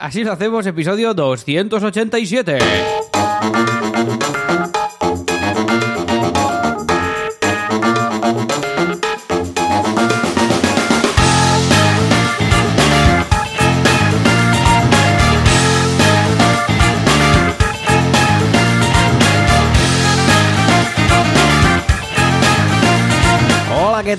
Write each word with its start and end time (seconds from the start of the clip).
Así 0.00 0.24
lo 0.24 0.32
hacemos, 0.32 0.64
episodio 0.64 1.12
287. 1.12 2.58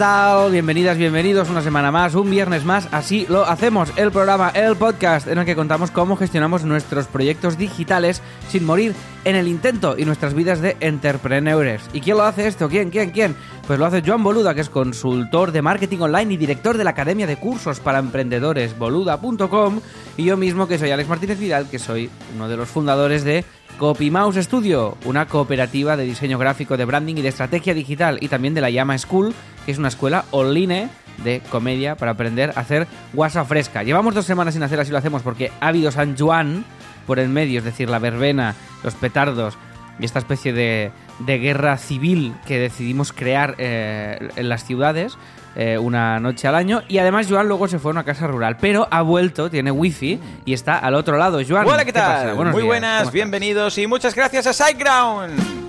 Tal? 0.01 0.51
Bienvenidas, 0.51 0.97
bienvenidos 0.97 1.51
una 1.51 1.61
semana 1.61 1.91
más, 1.91 2.15
un 2.15 2.27
viernes 2.27 2.65
más. 2.65 2.87
Así 2.91 3.27
lo 3.29 3.45
hacemos, 3.45 3.93
el 3.97 4.11
programa, 4.11 4.49
el 4.49 4.75
podcast 4.75 5.27
en 5.27 5.37
el 5.37 5.45
que 5.45 5.55
contamos 5.55 5.91
cómo 5.91 6.15
gestionamos 6.15 6.63
nuestros 6.63 7.05
proyectos 7.05 7.55
digitales 7.55 8.19
sin 8.49 8.65
morir 8.65 8.95
en 9.25 9.35
el 9.35 9.47
intento 9.47 9.95
y 9.99 10.05
nuestras 10.05 10.33
vidas 10.33 10.59
de 10.59 10.75
entrepreneurs. 10.79 11.87
¿Y 11.93 12.01
quién 12.01 12.17
lo 12.17 12.23
hace 12.23 12.47
esto? 12.47 12.67
¿Quién, 12.67 12.89
quién, 12.89 13.11
quién? 13.11 13.35
Pues 13.67 13.77
lo 13.77 13.85
hace 13.85 14.01
Joan 14.03 14.23
Boluda, 14.23 14.55
que 14.55 14.61
es 14.61 14.71
consultor 14.71 15.51
de 15.51 15.61
marketing 15.61 15.99
online 15.99 16.33
y 16.33 16.37
director 16.37 16.79
de 16.79 16.83
la 16.83 16.89
Academia 16.89 17.27
de 17.27 17.37
Cursos 17.37 17.79
para 17.79 17.99
Emprendedores, 17.99 18.75
boluda.com, 18.79 19.81
y 20.17 20.23
yo 20.23 20.35
mismo, 20.35 20.67
que 20.67 20.79
soy 20.79 20.89
Alex 20.89 21.09
Martínez 21.09 21.37
Vidal, 21.37 21.69
que 21.69 21.77
soy 21.77 22.09
uno 22.35 22.49
de 22.49 22.57
los 22.57 22.67
fundadores 22.67 23.23
de 23.23 23.45
CopyMouse 23.77 24.43
Studio, 24.43 24.97
una 25.05 25.27
cooperativa 25.27 25.97
de 25.97 26.03
diseño 26.03 26.37
gráfico, 26.37 26.77
de 26.77 26.85
branding 26.85 27.15
y 27.15 27.21
de 27.21 27.29
estrategia 27.29 27.73
digital, 27.73 28.17
y 28.21 28.27
también 28.27 28.53
de 28.53 28.61
la 28.61 28.69
Llama 28.69 28.97
School, 28.97 29.33
que 29.65 29.71
es 29.71 29.77
una 29.77 29.87
escuela 29.87 30.25
online 30.31 30.89
de 31.23 31.41
comedia 31.49 31.95
para 31.95 32.11
aprender 32.11 32.51
a 32.55 32.61
hacer 32.61 32.87
guasa 33.13 33.45
fresca. 33.45 33.83
Llevamos 33.83 34.15
dos 34.15 34.25
semanas 34.25 34.53
sin 34.53 34.63
hacer 34.63 34.79
así 34.79 34.91
lo 34.91 34.97
hacemos 34.97 35.21
porque 35.21 35.51
ha 35.59 35.67
habido 35.67 35.91
San 35.91 36.17
Juan 36.17 36.65
por 37.05 37.19
el 37.19 37.29
medio, 37.29 37.59
es 37.59 37.65
decir, 37.65 37.89
la 37.89 37.99
verbena, 37.99 38.55
los 38.83 38.95
petardos 38.95 39.57
y 39.99 40.05
esta 40.05 40.19
especie 40.19 40.53
de, 40.53 40.91
guerra 41.19 41.77
civil 41.77 42.33
que 42.47 42.59
decidimos 42.59 43.13
crear 43.13 43.55
eh, 43.59 44.29
en 44.35 44.49
las 44.49 44.65
ciudades 44.65 45.17
eh, 45.55 45.77
una 45.77 46.19
noche 46.19 46.47
al 46.47 46.55
año. 46.55 46.81
Y 46.87 46.97
además 46.97 47.27
Joan 47.29 47.47
luego 47.47 47.67
se 47.67 47.79
fue 47.79 47.91
a 47.91 47.93
una 47.93 48.03
casa 48.03 48.27
rural, 48.27 48.57
pero 48.59 48.87
ha 48.89 49.01
vuelto, 49.01 49.49
tiene 49.49 49.71
wifi 49.71 50.19
y 50.45 50.53
está 50.53 50.77
al 50.77 50.95
otro 50.95 51.17
lado. 51.17 51.39
Joan, 51.47 51.67
Hola, 51.67 51.85
¿qué 51.85 51.93
tal? 51.93 52.35
Muy 52.35 52.43
días, 52.43 52.53
¿cómo 52.53 52.65
buenas, 52.65 53.11
bienvenidos 53.11 53.77
y 53.77 53.87
muchas 53.87 54.15
gracias 54.15 54.47
a 54.47 54.53
SiteGround. 54.53 55.61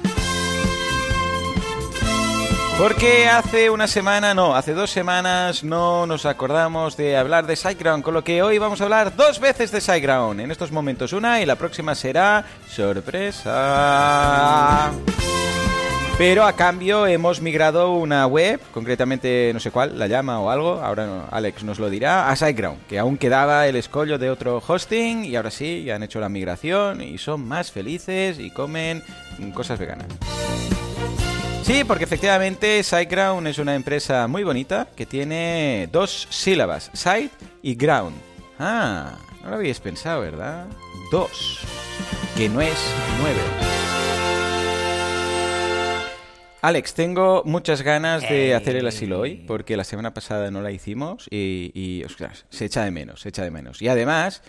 Porque 2.79 3.29
hace 3.29 3.71
una 3.71 3.87
semana, 3.87 4.35
no, 4.35 4.57
hace 4.57 4.73
dos 4.75 4.91
semanas 4.91 5.63
no 5.63 6.07
nos 6.07 6.27
acordamos 6.27 6.97
de 6.97 7.17
hablar 7.17 7.47
de 7.47 7.55
SiteGround, 7.55 8.03
con 8.03 8.13
lo 8.15 8.25
que 8.25 8.43
hoy 8.43 8.59
vamos 8.59 8.81
a 8.81 8.85
hablar 8.85 9.15
dos 9.15 9.39
veces 9.39 9.71
de 9.71 9.81
SiteGround. 9.81 10.41
En 10.41 10.51
estos 10.51 10.73
momentos 10.73 11.13
una 11.13 11.41
y 11.41 11.47
la 11.47 11.55
próxima 11.57 11.95
será 11.95 12.45
sorpresa. 12.69 13.51
Pero 16.23 16.45
a 16.45 16.53
cambio 16.53 17.09
hemos 17.09 17.41
migrado 17.41 17.95
una 17.95 18.29
web, 18.29 18.61
concretamente 18.73 19.51
no 19.53 19.59
sé 19.59 19.73
cuál, 19.73 19.99
la 19.99 20.07
llama 20.07 20.39
o 20.39 20.51
algo, 20.51 20.75
ahora 20.75 21.27
Alex 21.33 21.65
nos 21.65 21.81
lo 21.81 21.91
dirá, 21.91 22.31
a 22.31 22.37
SiteGround, 22.37 22.87
que 22.87 23.01
aún 23.01 23.19
quedaba 23.19 23.67
el 23.67 23.75
escollo 23.75 24.19
de 24.19 24.31
otro 24.31 24.63
hosting 24.65 25.25
y 25.25 25.35
ahora 25.35 25.51
sí, 25.51 25.83
ya 25.83 25.97
han 25.97 26.05
hecho 26.05 26.21
la 26.21 26.29
migración 26.29 27.03
y 27.03 27.19
son 27.19 27.45
más 27.49 27.73
felices 27.73 28.39
y 28.39 28.53
comen 28.53 29.03
cosas 29.53 29.81
veganas. 29.81 30.07
Sí, 31.65 31.83
porque 31.83 32.05
efectivamente 32.05 32.81
SiteGround 32.85 33.49
es 33.49 33.59
una 33.59 33.75
empresa 33.75 34.29
muy 34.29 34.45
bonita 34.45 34.87
que 34.95 35.07
tiene 35.07 35.89
dos 35.91 36.29
sílabas, 36.31 36.93
Site 36.93 37.33
y 37.63 37.75
Ground. 37.75 38.15
Ah, 38.61 39.17
no 39.43 39.51
lo 39.51 39.57
habíais 39.57 39.81
pensado, 39.81 40.21
¿verdad? 40.21 40.67
Dos, 41.11 41.59
que 42.37 42.49
no 42.49 42.61
es 42.61 42.79
nueve. 43.21 43.82
Alex, 46.63 46.95
tengo 46.95 47.43
muchas 47.45 47.83
ganas 47.83 48.23
de 48.23 48.55
hacer 48.55 48.77
el 48.77 48.87
asilo 48.87 49.19
hoy, 49.21 49.45
porque 49.49 49.77
la 49.77 49.83
semana 49.85 50.15
pasada 50.15 50.51
no 50.53 50.63
la 50.63 50.71
hicimos 50.71 51.27
y, 51.29 51.73
y, 51.75 52.05
ostras, 52.05 52.47
se 52.51 52.67
echa 52.67 52.85
de 52.85 52.93
menos, 52.93 53.21
se 53.21 53.31
echa 53.31 53.43
de 53.43 53.51
menos. 53.51 53.83
Y 53.83 53.89
además, 53.89 54.43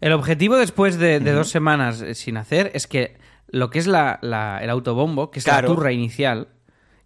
El 0.00 0.12
objetivo 0.12 0.56
después 0.56 0.98
de, 0.98 1.20
de 1.20 1.32
dos 1.32 1.48
semanas 1.48 2.00
eh, 2.02 2.14
sin 2.16 2.36
hacer 2.36 2.72
es 2.74 2.88
que 2.88 3.16
lo 3.48 3.70
que 3.70 3.78
es 3.78 3.86
la, 3.86 4.18
la- 4.22 4.58
el 4.60 4.70
autobombo, 4.70 5.30
que 5.30 5.38
es 5.38 5.44
Claro. 5.44 5.68
la 5.68 5.74
turra 5.76 5.92
inicial, 5.92 6.48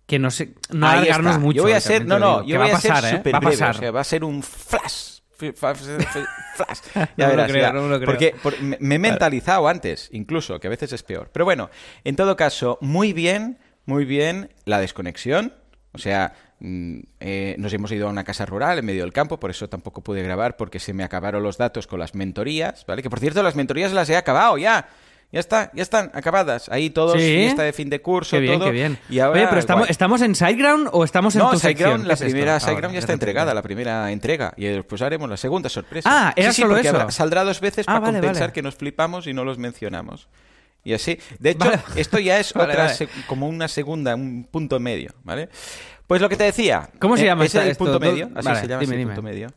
que 0.06 0.18
no 0.18 0.30
se 0.30 0.54
no 0.70 0.88
ahí 0.88 1.00
alargarnos 1.00 1.32
está. 1.32 1.40
mucho. 1.44 1.56
Yo 1.58 1.62
voy 1.64 1.72
a 1.72 1.80
ser, 1.80 2.06
no, 2.06 2.18
no, 2.18 2.38
yo 2.46 2.58
voy 2.58 2.70
va 2.70 2.76
a 2.78 2.80
ser 2.80 2.90
¿eh? 2.92 3.30
Va 3.30 3.36
a 3.36 3.40
breve, 3.40 3.40
pasar. 3.42 3.76
o 3.76 3.78
sea, 3.78 3.90
va 3.90 4.00
a 4.00 4.04
ser 4.04 4.24
un 4.24 4.42
flash. 4.42 5.20
Flash. 5.36 5.80
No 6.96 7.06
Ya 7.16 7.24
lo 7.28 7.30
verás, 7.30 7.50
creo, 7.50 7.62
ya. 7.62 7.72
no 7.72 7.82
me 7.82 7.88
lo 7.90 7.96
creo. 7.96 8.06
Porque 8.06 8.34
por- 8.42 8.60
me 8.60 8.76
me 8.80 8.94
he 8.96 8.98
mentalizado 8.98 9.68
antes, 9.68 10.08
incluso, 10.12 10.58
que 10.60 10.66
a 10.66 10.70
veces 10.70 10.92
es 10.92 11.02
peor. 11.02 11.30
Pero 11.32 11.44
bueno, 11.44 11.70
en 12.04 12.16
todo 12.16 12.36
caso, 12.36 12.76
muy 12.82 13.12
bien, 13.12 13.58
muy 13.90 14.04
bien 14.04 14.50
la 14.64 14.78
desconexión. 14.80 15.52
O 15.92 15.98
sea, 15.98 16.32
mm, 16.60 17.00
eh, 17.18 17.56
nos 17.58 17.72
hemos 17.72 17.90
ido 17.90 18.06
a 18.06 18.10
una 18.10 18.22
casa 18.22 18.46
rural 18.46 18.78
en 18.78 18.86
medio 18.86 19.02
del 19.02 19.12
campo, 19.12 19.40
por 19.40 19.50
eso 19.50 19.68
tampoco 19.68 20.00
pude 20.02 20.22
grabar 20.22 20.56
porque 20.56 20.78
se 20.78 20.92
me 20.92 21.02
acabaron 21.02 21.42
los 21.42 21.58
datos 21.58 21.86
con 21.88 21.98
las 21.98 22.14
mentorías, 22.14 22.86
¿vale? 22.86 23.02
Que 23.02 23.10
por 23.10 23.18
cierto, 23.18 23.42
las 23.42 23.56
mentorías 23.56 23.92
las 23.92 24.08
he 24.08 24.16
acabado 24.16 24.56
ya. 24.56 24.88
Ya 25.32 25.38
está, 25.38 25.70
ya 25.74 25.82
están 25.82 26.10
acabadas. 26.14 26.68
Ahí 26.70 26.90
todos, 26.90 27.12
Sí. 27.14 27.20
fiesta 27.20 27.62
de 27.62 27.72
fin 27.72 27.88
de 27.88 28.00
curso, 28.02 28.36
Qué 28.36 28.40
bien, 28.40 28.54
todo. 28.58 28.64
qué 28.66 28.72
bien. 28.72 28.98
Y 29.08 29.20
ahora, 29.20 29.38
Oye, 29.40 29.46
pero 29.48 29.60
estamos, 29.60 29.82
guay. 29.82 29.90
¿estamos 29.92 30.22
en 30.22 30.34
SiteGround 30.34 30.88
o 30.92 31.04
estamos 31.04 31.34
en 31.36 31.42
No, 31.42 31.50
tu 31.50 31.58
sección? 31.60 32.02
la 32.02 32.16
¿Qué 32.16 32.24
es 32.26 32.32
primera 32.32 32.56
esto? 32.56 32.66
Ah, 32.66 32.70
SiteGround 32.70 32.82
vale, 32.86 32.94
ya 32.94 32.98
está 32.98 33.12
entregada, 33.12 33.54
la 33.54 33.62
primera 33.62 34.10
entrega. 34.10 34.52
Y 34.56 34.64
después 34.66 35.02
haremos 35.02 35.28
la 35.30 35.36
segunda 35.36 35.68
sorpresa. 35.68 36.08
Ah, 36.12 36.32
¿era 36.36 36.52
sí, 36.52 36.62
solo 36.62 36.76
eso? 36.76 36.90
habrá- 36.90 37.10
saldrá 37.12 37.44
dos 37.44 37.60
veces 37.60 37.86
Ah, 37.88 37.92
para 37.94 38.06
vale, 38.06 38.18
compensar 38.18 38.42
vale. 38.48 38.52
que 38.54 38.62
nos 38.62 38.74
flipamos 38.74 39.28
y 39.28 39.32
no 39.32 39.44
los 39.44 39.56
mencionamos. 39.58 40.26
Y 40.82 40.94
así. 40.94 41.18
De 41.38 41.50
hecho, 41.50 41.58
Vale. 41.66 41.80
esto 41.96 42.18
ya 42.18 42.38
es 42.40 42.52
Vale, 42.54 42.72
otra, 42.72 42.84
vale. 42.86 43.08
como 43.26 43.48
una 43.48 43.68
segunda, 43.68 44.14
un 44.14 44.44
punto 44.50 44.80
medio, 44.80 45.10
¿vale? 45.24 45.48
Pues 46.06 46.20
lo 46.20 46.28
que 46.28 46.36
te 46.36 46.44
decía. 46.44 46.88
¿Cómo 46.98 47.16
se 47.16 47.22
eh, 47.22 47.26
llama 47.26 47.44
Es 47.44 47.54
el 47.54 47.68
esto? 47.68 47.84
punto 47.84 48.00
medio, 48.00 48.30
así 48.34 48.48
se 48.60 48.66
llama, 48.68 48.82
dime, 48.82 49.06
punto 49.06 49.22
medio. 49.22 49.48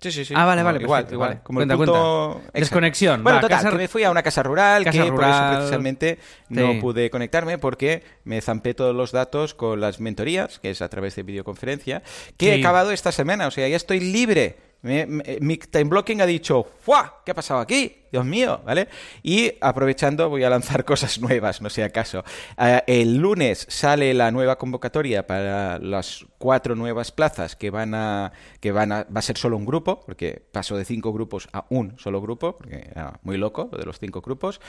Sí, 0.00 0.12
sí, 0.12 0.24
sí. 0.26 0.34
Ah, 0.36 0.44
vale, 0.44 0.60
No, 0.60 0.66
vale, 0.66 0.80
igual, 0.82 1.02
perfecto, 1.04 1.14
igual. 1.14 1.42
Como 1.42 1.58
Cuenta, 1.60 1.74
el 1.74 1.78
punto... 1.78 2.32
cuenta. 2.42 2.58
Desconexión, 2.58 3.22
Bueno, 3.22 3.36
va, 3.36 3.40
total, 3.40 3.58
casa- 3.58 3.70
que 3.70 3.76
me 3.76 3.88
fui 3.88 4.04
a 4.04 4.10
una 4.10 4.22
casa 4.22 4.42
rural, 4.42 4.84
Casa 4.84 4.92
que 4.92 4.98
por 5.10 5.22
eso 5.22 5.30
rural. 5.32 5.56
precisamente 5.56 6.18
no 6.50 6.78
pude 6.78 7.08
conectarme 7.08 7.56
porque 7.56 8.02
me 8.24 8.40
zampé 8.42 8.74
todos 8.74 8.94
los 8.94 9.12
datos 9.12 9.54
con 9.54 9.80
las 9.80 10.00
mentorías, 10.00 10.58
que 10.58 10.68
es 10.70 10.82
a 10.82 10.88
través 10.90 11.16
de 11.16 11.22
videoconferencia, 11.22 12.02
que 12.36 12.54
he 12.54 12.58
acabado 12.58 12.90
esta 12.90 13.12
semana. 13.12 13.46
O 13.46 13.50
sea, 13.50 13.66
ya 13.66 13.76
estoy 13.76 14.00
libre. 14.00 14.58
Me- 14.82 15.06
me- 15.06 15.38
mi 15.40 15.56
time 15.56 15.84
blocking 15.84 16.20
ha 16.20 16.26
dicho, 16.26 16.66
¡fuah! 16.80 17.22
¿Qué 17.24 17.30
ha 17.30 17.34
pasado 17.34 17.60
aquí? 17.60 18.02
Dios 18.10 18.24
mío, 18.24 18.60
¿vale? 18.64 18.88
Y 19.22 19.52
aprovechando 19.60 20.28
voy 20.28 20.44
a 20.44 20.50
lanzar 20.50 20.84
cosas 20.86 21.20
nuevas, 21.20 21.60
no 21.60 21.70
sea 21.70 21.90
caso. 21.90 22.24
Eh, 22.58 22.82
el 22.86 23.16
lunes 23.16 23.66
sale 23.68 24.14
la 24.14 24.30
nueva 24.30 24.56
convocatoria 24.56 25.26
para 25.26 25.78
las 25.78 26.26
cuatro 26.38 26.74
nuevas 26.74 27.12
plazas 27.12 27.56
que 27.56 27.70
van 27.70 27.94
a 27.94 28.32
que 28.60 28.72
van 28.72 28.92
a 28.92 29.04
va 29.04 29.18
a 29.18 29.22
ser 29.22 29.38
solo 29.38 29.56
un 29.56 29.64
grupo, 29.64 30.00
porque 30.00 30.42
paso 30.52 30.76
de 30.76 30.84
cinco 30.84 31.12
grupos 31.12 31.48
a 31.52 31.64
un 31.70 31.98
solo 31.98 32.20
grupo, 32.20 32.56
porque 32.56 32.88
era 32.90 33.18
muy 33.22 33.36
loco 33.36 33.68
lo 33.72 33.78
de 33.78 33.84
los 33.84 33.98
cinco 33.98 34.20
grupos. 34.20 34.60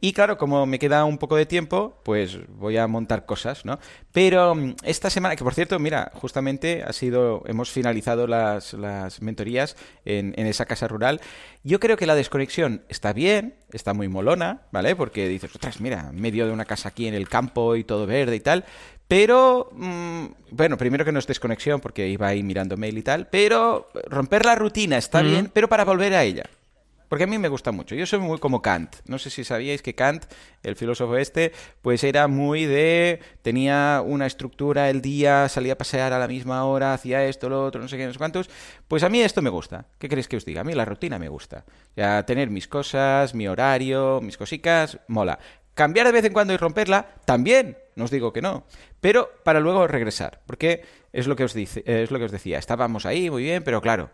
Y 0.00 0.12
claro, 0.12 0.38
como 0.38 0.66
me 0.66 0.78
queda 0.78 1.04
un 1.04 1.18
poco 1.18 1.36
de 1.36 1.46
tiempo, 1.46 2.00
pues 2.04 2.38
voy 2.48 2.76
a 2.76 2.86
montar 2.86 3.26
cosas, 3.26 3.64
¿no? 3.64 3.78
Pero 4.12 4.54
mm, 4.54 4.76
esta 4.84 5.10
semana, 5.10 5.36
que 5.36 5.44
por 5.44 5.54
cierto, 5.54 5.78
mira, 5.78 6.12
justamente 6.14 6.82
ha 6.86 6.92
sido, 6.92 7.42
hemos 7.46 7.70
finalizado 7.70 8.26
las, 8.26 8.72
las 8.74 9.20
mentorías 9.22 9.76
en, 10.04 10.34
en 10.36 10.46
esa 10.46 10.66
casa 10.66 10.88
rural. 10.88 11.20
Yo 11.62 11.80
creo 11.80 11.96
que 11.96 12.06
la 12.06 12.14
desconexión 12.14 12.84
está 12.94 13.12
bien, 13.12 13.54
está 13.72 13.92
muy 13.92 14.08
molona, 14.08 14.62
¿vale? 14.70 14.96
Porque 14.96 15.28
dices, 15.28 15.54
ostras, 15.54 15.80
mira, 15.80 16.10
en 16.10 16.20
medio 16.20 16.46
de 16.46 16.52
una 16.52 16.64
casa 16.64 16.88
aquí 16.88 17.06
en 17.06 17.14
el 17.14 17.28
campo 17.28 17.76
y 17.76 17.84
todo 17.84 18.06
verde 18.06 18.36
y 18.36 18.40
tal. 18.40 18.64
Pero, 19.08 19.68
mm, 19.72 20.26
bueno, 20.52 20.78
primero 20.78 21.04
que 21.04 21.12
no 21.12 21.18
es 21.18 21.26
desconexión 21.26 21.80
porque 21.80 22.08
iba 22.08 22.28
ahí 22.28 22.42
mirando 22.42 22.76
mail 22.76 22.96
y 22.96 23.02
tal, 23.02 23.26
pero 23.26 23.90
romper 24.08 24.46
la 24.46 24.54
rutina 24.54 24.96
está 24.96 25.22
bien, 25.22 25.50
pero 25.52 25.68
para 25.68 25.84
volver 25.84 26.14
a 26.14 26.24
ella. 26.24 26.44
Porque 27.08 27.24
a 27.24 27.26
mí 27.26 27.38
me 27.38 27.48
gusta 27.48 27.72
mucho. 27.72 27.94
Yo 27.94 28.06
soy 28.06 28.18
muy 28.18 28.38
como 28.38 28.62
Kant. 28.62 28.96
No 29.06 29.18
sé 29.18 29.30
si 29.30 29.44
sabíais 29.44 29.82
que 29.82 29.94
Kant, 29.94 30.24
el 30.62 30.76
filósofo 30.76 31.16
este, 31.16 31.52
pues 31.82 32.02
era 32.04 32.28
muy 32.28 32.66
de... 32.66 33.20
Tenía 33.42 34.02
una 34.04 34.26
estructura 34.26 34.90
el 34.90 35.02
día, 35.02 35.48
salía 35.48 35.74
a 35.74 35.78
pasear 35.78 36.12
a 36.12 36.18
la 36.18 36.28
misma 36.28 36.64
hora, 36.64 36.94
hacía 36.94 37.24
esto, 37.24 37.48
lo 37.48 37.64
otro, 37.64 37.80
no 37.80 37.88
sé 37.88 37.96
qué, 37.96 38.06
no 38.06 38.12
sé 38.12 38.18
cuántos. 38.18 38.50
Pues 38.88 39.02
a 39.02 39.08
mí 39.08 39.20
esto 39.20 39.42
me 39.42 39.50
gusta. 39.50 39.86
¿Qué 39.98 40.08
queréis 40.08 40.28
que 40.28 40.36
os 40.36 40.44
diga? 40.44 40.62
A 40.62 40.64
mí 40.64 40.72
la 40.72 40.84
rutina 40.84 41.18
me 41.18 41.28
gusta. 41.28 41.64
Ya 41.96 42.24
tener 42.24 42.50
mis 42.50 42.68
cosas, 42.68 43.34
mi 43.34 43.46
horario, 43.48 44.20
mis 44.22 44.36
cositas, 44.36 44.98
mola. 45.08 45.38
Cambiar 45.74 46.06
de 46.06 46.12
vez 46.12 46.24
en 46.24 46.32
cuando 46.32 46.52
y 46.52 46.56
romperla, 46.56 47.06
también. 47.24 47.76
No 47.96 48.04
os 48.04 48.10
digo 48.10 48.32
que 48.32 48.42
no. 48.42 48.64
Pero 49.00 49.30
para 49.44 49.60
luego 49.60 49.86
regresar. 49.86 50.40
Porque 50.46 50.84
es 51.12 51.26
lo 51.26 51.36
que 51.36 51.44
os, 51.44 51.54
dice, 51.54 51.82
es 51.86 52.10
lo 52.10 52.18
que 52.18 52.24
os 52.24 52.32
decía. 52.32 52.58
Estábamos 52.58 53.06
ahí, 53.06 53.30
muy 53.30 53.42
bien, 53.42 53.62
pero 53.62 53.80
claro 53.80 54.10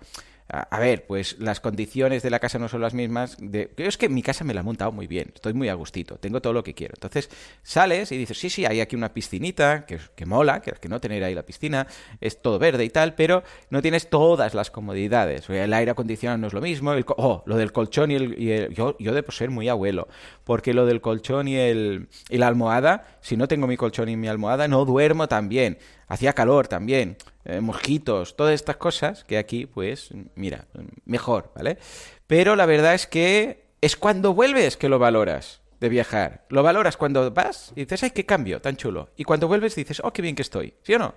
a, 0.53 0.79
ver, 0.81 1.07
pues 1.07 1.39
las 1.39 1.61
condiciones 1.61 2.23
de 2.23 2.31
la 2.31 2.41
casa 2.41 2.59
no 2.59 2.69
son 2.69 2.81
las 2.81 2.95
mismas. 2.95 3.37
De, 3.39 3.71
es 3.77 3.97
que 3.97 4.09
mi 4.09 4.23
casa 4.23 4.45
me 4.45 4.53
la 4.53 4.61
he 4.61 4.65
montado 4.65 4.91
muy 4.91 5.07
bien, 5.07 5.31
estoy 5.35 5.53
muy 5.53 5.69
a 5.69 5.75
gustito, 5.75 6.17
tengo 6.17 6.43
todo 6.43 6.53
lo 6.53 6.65
que 6.65 6.75
quiero. 6.75 6.95
Entonces 6.97 7.31
sales 7.63 8.11
y 8.11 8.17
dices, 8.17 8.39
sí, 8.39 8.51
sí, 8.51 8.67
hay 8.67 8.81
aquí 8.81 8.97
una 8.97 9.13
piscinita, 9.13 9.87
que, 9.87 10.01
que 10.17 10.27
mola, 10.27 10.61
que, 10.61 10.73
que 10.73 10.89
no 10.89 11.01
tener 11.01 11.23
ahí 11.23 11.35
la 11.35 11.45
piscina, 11.45 11.87
es 12.21 12.43
todo 12.43 12.59
verde 12.59 12.85
y 12.85 12.91
tal, 12.91 13.15
pero 13.15 13.45
no 13.71 13.81
tienes 13.81 14.11
todas 14.11 14.55
las 14.55 14.71
comodidades. 14.71 15.49
El 15.49 15.73
aire 15.73 15.93
acondicionado 15.93 16.39
no 16.39 16.49
es 16.49 16.53
lo 16.53 16.61
mismo, 16.61 16.93
el, 16.93 17.05
oh, 17.17 17.43
lo 17.47 17.57
del 17.57 17.73
colchón 17.73 18.11
y 18.11 18.17
el... 18.17 18.41
Y 18.41 18.53
el 18.53 18.75
yo, 18.75 18.97
yo 18.99 19.15
debo 19.15 19.31
ser 19.33 19.51
muy 19.51 19.69
abuelo, 19.69 20.09
porque 20.45 20.75
lo 20.75 20.87
del 20.87 21.01
colchón 21.01 21.49
y, 21.49 21.57
el, 21.57 22.09
y 22.29 22.39
la 22.39 22.49
almohada, 22.49 23.19
si 23.21 23.37
no 23.37 23.49
tengo 23.49 23.67
mi 23.67 23.77
colchón 23.77 24.09
y 24.09 24.17
mi 24.17 24.29
almohada, 24.29 24.69
no 24.69 24.85
duermo 24.85 25.29
tan 25.29 25.49
bien. 25.49 25.79
Hacía 26.09 26.33
calor 26.33 26.67
también, 26.67 27.17
eh, 27.45 27.61
mosquitos, 27.61 28.37
todas 28.37 28.55
estas 28.55 28.77
cosas 28.77 29.25
que 29.25 29.39
aquí, 29.39 29.67
pues, 29.67 30.11
mira, 30.35 30.67
mejor, 31.05 31.53
¿vale? 31.55 31.79
Pero 32.27 32.57
la 32.57 32.67
verdad 32.67 32.95
es 32.95 33.07
que 33.07 33.67
es 33.81 33.97
cuando 33.97 34.35
vuelves 34.35 34.77
que 34.77 34.89
lo 34.89 34.99
valoras 34.99 35.61
de 35.81 35.89
viajar. 35.89 36.45
Lo 36.51 36.63
valoras 36.63 36.97
cuando 36.99 37.31
vas 37.31 37.73
y 37.75 37.81
dices, 37.81 38.03
ay, 38.03 38.11
qué 38.11 38.27
cambio, 38.27 38.61
tan 38.61 38.77
chulo. 38.77 39.09
Y 39.17 39.25
cuando 39.25 39.49
vuelves 39.49 39.75
dices, 39.75 40.01
oh, 40.05 40.13
qué 40.13 40.21
bien 40.23 40.35
que 40.37 40.43
estoy. 40.43 40.75
¿Sí 40.83 40.93
o 40.95 40.99
no? 40.99 41.15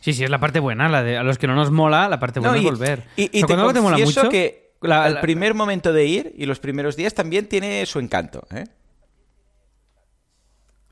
Sí, 0.00 0.12
sí, 0.14 0.24
es 0.24 0.30
la 0.30 0.40
parte 0.40 0.60
buena. 0.60 0.88
La 0.88 1.02
de, 1.02 1.16
a 1.16 1.22
los 1.22 1.38
que 1.38 1.46
no 1.46 1.54
nos 1.54 1.70
mola, 1.70 2.08
la 2.08 2.18
parte 2.18 2.40
buena 2.40 2.54
No, 2.56 2.60
y- 2.60 2.64
es 2.66 2.70
volver. 2.70 3.04
Y, 3.16 3.22
y 3.38 3.42
O 3.42 3.46
sea, 3.46 3.56
te 3.56 3.62
cuando 3.62 3.72
te 3.74 3.80
mola 3.80 3.98
mucho. 3.98 4.28
que 4.28 4.74
la- 4.82 5.06
el 5.08 5.14
la- 5.14 5.20
primer 5.20 5.54
momento 5.54 5.92
de 5.92 6.06
ir 6.06 6.34
y 6.36 6.46
los 6.46 6.58
primeros 6.58 6.96
días 6.96 7.14
también 7.14 7.48
tiene 7.48 7.84
su 7.86 7.98
encanto, 7.98 8.46
¿eh? 8.54 8.64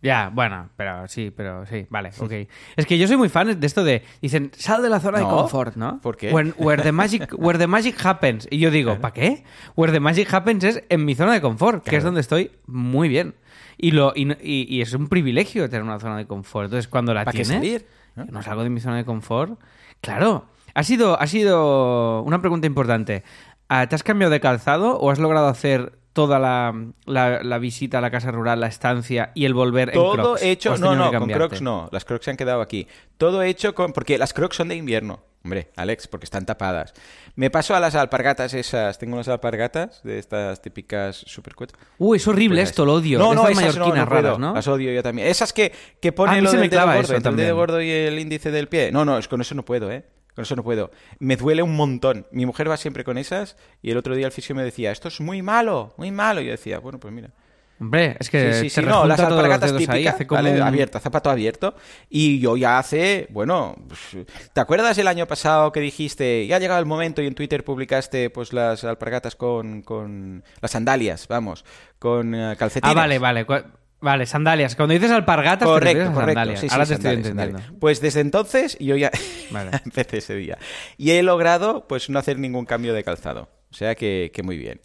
Ya, 0.00 0.30
bueno, 0.32 0.68
pero 0.76 1.08
sí, 1.08 1.32
pero 1.36 1.66
sí, 1.66 1.86
vale, 1.90 2.10
ok. 2.18 2.32
Es 2.76 2.86
que 2.86 2.98
yo 2.98 3.08
soy 3.08 3.16
muy 3.16 3.28
fan 3.28 3.58
de 3.58 3.66
esto 3.66 3.82
de, 3.82 4.04
dicen, 4.22 4.52
sal 4.56 4.80
de 4.82 4.88
la 4.88 5.00
zona 5.00 5.18
de 5.18 5.24
confort, 5.24 5.74
¿no? 5.74 6.00
¿por 6.00 6.16
qué? 6.16 6.30
When- 6.32 6.54
where, 6.56 6.80
the 6.82 6.92
magic, 6.92 7.34
where 7.36 7.58
the 7.58 7.66
magic 7.66 7.96
happens. 8.06 8.46
Y 8.50 8.58
yo 8.58 8.70
digo, 8.70 9.00
¿para 9.00 9.12
qué? 9.12 9.42
Where 9.74 9.92
the 9.92 9.98
magic 9.98 10.32
happens 10.32 10.62
es 10.62 10.84
en 10.88 11.04
mi 11.04 11.16
zona 11.16 11.32
de 11.32 11.40
confort, 11.40 11.82
que 11.82 11.90
es 11.90 12.02
Claro. 12.02 12.04
donde 12.06 12.20
estoy 12.20 12.52
muy 12.66 13.08
bien. 13.08 13.34
Y, 13.76 13.90
lo, 13.90 14.12
y, 14.14 14.30
y- 14.40 14.66
y 14.76 14.82
es 14.82 14.92
un 14.94 15.08
privilegio 15.08 15.68
tener 15.68 15.82
una 15.82 15.98
zona 15.98 16.16
de 16.16 16.26
confort. 16.26 16.66
Entonces, 16.66 16.86
cuando 16.88 17.12
la 17.12 17.24
¿Para 17.24 17.36
qué 17.36 17.42
tienes, 17.44 17.58
salir? 17.58 17.86
¿no? 18.14 18.24
no 18.26 18.42
salgo 18.42 18.62
de 18.62 18.70
mi 18.70 18.78
zona 18.80 18.96
de 18.98 19.04
confort. 19.04 19.58
Claro, 20.00 20.46
ha 20.74 20.82
sido, 20.84 21.20
ha 21.20 21.26
sido 21.26 22.22
una 22.22 22.40
pregunta 22.40 22.68
importante. 22.68 23.24
Ah, 23.68 23.86
¿Te 23.88 23.96
has 23.96 24.02
cambiado 24.04 24.30
de 24.32 24.38
calzado 24.40 24.96
o 24.98 25.10
has 25.10 25.18
logrado 25.18 25.48
hacer 25.48 25.97
toda 26.18 26.40
la, 26.40 26.74
la- 27.06 27.44
la 27.44 27.58
visita 27.58 27.98
a 27.98 28.00
la 28.00 28.10
casa 28.10 28.32
rural, 28.32 28.58
la 28.58 28.66
estancia 28.66 29.30
y 29.36 29.44
el 29.44 29.54
volver 29.54 29.90
en 29.90 29.94
Todo 29.94 30.12
Crocs? 30.14 30.42
¿O 30.42 30.44
hecho, 30.44 30.72
has 30.72 30.80
no, 30.80 30.96
no, 30.96 31.12
con? 31.16 31.28
Crocs 31.30 31.62
no, 31.62 31.88
las 31.92 32.04
Crocs 32.04 32.24
se 32.24 32.32
han 32.32 32.36
quedado 32.36 32.60
aquí. 32.60 32.88
Todo 33.18 33.42
hecho 33.42 33.72
con, 33.76 33.92
porque 33.92 34.18
las 34.18 34.32
Crocs 34.32 34.56
son 34.56 34.66
de 34.66 34.74
invierno, 34.74 35.20
hombre, 35.44 35.70
Alex, 35.76 36.08
porque 36.08 36.24
están 36.24 36.44
tapadas. 36.44 36.92
Me 37.36 37.50
paso 37.50 37.76
a 37.76 37.78
las 37.78 37.94
alpargatas 37.94 38.52
esas, 38.52 38.98
tengo 38.98 39.14
unas 39.14 39.28
alpargatas 39.28 40.02
de 40.02 40.18
estas 40.18 40.60
típicas 40.60 41.14
super 41.16 41.54
Uy, 41.98 42.16
es 42.16 42.26
horrible 42.26 42.62
Pues 42.62 42.70
esto, 42.70 42.84
lo 42.84 42.94
odio. 42.94 43.16
No, 43.20 43.32
no, 43.32 43.46
esas 43.48 43.54
no, 43.54 43.60
mallorquinas 43.60 44.08
no 44.08 44.12
raras, 44.12 44.38
¿no? 44.40 44.54
Las 44.54 44.66
odio 44.66 44.92
yo 44.92 45.02
también. 45.04 45.28
Esas 45.28 45.52
que, 45.52 45.72
que 46.00 46.08
A 46.08 46.14
ponen 46.16 46.34
mí 46.34 46.40
lo 46.40 46.50
del 46.50 46.68
dedo 46.68 46.84
gordo, 46.84 47.14
el 47.14 47.36
dedo 47.36 47.54
gordo 47.54 47.80
y 47.80 47.90
el 47.92 48.18
índice 48.18 48.50
del 48.50 48.66
pie. 48.66 48.90
No, 48.90 49.04
no, 49.04 49.18
es 49.18 49.28
con 49.28 49.40
eso 49.40 49.54
no 49.54 49.64
puedo, 49.64 49.88
¿eh? 49.92 50.04
Con 50.38 50.44
eso 50.44 50.54
no 50.54 50.62
puedo. 50.62 50.92
Me 51.18 51.34
duele 51.34 51.62
un 51.62 51.74
montón. 51.74 52.28
Mi 52.30 52.46
mujer 52.46 52.70
va 52.70 52.76
siempre 52.76 53.02
con 53.02 53.18
esas 53.18 53.56
y 53.82 53.90
el 53.90 53.96
otro 53.96 54.14
día 54.14 54.24
el 54.24 54.30
fisio 54.30 54.54
me 54.54 54.62
decía, 54.62 54.92
esto 54.92 55.08
es 55.08 55.20
muy 55.20 55.42
malo, 55.42 55.94
muy 55.96 56.12
malo. 56.12 56.40
Y 56.40 56.44
yo 56.44 56.52
decía, 56.52 56.78
bueno, 56.78 57.00
pues 57.00 57.12
mira. 57.12 57.30
Hombre, 57.80 58.16
es 58.20 58.30
que 58.30 58.54
Sí, 58.54 58.70
sí, 58.70 58.70
sí, 58.70 58.82
no, 58.82 59.04
las 59.04 59.18
alpargatas 59.18 59.72
dedos 59.72 59.88
ahí, 59.88 59.96
típicas, 59.96 60.14
hace 60.14 60.28
como 60.28 60.40
abierta, 60.64 61.00
zapato 61.00 61.28
abierto. 61.28 61.74
Y 62.08 62.38
yo 62.38 62.56
ya 62.56 62.78
hace, 62.78 63.26
bueno, 63.30 63.74
pues, 63.88 64.24
¿te 64.52 64.60
acuerdas 64.60 64.96
el 64.98 65.08
año 65.08 65.26
pasado 65.26 65.72
que 65.72 65.80
dijiste, 65.80 66.46
ya 66.46 66.54
ha 66.54 66.60
llegado 66.60 66.78
el 66.78 66.86
momento 66.86 67.20
y 67.20 67.26
en 67.26 67.34
Twitter 67.34 67.64
publicaste 67.64 68.30
pues 68.30 68.52
las 68.52 68.84
alpargatas 68.84 69.34
con, 69.34 69.82
con 69.82 70.44
las 70.60 70.70
sandalias, 70.70 71.26
vamos, 71.26 71.64
con 71.98 72.32
eh, 72.32 72.54
calcetines? 72.56 72.96
Ah, 72.96 73.00
vale, 73.00 73.18
vale. 73.18 73.44
Vale, 74.00 74.26
sandalias. 74.26 74.76
Cuando 74.76 74.94
dices 74.94 75.10
alpargatas, 75.10 75.58
te 75.60 75.64
Correcto, 75.64 75.86
refieres 75.86 76.08
a 76.10 76.12
correcto. 76.14 76.30
sandalias. 76.38 76.60
Sí, 76.60 76.68
sí, 76.68 76.72
Ahora 76.74 76.86
te 76.86 76.92
sandalias, 76.94 77.18
estoy 77.18 77.30
entendiendo. 77.30 77.58
sandalias. 77.58 77.80
Pues 77.80 78.00
desde 78.00 78.20
entonces 78.20 78.76
yo 78.78 78.96
ya 78.96 79.10
Vale. 79.50 79.70
empecé 79.84 80.18
ese 80.18 80.34
día. 80.36 80.58
Y 80.96 81.10
he 81.12 81.22
logrado 81.22 81.86
pues 81.88 82.08
no 82.08 82.18
hacer 82.18 82.38
ningún 82.38 82.64
cambio 82.64 82.94
de 82.94 83.02
calzado. 83.02 83.48
O 83.70 83.74
sea 83.74 83.94
que, 83.96 84.30
que 84.32 84.42
muy 84.42 84.56
bien. 84.56 84.80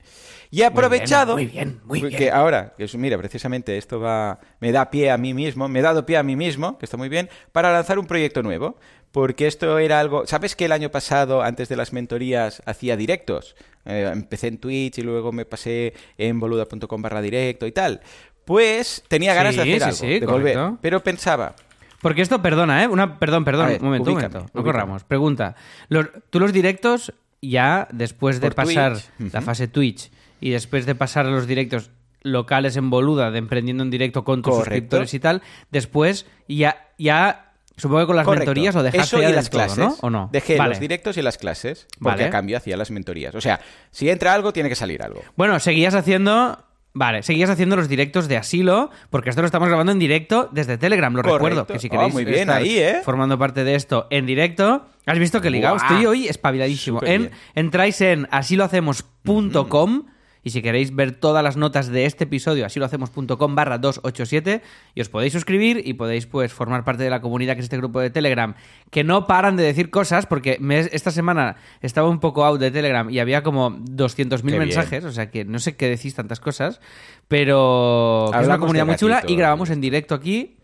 Y 0.51 0.61
he 0.61 0.65
aprovechado... 0.65 1.33
muy 1.33 1.45
bien, 1.47 1.79
muy 1.85 2.01
bien. 2.01 2.15
Que 2.15 2.29
ahora, 2.31 2.73
que 2.77 2.83
es- 2.83 2.95
mira, 2.95 3.17
precisamente 3.17 3.77
esto 3.77 3.99
va... 3.99 4.39
Me 4.59 4.71
da 4.71 4.89
pie 4.91 5.09
a 5.09 5.17
mí 5.17 5.33
mismo, 5.33 5.67
me 5.67 5.79
he 5.79 5.81
dado 5.81 6.05
pie 6.05 6.17
a 6.17 6.23
mí 6.23 6.35
mismo, 6.35 6.77
que 6.77 6.85
está 6.85 6.95
muy 6.97 7.09
bien, 7.09 7.29
para 7.51 7.71
lanzar 7.71 7.97
un 7.97 8.05
proyecto 8.05 8.43
nuevo. 8.43 8.77
Porque 9.11 9.45
esto 9.47 9.77
era 9.79 9.99
algo... 9.99 10.25
¿Sabes 10.27 10.55
que 10.55 10.65
el 10.65 10.71
año 10.71 10.89
pasado, 10.91 11.41
antes 11.43 11.69
de 11.69 11.75
las 11.75 11.93
mentorías, 11.93 12.61
hacía 12.65 12.97
directos? 12.97 13.55
Eh, 13.85 14.09
empecé 14.11 14.47
en 14.47 14.57
Twitch 14.57 14.97
y 14.99 15.01
luego 15.01 15.31
me 15.31 15.45
pasé 15.45 15.93
en 16.17 16.39
boluda.com 16.39 17.01
barra 17.01 17.21
directo 17.21 17.65
y 17.67 17.71
tal. 17.71 18.01
Pues 18.45 19.03
tenía 19.07 19.33
ganas 19.33 19.55
de 19.55 19.61
hacer 19.61 19.77
sí, 19.79 19.83
algo, 19.83 19.95
sí, 19.95 20.19
de 20.19 20.25
volver. 20.25 20.57
Pero 20.81 21.01
pensaba, 21.01 21.55
Porque 22.01 22.21
esto, 22.21 22.41
perdona, 22.41 22.83
¿eh? 22.83 22.87
Una, 22.87 23.17
perdón, 23.17 23.45
perdón, 23.45 23.67
ver, 23.67 23.79
un 23.79 23.85
momento, 23.85 24.09
un 24.11 24.15
momento. 24.17 24.39
No 24.39 24.45
ubícame. 24.45 24.63
corramos. 24.65 25.03
Pregunta. 25.05 25.55
Los- 25.87 26.07
tú 26.29 26.39
los 26.41 26.51
directos, 26.51 27.13
ya 27.41 27.87
después 27.93 28.41
de 28.41 28.47
Por 28.47 28.55
pasar 28.55 28.97
Twitch. 29.17 29.33
la 29.33 29.41
fase 29.41 29.67
Twitch 29.69 30.11
y 30.41 30.49
después 30.49 30.85
de 30.85 30.95
pasar 30.95 31.25
a 31.25 31.29
los 31.29 31.47
directos 31.47 31.91
locales 32.21 32.75
en 32.75 32.89
Boluda, 32.89 33.31
de 33.31 33.37
emprendiendo 33.39 33.83
en 33.83 33.89
directo 33.89 34.25
con 34.25 34.41
tus 34.41 34.51
Correcto. 34.53 34.69
suscriptores 34.71 35.13
y 35.13 35.19
tal, 35.21 35.41
después 35.71 36.25
ya, 36.49 36.87
ya 36.97 37.53
supongo 37.77 38.01
que 38.01 38.07
con 38.07 38.15
las 38.17 38.25
Correcto. 38.25 38.47
mentorías 38.47 38.75
lo 38.75 38.83
dejaste 38.83 39.17
Eso 39.17 39.29
y 39.29 39.33
las 39.33 39.49
todo, 39.49 39.59
clases. 39.61 39.77
¿no? 39.79 39.95
¿O 40.01 40.09
no? 40.09 40.29
Dejé 40.31 40.57
Vale. 40.57 40.69
los 40.71 40.79
directos 40.81 41.15
y 41.17 41.21
las 41.21 41.37
clases, 41.37 41.87
porque 41.99 42.15
Vale. 42.17 42.23
a 42.25 42.29
cambio 42.29 42.57
hacía 42.57 42.75
las 42.75 42.91
mentorías. 42.91 43.33
O 43.35 43.39
sea, 43.41 43.61
si 43.91 44.09
entra 44.09 44.33
algo, 44.33 44.51
tiene 44.51 44.67
que 44.69 44.75
salir 44.75 45.01
algo. 45.03 45.21
Bueno, 45.37 45.57
seguías 45.61 45.95
haciendo. 45.95 46.65
Vale, 46.95 47.23
seguías 47.23 47.49
haciendo 47.49 47.75
los 47.75 47.89
directos 47.89 48.27
de 48.27 48.37
asilo, 48.37 48.91
porque 49.09 49.31
esto 49.31 49.41
lo 49.41 49.47
estamos 49.47 49.67
grabando 49.67 49.91
en 49.91 49.97
directo 49.99 50.47
desde 50.51 50.77
Telegram, 50.77 51.11
lo 51.11 51.23
Correcto. 51.23 51.37
recuerdo. 51.37 51.65
Que 51.67 51.79
si 51.79 51.87
Ah, 51.87 51.89
queréis 51.89 52.13
muy 52.13 52.23
bien 52.23 52.41
estar 52.41 52.61
ahí, 52.61 52.77
¿eh? 52.77 53.01
formando 53.03 53.37
parte 53.39 53.63
de 53.63 53.73
esto 53.73 54.05
en 54.11 54.27
directo, 54.27 54.85
has 55.07 55.17
visto 55.17 55.41
que 55.41 55.49
ligado. 55.49 55.77
Estoy 55.77 56.05
hoy 56.05 56.27
espabiladísimo. 56.27 57.01
En, 57.03 57.31
entráis 57.55 57.99
en 58.01 58.27
asilohacemos.com 58.29 60.03
y 60.43 60.49
si 60.49 60.61
queréis 60.61 60.93
ver 60.95 61.13
todas 61.13 61.43
las 61.43 61.55
notas 61.57 61.87
de 61.87 62.05
este 62.05 62.25
episodio, 62.25 62.65
asilohacemos.com 62.65 63.55
barra 63.55 63.77
287 63.77 64.61
y 64.95 65.01
os 65.01 65.09
podéis 65.09 65.33
suscribir 65.33 65.81
y 65.85 65.93
podéis 65.93 66.25
pues 66.25 66.51
formar 66.53 66.83
parte 66.83 67.03
de 67.03 67.09
la 67.09 67.21
comunidad 67.21 67.53
que 67.53 67.59
es 67.61 67.65
este 67.65 67.77
grupo 67.77 67.99
de 68.01 68.09
Telegram, 68.09 68.53
que 68.91 69.03
no 69.03 69.25
paran 69.27 69.55
de 69.55 69.63
decir 69.63 69.89
cosas 69.89 70.25
porque 70.25 70.57
me- 70.59 70.79
esta 70.79 71.11
semana 71.11 71.55
estaba 71.81 72.09
un 72.09 72.19
poco 72.19 72.43
out 72.45 72.59
de 72.59 72.71
Telegram 72.71 73.09
y 73.09 73.19
había 73.19 73.41
como 73.43 73.71
200.000 73.71 74.41
Qué 74.41 74.47
bien. 74.47 74.59
mensajes, 74.59 75.05
o 75.05 75.11
sea 75.11 75.31
que 75.31 75.45
no 75.45 75.59
sé 75.59 75.75
qué 75.75 75.87
decís 75.89 76.13
tantas 76.15 76.39
cosas, 76.39 76.81
pero 77.27 78.31
es 78.39 78.45
una 78.45 78.57
comunidad 78.59 78.85
muy 78.85 78.95
chula 78.95 79.23
y 79.27 79.35
grabamos 79.35 79.69
en 79.69 79.81
directo 79.81 80.13
aquí. 80.15 80.57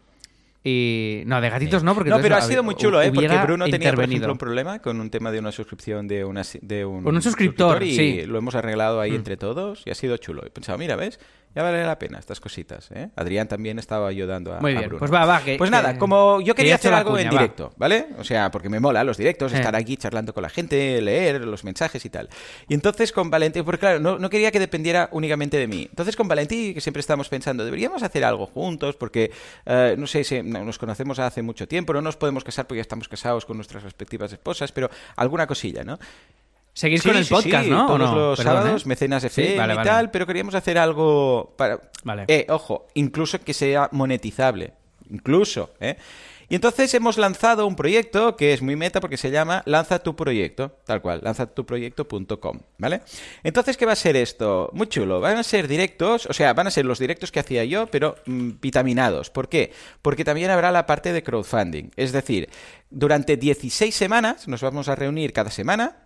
Y 0.64 1.24
no, 1.26 1.40
de 1.40 1.50
gatitos 1.50 1.84
no, 1.84 1.96
porque 1.96 2.10
No, 2.10 2.20
pero 2.20 2.36
ha 2.36 2.42
sido 2.42 2.64
muy 2.64 2.76
chulo, 2.76 3.02
¿eh? 3.02 3.12
Porque 3.14 3.38
Bruno 3.38 3.66
tenía, 3.70 3.94
por 3.94 4.04
ejemplo, 4.04 4.32
un 4.32 4.38
problema 4.38 4.80
con 4.80 5.00
un 5.00 5.10
tema 5.10 5.32
de 5.32 5.40
una 5.40 5.52
suscripción 5.52 6.08
de, 6.08 6.26
una, 6.26 6.44
de 6.62 6.86
un, 6.86 7.04
Con 7.04 7.16
un 7.16 7.22
suscriptor, 7.22 7.84
y 7.84 7.96
sí. 7.96 8.22
lo 8.26 8.38
hemos 8.38 8.56
arreglado 8.56 9.00
ahí 9.00 9.16
entre 9.16 9.38
todos 9.38 9.84
y 9.86 9.92
ha 9.92 9.96
sido 9.96 10.18
chulo. 10.18 10.46
He 10.46 10.50
pensado, 10.50 10.78
mira, 10.78 10.96
¿ves? 10.96 11.20
Ya 11.56 11.64
vale 11.64 11.84
la 11.84 11.98
pena 11.98 12.20
estas 12.20 12.40
cositas, 12.40 12.92
¿eh? 12.92 13.10
Adrián 13.16 13.48
también 13.48 13.80
estaba 13.80 14.08
ayudando 14.08 14.54
a, 14.54 14.60
Muy 14.60 14.72
a 14.74 14.76
bien, 14.78 14.86
Bruno. 14.90 15.00
pues 15.00 15.12
va, 15.12 15.26
va, 15.26 15.42
que- 15.44 15.58
Pues 15.58 15.70
que- 15.72 15.76
nada, 15.76 15.98
como 15.98 16.40
yo 16.42 16.54
que 16.54 16.62
quería 16.62 16.76
hacer 16.76 16.94
algo 16.94 17.18
en 17.18 17.26
va. 17.28 17.32
directo, 17.32 17.74
¿vale? 17.76 18.06
O 18.20 18.24
sea, 18.24 18.52
porque 18.52 18.70
me 18.70 18.80
mola 18.80 19.04
los 19.04 19.18
directos, 19.18 19.52
Eh. 19.54 19.56
estar 19.58 19.76
aquí 19.76 19.98
charlando 19.98 20.32
con 20.32 20.44
la 20.44 20.50
gente, 20.50 21.02
leer 21.02 21.42
los 21.42 21.64
mensajes 21.64 22.06
y 22.06 22.10
tal. 22.12 22.30
Y 22.68 22.76
entonces 22.76 23.12
con 23.12 23.32
Valentín, 23.32 23.66
porque 23.66 23.80
claro, 23.80 24.00
no, 24.00 24.20
no 24.20 24.30
quería 24.30 24.52
que 24.52 24.60
dependiera 24.60 25.10
únicamente 25.12 25.58
de 25.58 25.68
mí. 25.68 25.88
Entonces 25.90 26.16
con 26.16 26.28
Valentín, 26.28 26.76
que 26.76 26.82
siempre 26.82 27.00
estamos 27.02 27.28
pensando, 27.30 27.66
deberíamos 27.66 28.04
hacer 28.04 28.24
algo 28.26 28.46
juntos, 28.46 28.96
porque, 28.96 29.32
eh, 29.66 29.96
no 29.98 30.06
sé, 30.06 30.24
si 30.24 30.44
no- 30.44 30.64
nos 30.64 30.78
conocemos 30.78 31.18
hace 31.18 31.42
mucho 31.42 31.68
tiempo, 31.68 31.94
no 31.94 32.02
nos 32.02 32.16
podemos 32.16 32.44
casar 32.44 32.68
porque 32.68 32.78
ya 32.78 32.82
estamos 32.84 33.08
casados 33.10 33.46
con 33.48 33.58
nuestras 33.58 33.82
respectivas 33.82 34.32
esposas, 34.32 34.72
pero 34.72 34.90
alguna 35.16 35.48
cosilla, 35.48 35.84
¿no? 35.84 35.98
Seguís 36.80 37.02
Sí, 37.02 37.10
con 37.10 37.18
el 37.18 37.26
sí, 37.26 37.34
podcast, 37.34 37.66
sí, 37.66 37.70
¿no? 37.70 37.84
¿O 37.84 37.88
Todos 37.88 38.00
no? 38.00 38.16
los 38.16 38.38
Perdón, 38.38 38.56
sábados, 38.56 38.84
¿eh? 38.84 38.88
mecenas 38.88 39.22
FM 39.26 39.58
vale, 39.58 39.74
y 39.74 39.76
vale. 39.76 39.90
tal, 39.90 40.12
pero 40.12 40.26
queríamos 40.26 40.56
hacer 40.56 40.78
algo 40.78 41.54
para... 41.58 41.82
Vale. 42.06 42.24
Eh, 42.30 42.46
ojo, 42.48 42.88
incluso 42.94 43.38
que 43.42 43.54
sea 43.54 43.90
monetizable. 43.92 44.72
Incluso, 45.10 45.72
¿eh? 45.82 45.98
Y 46.48 46.56
entonces 46.56 46.92
hemos 46.96 47.20
lanzado 47.20 47.68
un 47.68 47.76
proyecto 47.76 48.36
que 48.36 48.54
es 48.54 48.62
muy 48.64 48.76
meta 48.76 49.00
porque 49.02 49.18
se 49.18 49.30
llama 49.30 49.62
Lanza 49.66 50.00
tu 50.00 50.16
proyecto, 50.16 50.78
tal 50.84 51.00
cual, 51.00 51.20
lanzatuproyecto.com, 51.22 52.60
¿vale? 52.80 53.02
Entonces, 53.44 53.78
¿qué 53.78 53.86
va 53.86 53.92
a 53.92 53.96
ser 53.96 54.16
esto? 54.16 54.72
Muy 54.74 54.88
chulo, 54.88 55.20
van 55.20 55.38
a 55.38 55.44
ser 55.44 55.68
directos, 55.68 56.26
o 56.26 56.34
sea, 56.34 56.54
van 56.54 56.66
a 56.66 56.72
ser 56.72 56.86
los 56.86 56.98
directos 56.98 57.32
que 57.32 57.40
hacía 57.40 57.64
yo, 57.66 57.86
pero 57.88 58.16
mm, 58.26 58.52
vitaminados. 58.60 59.30
¿Por 59.30 59.48
qué? 59.48 59.72
Porque 60.02 60.26
también 60.26 60.50
habrá 60.50 60.72
la 60.72 60.88
parte 60.88 61.14
de 61.14 61.22
crowdfunding, 61.22 61.92
es 61.96 62.12
decir, 62.14 62.50
durante 62.92 63.38
16 63.38 63.94
semanas 63.94 64.48
nos 64.48 64.62
vamos 64.62 64.90
a 64.90 64.96
reunir 64.96 65.32
cada 65.34 65.52
semana. 65.52 65.98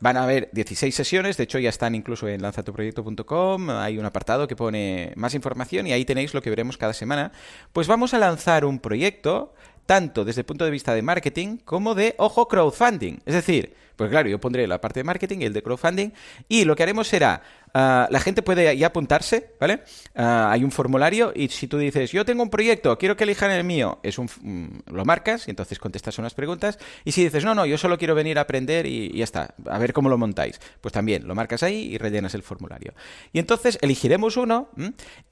Van 0.00 0.16
a 0.16 0.24
haber 0.24 0.50
16 0.52 0.94
sesiones, 0.94 1.36
de 1.36 1.44
hecho 1.44 1.58
ya 1.58 1.70
están 1.70 1.94
incluso 1.94 2.28
en 2.28 2.42
lanzatuproyecto.com, 2.42 3.70
hay 3.70 3.98
un 3.98 4.04
apartado 4.04 4.46
que 4.46 4.56
pone 4.56 5.12
más 5.16 5.34
información 5.34 5.86
y 5.86 5.92
ahí 5.92 6.04
tenéis 6.04 6.34
lo 6.34 6.42
que 6.42 6.50
veremos 6.50 6.76
cada 6.76 6.92
semana. 6.92 7.32
Pues 7.72 7.86
vamos 7.86 8.12
a 8.14 8.18
lanzar 8.18 8.64
un 8.64 8.78
proyecto 8.78 9.54
tanto 9.86 10.24
desde 10.24 10.42
el 10.42 10.46
punto 10.46 10.64
de 10.64 10.70
vista 10.70 10.94
de 10.94 11.02
marketing 11.02 11.58
como 11.58 11.94
de, 11.94 12.14
ojo, 12.18 12.48
crowdfunding. 12.48 13.18
Es 13.26 13.34
decir, 13.34 13.74
Pues 13.96 14.10
claro, 14.10 14.28
yo 14.28 14.40
pondré 14.40 14.66
la 14.66 14.80
parte 14.80 15.00
de 15.00 15.04
marketing 15.04 15.38
y 15.40 15.44
el 15.44 15.52
de 15.52 15.62
crowdfunding 15.62 16.10
y 16.48 16.64
lo 16.64 16.76
que 16.76 16.82
haremos 16.82 17.08
será 17.08 17.42
Ah, 17.76 18.06
la 18.08 18.20
gente 18.20 18.40
puede 18.40 18.76
ya 18.76 18.86
apuntarse, 18.86 19.50
¿vale? 19.58 19.82
Ah, 20.14 20.48
hay 20.52 20.62
un 20.62 20.70
formulario 20.70 21.32
y 21.34 21.48
si 21.48 21.66
tú 21.66 21.76
dices, 21.76 22.12
yo 22.12 22.24
tengo 22.24 22.44
un 22.44 22.48
proyecto, 22.48 22.96
quiero 22.96 23.16
que 23.16 23.24
elijan 23.24 23.50
el 23.50 23.64
mío, 23.64 23.98
es 24.04 24.16
un, 24.16 24.26
mm, 24.26 24.94
lo 24.94 25.04
marcas 25.04 25.48
y 25.48 25.50
entonces 25.50 25.80
contestas 25.80 26.16
unas 26.18 26.34
preguntas. 26.34 26.78
Y 27.04 27.10
si 27.10 27.24
dices, 27.24 27.44
no, 27.44 27.52
no, 27.52 27.66
yo 27.66 27.76
solo 27.76 27.98
quiero 27.98 28.14
venir 28.14 28.38
a 28.38 28.42
aprender 28.42 28.86
y, 28.86 29.10
ya 29.18 29.24
está, 29.24 29.56
a 29.68 29.78
ver 29.78 29.92
cómo 29.92 30.08
lo 30.08 30.16
montáis, 30.16 30.60
pues 30.80 30.92
también 30.92 31.26
lo 31.26 31.34
marcas 31.34 31.64
ahí 31.64 31.92
y 31.92 31.98
rellenas 31.98 32.36
el 32.36 32.44
formulario. 32.44 32.94
Y 33.32 33.40
entonces 33.40 33.76
elegiremos 33.82 34.36
uno 34.36 34.68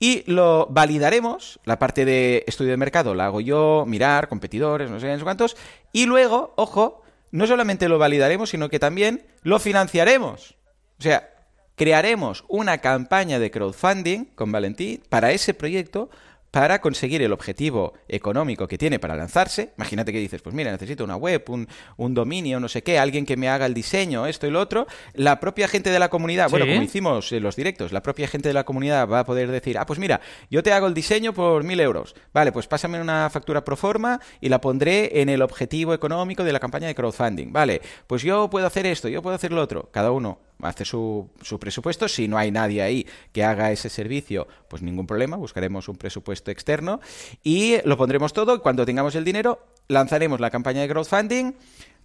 y 0.00 0.25
lo 0.26 0.66
validaremos, 0.69 1.61
la 1.64 1.78
parte 1.78 2.04
de 2.04 2.42
estudio 2.49 2.73
de 2.73 2.76
mercado 2.76 3.14
la 3.14 3.26
hago 3.26 3.40
yo, 3.40 3.85
mirar, 3.87 4.28
competidores, 4.28 4.90
no 4.90 4.99
sé, 4.99 5.07
no 5.12 5.19
sé 5.19 5.23
cuántos, 5.23 5.57
y 5.92 6.07
luego, 6.07 6.54
ojo, 6.57 7.01
no 7.33 7.47
solamente 7.47 7.89
lo 7.89 7.99
validaremos, 7.99 8.51
sino 8.51 8.69
que 8.69 8.79
también 8.79 9.27
lo 9.43 9.59
financiaremos. 9.59 10.55
O 10.99 11.03
sea, 11.03 11.29
crearemos 11.75 12.45
una 12.49 12.79
campaña 12.79 13.41
de 13.41 13.51
crowdfunding 13.51 14.27
con 14.37 14.53
Valentín 14.53 15.03
para 15.09 15.33
ese 15.33 15.55
proyecto 15.55 16.11
para 16.52 16.82
conseguir 16.82 17.23
el 17.23 17.32
objetivo 17.32 17.94
económico 18.09 18.68
que 18.68 18.78
tiene 18.78 18.99
para 18.99 19.16
lanzarse. 19.16 19.73
Imagínate 19.78 20.12
que 20.12 20.18
dices, 20.18 20.42
pues 20.42 20.54
mira, 20.54 20.71
necesito 20.71 21.02
una 21.02 21.16
web, 21.16 21.42
un, 21.49 22.14
dominio, 22.14 22.61
no 22.61 22.68
sé 22.68 22.82
qué, 22.82 22.99
alguien 22.99 23.25
que 23.25 23.38
me 23.38 23.49
haga 23.49 23.64
el 23.64 23.73
diseño, 23.73 24.26
esto 24.26 24.47
y 24.47 24.50
lo 24.50 24.61
otro. 24.61 24.87
La 25.14 25.40
propia 25.40 25.66
gente 25.66 25.90
de 25.90 25.99
la 25.99 26.11
comunidad, 26.11 26.50
bueno, 26.50 26.66
como 26.66 26.82
hicimos 26.82 27.32
en 27.32 27.42
los 27.42 27.56
directos, 27.56 27.90
la 27.90 28.02
propia 28.02 28.28
gente 28.28 28.50
de 28.50 28.54
la 28.54 28.64
comunidad 28.64 29.09
va 29.09 29.21
a 29.21 29.25
poder 29.25 29.50
decir, 29.50 29.78
ah, 29.78 29.87
pues 29.87 29.99
mira, 29.99 30.21
yo 30.50 30.62
te 30.62 30.73
hago 30.73 30.87
el 30.87 30.94
diseño 30.94 31.32
por 31.32 31.64
mil 31.64 31.80
euros. 31.80 32.14
Vale, 32.35 32.52
pues 32.52 32.66
pásame 32.66 33.00
una 33.00 33.30
factura 33.30 33.64
pro 33.64 33.75
forma 33.75 34.21
y 34.42 34.50
la 34.50 34.61
pondré 34.61 35.23
en 35.23 35.30
el 35.30 35.40
objetivo 35.40 35.94
económico 35.94 36.44
de 36.44 36.52
la 36.52 36.61
campaña 36.61 36.87
de 36.87 36.94
crowdfunding. 36.94 37.50
Vale, 37.50 37.80
pues 38.06 38.23
yo 38.23 38.50
puedo 38.50 38.66
hacer 38.66 38.85
esto, 38.85 39.09
yo 39.09 39.23
puedo 39.23 39.37
hacer 39.37 39.52
lo 39.52 39.62
otro. 39.62 39.88
Cada 39.90 40.11
uno 40.11 40.38
hace 40.62 40.85
su, 40.85 41.31
su, 41.42 41.59
presupuesto. 41.59 42.09
Si 42.09 42.28
no 42.28 42.38
hay 42.38 42.50
nadie 42.50 42.83
ahí 42.83 43.07
que 43.33 43.45
haga 43.45 43.71
ese 43.73 43.88
servicio, 43.88 44.49
pues 44.69 44.83
ningún 44.83 45.07
problema, 45.07 45.37
buscaremos 45.37 45.88
un 45.88 45.97
presupuesto 45.97 46.50
externo 46.50 47.00
y 47.42 47.76
lo 47.85 47.97
pondremos 47.97 48.33
todo. 48.33 48.62
Cuando 48.62 48.87
tengamos 48.87 49.14
el 49.14 49.25
dinero, 49.25 49.66
lanzaremos 49.88 50.40
la 50.40 50.50
campaña 50.50 50.83
de 50.83 50.88
crowdfunding, 50.88 51.52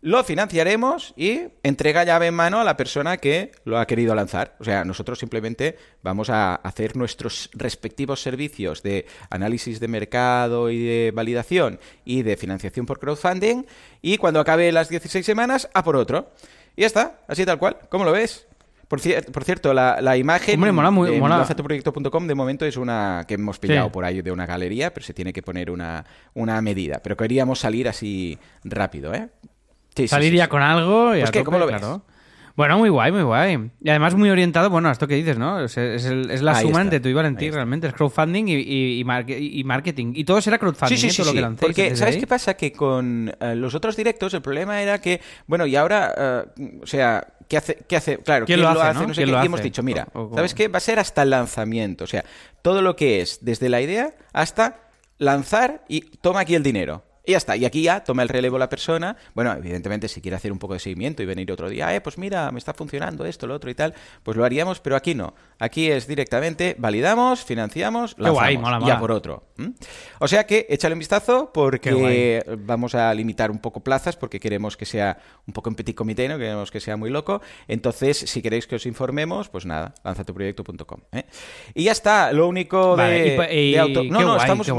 lo 0.01 0.23
financiaremos 0.23 1.13
y 1.17 1.41
entrega 1.63 2.03
llave 2.03 2.27
en 2.27 2.33
mano 2.35 2.59
a 2.59 2.63
la 2.63 2.77
persona 2.77 3.17
que 3.17 3.51
lo 3.65 3.79
ha 3.79 3.87
querido 3.87 4.13
lanzar. 4.13 4.55
O 4.59 4.63
sea, 4.63 4.85
nosotros 4.85 5.17
simplemente 5.17 5.75
vamos 6.03 6.29
a 6.29 6.55
hacer 6.55 6.95
nuestros 6.95 7.49
respectivos 7.53 8.21
servicios 8.21 8.83
de 8.83 9.07
análisis 9.31 9.79
de 9.79 9.87
mercado 9.87 10.69
y 10.69 10.85
de 10.85 11.11
validación 11.11 11.79
y 12.05 12.21
de 12.21 12.37
financiación 12.37 12.85
por 12.85 12.99
crowdfunding 12.99 13.63
y 14.01 14.17
cuando 14.17 14.39
acabe 14.39 14.71
las 14.71 14.89
16 14.89 15.25
semanas, 15.25 15.67
a 15.73 15.83
por 15.83 15.95
otro. 15.95 16.31
Y 16.77 16.81
ya 16.81 16.87
está, 16.87 17.19
así 17.27 17.45
tal 17.45 17.57
cual. 17.57 17.75
¿Cómo 17.89 18.05
lo 18.05 18.13
ves? 18.13 18.47
Por, 18.87 19.01
por 19.33 19.43
cierto, 19.43 19.73
la, 19.73 19.99
la 19.99 20.15
imagen 20.15 20.55
Hombre, 20.55 20.71
mola 20.71 20.91
muy, 20.91 21.11
de 21.11 21.19
mola. 21.19 21.45
de 22.27 22.35
momento 22.35 22.65
es 22.65 22.77
una 22.77 23.25
que 23.27 23.33
hemos 23.33 23.59
pillado 23.59 23.91
por 23.91 24.05
ahí 24.05 24.21
de 24.21 24.31
una 24.31 24.45
galería, 24.45 24.93
pero 24.93 25.05
se 25.05 25.13
tiene 25.13 25.33
que 25.33 25.41
poner 25.41 25.69
una, 25.69 26.05
una 26.35 26.61
medida. 26.61 27.01
Pero 27.03 27.17
queríamos 27.17 27.59
salir 27.59 27.89
así 27.89 28.37
rápido, 28.63 29.13
¿eh? 29.13 29.27
Sí, 29.95 30.07
salir 30.07 30.33
ya 30.33 30.47
con 30.47 30.61
algo 30.61 31.15
y 31.15 31.19
pues 31.19 31.31
qué, 31.31 31.43
¿cómo 31.43 31.57
lo 31.57 31.65
ves? 31.65 31.81
Bueno, 32.57 32.79
muy 32.79 32.89
guay, 32.89 33.11
muy 33.11 33.21
guay. 33.21 33.69
Y 33.83 33.89
además 33.91 34.15
muy 34.15 34.31
orientado, 34.31 34.71
bueno, 34.71 34.89
a 34.89 34.91
esto 34.91 35.07
que 35.07 35.13
dices, 35.13 35.37
¿no? 35.37 35.63
Es, 35.63 35.77
es, 35.77 36.41
la 36.41 36.59
suma 36.59 36.81
entre 36.81 36.99
tú 36.99 37.07
y 37.07 37.13
Valentín, 37.13 37.53
realmente. 37.53 37.85
Es 37.85 37.93
crowdfunding 37.93 38.45
y, 38.47 38.99
y, 38.99 39.63
marketing. 39.63 40.13
Y 40.15 40.23
todo 40.23 40.41
será 40.41 40.57
crowdfunding, 40.57 40.97
sí, 40.97 41.01
sí, 41.11 41.21
¿eh? 41.21 41.23
sí, 41.23 41.23
lo 41.23 41.33
que 41.33 41.41
lancéis. 41.41 41.67
Porque, 41.67 41.95
¿sabes 41.95 42.17
qué 42.17 42.25
pasa? 42.25 42.55
Que 42.55 42.71
con 42.71 43.31
eh, 43.39 43.53
los 43.55 43.75
otros 43.75 43.95
directos 43.95 44.33
el 44.33 44.41
problema 44.41 44.81
era 44.81 44.99
que, 44.99 45.21
bueno, 45.45 45.67
y 45.67 45.75
ahora, 45.75 46.11
eh, 46.57 46.79
o 46.81 46.87
sea, 46.87 47.27
¿qué 47.47 47.57
hace? 47.57 47.77
Qué 47.87 47.95
hace? 47.95 48.17
Claro, 48.17 48.47
¿quién, 48.47 48.59
lo 48.59 48.69
hace? 48.69 49.05
No? 49.05 49.13
sé 49.13 49.23
qué. 49.23 49.29
Y 49.29 49.45
hemos 49.45 49.61
dicho, 49.61 49.83
mira, 49.83 50.07
¿sabes 50.33 50.55
qué? 50.55 50.67
Va 50.67 50.77
a 50.77 50.81
ser 50.81 50.97
hasta 50.97 51.21
el 51.21 51.29
lanzamiento. 51.29 52.05
O 52.05 52.07
sea, 52.07 52.25
todo 52.63 52.81
lo 52.81 52.95
que 52.95 53.21
es 53.21 53.37
desde 53.45 53.69
la 53.69 53.81
idea 53.81 54.15
hasta 54.33 54.79
lanzar 55.19 55.83
y 55.87 56.01
toma 56.01 56.39
aquí 56.39 56.55
el 56.55 56.63
dinero. 56.63 57.03
Y 57.27 57.31
ya 57.31 57.37
está. 57.37 57.57
Y 57.57 57.65
aquí 57.65 57.81
ya 57.81 58.05
toma 58.05 58.23
el 58.23 58.29
relevo 58.29 58.57
la 58.57 58.69
persona. 58.69 59.17
Bueno, 59.35 59.51
evidentemente, 59.51 60.07
si 60.07 60.21
quiere 60.21 60.37
hacer 60.37 60.53
un 60.53 60.59
poco 60.59 60.75
de 60.75 60.79
seguimiento 60.79 61.21
y 61.21 61.25
venir 61.25 61.51
otro 61.51 61.67
día, 61.67 61.93
eh, 61.93 61.99
pues 61.99 62.17
mira, 62.17 62.49
me 62.51 62.57
está 62.57 62.73
funcionando 62.73 63.25
esto, 63.25 63.47
lo 63.47 63.53
otro 63.53 63.69
y 63.69 63.75
tal, 63.75 63.93
pues 64.23 64.37
lo 64.37 64.45
haríamos, 64.45 64.79
pero 64.79 64.95
aquí 64.95 65.13
no. 65.13 65.33
Aquí 65.59 65.91
es 65.91 66.07
directamente 66.07 66.77
validamos, 66.77 67.43
financiamos, 67.43 68.15
lanzamos, 68.17 68.87
ya 68.87 68.97
por 68.97 69.11
otro. 69.11 69.43
O 70.19 70.27
sea 70.29 70.45
que 70.45 70.67
échale 70.69 70.93
un 70.93 70.99
vistazo 70.99 71.51
porque 71.53 72.45
vamos 72.59 72.95
a 72.95 73.13
limitar 73.13 73.51
un 73.51 73.59
poco 73.59 73.81
plazas 73.81 74.15
porque 74.15 74.39
queremos 74.39 74.77
que 74.77 74.85
sea 74.85 75.17
un 75.45 75.53
poco 75.53 75.69
en 75.69 75.75
petit 75.75 75.95
comité, 75.95 76.29
no 76.29 76.37
queremos 76.37 76.71
que 76.71 76.79
sea 76.79 76.95
muy 76.95 77.09
loco. 77.09 77.41
Entonces, 77.67 78.17
si 78.17 78.41
queréis 78.41 78.67
que 78.67 78.75
os 78.75 78.85
informemos, 78.85 79.49
pues 79.49 79.65
nada, 79.65 79.93
lanzatuproyecto.com. 80.05 81.01
¿eh? 81.11 81.25
Y 81.73 81.83
ya 81.83 81.91
está. 81.91 82.31
Lo 82.31 82.47
único 82.47 82.95
de, 82.95 83.77
auto... 83.79 84.05
No, 84.05 84.21
no, 84.21 84.37
estamos 84.37 84.69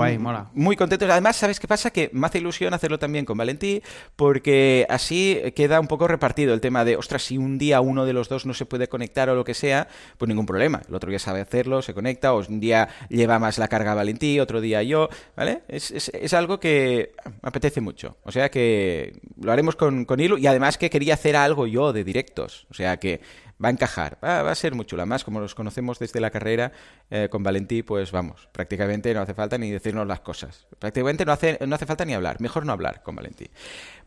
muy 0.54 0.76
contentos. 0.76 1.10
Además, 1.10 1.36
¿sabes 1.36 1.60
qué 1.60 1.68
pasa? 1.68 1.90
Que 1.90 2.08
ilusión 2.38 2.74
hacerlo 2.74 2.98
también 2.98 3.24
con 3.24 3.38
Valentí, 3.38 3.82
porque 4.16 4.86
así 4.88 5.40
queda 5.54 5.80
un 5.80 5.86
poco 5.86 6.08
repartido 6.08 6.54
el 6.54 6.60
tema 6.60 6.84
de, 6.84 6.96
ostras, 6.96 7.22
si 7.22 7.38
un 7.38 7.58
día 7.58 7.80
uno 7.80 8.06
de 8.06 8.12
los 8.12 8.28
dos 8.28 8.46
no 8.46 8.54
se 8.54 8.66
puede 8.66 8.88
conectar 8.88 9.28
o 9.28 9.34
lo 9.34 9.44
que 9.44 9.54
sea, 9.54 9.88
pues 10.16 10.28
ningún 10.28 10.46
problema. 10.46 10.82
El 10.88 10.94
otro 10.94 11.10
día 11.10 11.18
sabe 11.18 11.40
hacerlo, 11.40 11.82
se 11.82 11.94
conecta, 11.94 12.32
o 12.34 12.38
un 12.48 12.60
día 12.60 12.88
lleva 13.08 13.38
más 13.38 13.58
la 13.58 13.68
carga 13.68 13.94
Valentí, 13.94 14.40
otro 14.40 14.60
día 14.60 14.82
yo, 14.82 15.08
¿vale? 15.36 15.62
Es, 15.68 15.90
es, 15.90 16.34
algo 16.34 16.60
que 16.60 17.12
me 17.24 17.48
apetece 17.48 17.80
mucho. 17.80 18.16
O 18.24 18.32
sea 18.32 18.50
que 18.50 19.20
lo 19.40 19.52
haremos 19.52 19.76
con, 19.76 20.04
con 20.04 20.20
Ilu 20.20 20.38
y 20.38 20.46
además 20.46 20.78
que 20.78 20.90
quería 20.90 21.14
hacer 21.14 21.36
algo 21.36 21.66
yo 21.66 21.92
de 21.92 22.04
directos. 22.04 22.66
O 22.70 22.74
sea 22.74 22.98
que 22.98 23.20
va 23.62 23.68
a 23.68 23.72
encajar, 23.72 24.18
va, 24.22 24.50
a 24.50 24.54
ser 24.54 24.74
muy 24.74 24.86
chula. 24.86 25.06
Más 25.06 25.24
como 25.24 25.40
los 25.40 25.54
conocemos 25.54 25.98
desde 25.98 26.20
la 26.20 26.30
carrera 26.30 26.72
eh, 27.10 27.28
con 27.30 27.42
Valentí, 27.42 27.82
pues 27.82 28.12
vamos, 28.12 28.48
prácticamente 28.52 29.12
no 29.14 29.22
hace 29.22 29.34
falta 29.34 29.58
ni 29.58 29.70
decirnos 29.70 30.06
las 30.06 30.20
cosas. 30.20 30.66
Prácticamente 30.78 31.24
no 31.24 31.32
hace, 31.32 31.58
no 31.66 31.74
hace 31.74 31.86
falta 31.86 32.04
ni 32.04 32.14
hablar, 32.14 32.40
mejor 32.40 32.64
no 32.64 32.72
hablar 32.72 33.02
con 33.02 33.16
Valentí. 33.16 33.50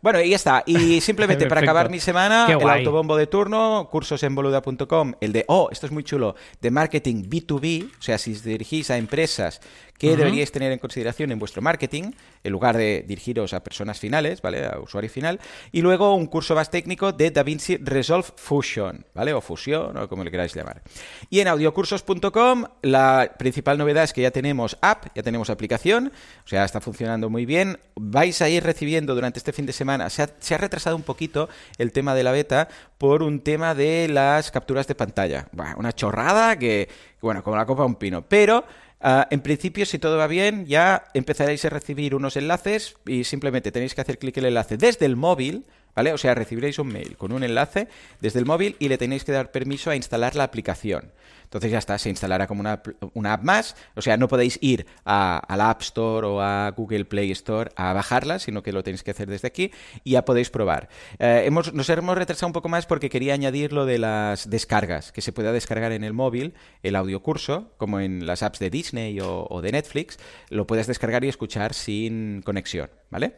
Bueno, 0.02 0.22
y 0.22 0.30
ya 0.30 0.36
está. 0.36 0.64
Y 0.66 1.02
simplemente 1.02 1.48
para 1.48 1.62
acabar 1.62 1.90
mi 1.90 2.00
semana, 2.00 2.48
el 2.48 2.70
autobombo 2.70 3.16
de 3.16 3.28
turno, 3.28 3.88
cursos 3.92 4.24
en 4.24 4.36
boluda.com, 4.36 5.14
el 5.22 5.34
de, 5.34 5.46
oh, 5.48 5.70
esto 5.72 5.86
es 5.86 5.92
muy 5.92 6.04
chulo, 6.04 6.36
de 6.60 6.72
marketing 6.72 7.24
B2B, 7.30 7.92
o 8.00 8.02
sea, 8.02 8.18
si 8.18 8.34
os 8.34 8.44
dirigís 8.44 8.90
a 8.90 8.98
empresas 8.98 9.62
que 10.02 10.18
deberíais 10.18 10.52
tener 10.52 10.72
en 10.72 10.80
consideración 10.80 11.32
en 11.32 11.38
vuestro 11.38 11.62
marketing, 11.62 12.14
en 12.44 12.52
lugar 12.52 12.76
de 12.76 13.06
dirigiros 13.08 13.54
a 13.54 13.64
personas 13.64 14.00
finales, 14.00 14.42
¿vale? 14.42 14.66
A 14.66 14.80
usuario 14.80 15.12
final. 15.12 15.40
Y 15.72 15.82
luego 15.82 16.16
un 16.16 16.26
curso 16.26 16.56
más 16.56 16.72
técnico 16.72 17.12
de 17.12 17.30
DaVinci 17.30 17.78
Resolve 17.78 18.30
Fusion, 18.36 19.06
¿vale? 19.14 19.32
O 19.34 19.42
Fusión, 19.42 19.96
o 19.98 20.10
como 20.10 20.24
le 20.24 20.32
queráis 20.32 20.56
llamar. 20.56 20.82
Y 21.30 21.42
en 21.42 21.48
audiocursos.com, 21.50 22.66
la 22.82 23.36
principal 23.38 23.78
novedad 23.78 24.06
es 24.06 24.12
que 24.12 24.24
ya 24.24 24.32
tenemos 24.32 24.76
app, 24.82 25.06
ya 25.14 25.22
tenemos 25.22 25.52
aplicación, 25.52 26.12
o 26.44 26.48
sea, 26.48 26.66
está 26.66 26.82
funcionando 26.82 27.30
muy 27.30 27.46
bien. 27.46 27.78
Vais 27.94 28.42
a 28.42 28.50
ir 28.50 28.64
recibiendo 28.64 29.14
durante 29.14 29.38
este 29.38 29.54
fin 29.54 29.68
de 29.68 29.74
semana, 29.74 29.91
se 30.10 30.24
ha, 30.56 30.58
retrasado 30.58 30.96
un 30.96 31.04
poquito 31.04 31.50
el 31.78 31.92
tema 31.92 32.16
de 32.16 32.24
la 32.24 32.32
beta 32.32 32.68
por 32.98 33.24
un 33.24 33.42
tema 33.42 33.76
de 33.76 34.08
las 34.08 34.52
capturas 34.52 34.88
de 34.88 34.96
pantalla. 34.96 35.48
una 35.78 35.94
chorrada 35.94 36.58
que, 36.58 36.90
bueno, 37.22 37.44
como 37.44 37.56
la 37.56 37.66
copa 37.66 37.86
un 37.86 37.96
pino. 37.96 38.24
Pero 38.24 38.64
Ah, 39.04 39.28
en 39.32 39.42
principio, 39.42 39.86
si 39.88 39.98
todo 39.98 40.18
va 40.18 40.28
bien, 40.28 40.68
ya 40.68 41.06
empezaréis 41.16 41.66
a 41.66 41.70
recibir 41.70 42.14
unos 42.14 42.38
enlaces 42.38 42.96
y 43.08 43.24
simplemente 43.24 43.72
tenéis 43.72 43.96
que 43.96 44.02
hacer 44.02 44.20
clic 44.20 44.38
en 44.38 44.44
el 44.44 44.50
enlace 44.50 44.78
desde 44.78 45.08
el 45.08 45.16
móvil, 45.16 45.66
¿vale? 45.96 46.14
O 46.14 46.18
sea, 46.18 46.36
recibiréis 46.36 46.80
un 46.80 46.88
mail 46.88 47.18
con 47.18 47.32
un 47.32 47.44
enlace 47.44 47.88
desde 48.20 48.40
el 48.40 48.46
móvil 48.46 48.76
y 48.80 48.90
le 48.90 48.98
tenéis 48.98 49.24
que 49.24 49.32
dar 49.32 49.52
permiso 49.52 49.90
a 49.90 49.96
instalar 49.96 50.36
la 50.36 50.44
aplicación. 50.44 51.12
Entonces 51.52 51.70
ya 51.70 51.80
está, 51.80 51.98
se 51.98 52.10
instalará 52.10 52.48
como 52.48 52.62
una, 52.62 53.34
app 53.34 53.44
más. 53.44 53.76
O 53.96 54.02
sea, 54.02 54.16
no 54.16 54.30
podéis 54.30 54.58
ir 54.62 54.86
a, 55.04 55.46
la 55.58 55.70
App 55.70 55.82
Store 55.82 56.26
o 56.26 56.42
a 56.42 56.72
Google 56.72 57.04
Play 57.04 57.30
Store 57.32 57.72
a 57.76 57.92
bajarla, 57.92 58.40
sino 58.40 58.64
que 58.64 58.72
lo 58.72 58.84
tenéis 58.84 59.04
que 59.04 59.12
hacer 59.12 59.30
desde 59.30 59.50
aquí 59.50 59.70
y 60.06 60.12
ya 60.12 60.24
podéis 60.24 60.50
probar. 60.50 60.88
Eh, 61.20 61.44
hemos, 61.46 61.74
nos 61.74 61.90
hemos 61.90 62.18
retrasado 62.18 62.48
un 62.48 62.54
poco 62.54 62.70
más 62.70 62.86
porque 62.86 63.10
quería 63.10 63.34
añadir 63.34 63.74
lo 63.74 63.86
de 63.86 63.98
las 63.98 64.50
descargas, 64.50 65.12
que 65.12 65.20
se 65.20 65.34
pueda 65.34 65.52
descargar 65.52 65.92
en 65.92 66.06
el 66.06 66.14
móvil 66.14 66.54
el 66.84 66.96
audio 66.96 67.22
curso, 67.22 67.74
como 67.76 68.00
en 68.00 68.26
las 68.26 68.44
apps 68.44 68.60
de 68.60 68.70
Disney 68.70 69.20
o, 69.20 69.46
o 69.50 69.62
de 69.62 69.74
Netflix, 69.74 70.20
lo 70.50 70.66
puedes 70.66 70.88
descargar 70.88 71.26
y 71.26 71.28
escuchar 71.28 71.74
sin 71.74 72.44
conexión, 72.44 72.90
¿vale? 73.10 73.34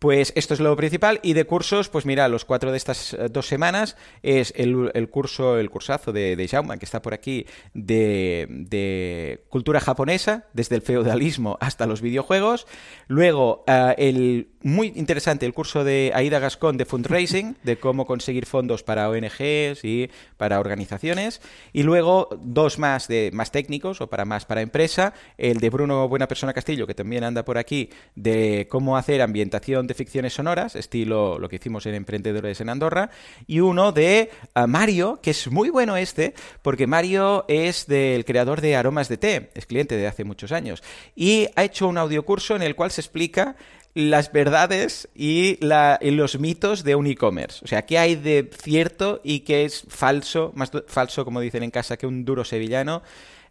Pues 0.00 0.32
esto 0.34 0.54
es 0.54 0.60
lo 0.60 0.74
principal. 0.76 1.20
Y 1.22 1.34
de 1.34 1.44
cursos, 1.44 1.90
pues 1.90 2.06
mira, 2.06 2.26
los 2.28 2.46
cuatro 2.46 2.70
de 2.70 2.78
estas 2.78 3.12
eh, 3.12 3.28
dos 3.30 3.46
semanas 3.46 3.98
es 4.22 4.54
el, 4.56 5.10
curso, 5.10 5.58
el 5.58 5.68
cursazo 5.68 6.10
de, 6.10 6.36
de 6.36 6.48
Jaume, 6.48 6.78
que 6.78 6.86
está 6.86 7.02
por 7.02 7.12
aquí, 7.12 7.44
de, 7.74 9.44
cultura 9.50 9.78
japonesa, 9.78 10.46
desde 10.54 10.76
el 10.76 10.82
feudalismo 10.82 11.58
hasta 11.60 11.86
los 11.86 12.00
videojuegos. 12.00 12.66
Luego, 13.08 13.62
eh, 13.66 13.94
el 13.98 14.48
muy 14.62 14.92
interesante, 14.96 15.44
el 15.44 15.52
curso 15.52 15.84
de 15.84 16.12
Aida 16.14 16.38
Gascón 16.38 16.78
de 16.78 16.86
fundraising, 16.86 17.58
de 17.62 17.76
cómo 17.76 18.06
conseguir 18.06 18.46
fondos 18.46 18.82
para 18.82 19.10
ONGs 19.10 19.84
y 19.84 20.10
para 20.38 20.60
organizaciones. 20.60 21.42
Y 21.74 21.82
luego, 21.82 22.30
dos 22.40 22.78
más 22.78 23.06
de 23.06 23.30
más 23.34 23.52
técnicos 23.52 24.00
o 24.00 24.08
para 24.08 24.24
más 24.24 24.46
para 24.46 24.62
empresa. 24.62 25.12
El 25.36 25.58
de 25.58 25.68
Bruno 25.68 26.08
Buena 26.08 26.26
Persona 26.26 26.54
Castillo, 26.54 26.86
que 26.86 26.94
también 26.94 27.22
anda 27.22 27.44
por 27.44 27.58
aquí, 27.58 27.90
de 28.14 28.66
cómo 28.70 28.96
hacer 28.96 29.20
ambientación 29.20 29.89
de 29.90 29.94
ficciones 29.94 30.34
sonoras, 30.34 30.76
estilo 30.76 31.40
lo 31.40 31.48
que 31.48 31.56
hicimos 31.56 31.84
en 31.86 31.96
Emprendedores 31.96 32.60
en 32.60 32.68
Andorra, 32.68 33.10
y 33.48 33.58
uno 33.58 33.90
de 33.90 34.30
uh, 34.54 34.68
Mario, 34.68 35.18
que 35.20 35.32
es 35.32 35.50
muy 35.50 35.68
bueno 35.68 35.96
este, 35.96 36.34
porque 36.62 36.86
Mario 36.86 37.44
es 37.48 37.88
del 37.88 38.24
creador 38.24 38.60
de 38.60 38.76
Aromas 38.76 39.08
de 39.08 39.16
Té, 39.16 39.50
es 39.54 39.66
cliente 39.66 39.96
de 39.96 40.06
hace 40.06 40.22
muchos 40.22 40.52
años, 40.52 40.84
y 41.16 41.48
ha 41.56 41.64
hecho 41.64 41.88
un 41.88 41.98
audiocurso 41.98 42.54
en 42.54 42.62
el 42.62 42.76
cual 42.76 42.92
se 42.92 43.00
explica 43.00 43.56
las 43.94 44.30
verdades 44.30 45.08
y, 45.16 45.58
la, 45.64 45.98
y, 46.00 46.12
los 46.12 46.38
mitos 46.38 46.84
de 46.84 46.94
un 46.94 47.08
e-commerce. 47.08 47.64
O 47.64 47.66
sea, 47.66 47.82
qué 47.82 47.98
hay 47.98 48.14
de 48.14 48.48
cierto 48.56 49.20
y 49.24 49.40
qué 49.40 49.64
es 49.64 49.84
falso, 49.88 50.52
más 50.54 50.70
falso, 50.86 51.24
como 51.24 51.40
dicen 51.40 51.64
en 51.64 51.72
casa, 51.72 51.96
que 51.96 52.06
un 52.06 52.24
duro 52.24 52.44
sevillano 52.44 53.02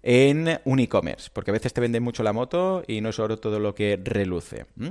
en 0.01 0.60
un 0.63 0.79
e-commerce, 0.79 1.29
porque 1.34 1.51
a 1.51 1.53
veces 1.53 1.74
te 1.74 1.82
venden 1.82 2.03
mucho 2.03 2.24
la 2.24 2.34
moto 2.34 2.84
y 2.88 3.01
no 3.01 3.10
es 3.10 3.20
oro 3.20 3.38
todo 3.38 3.60
lo 3.60 3.75
que 3.75 4.00
reluce. 4.01 4.65
¿Mm? 4.75 4.89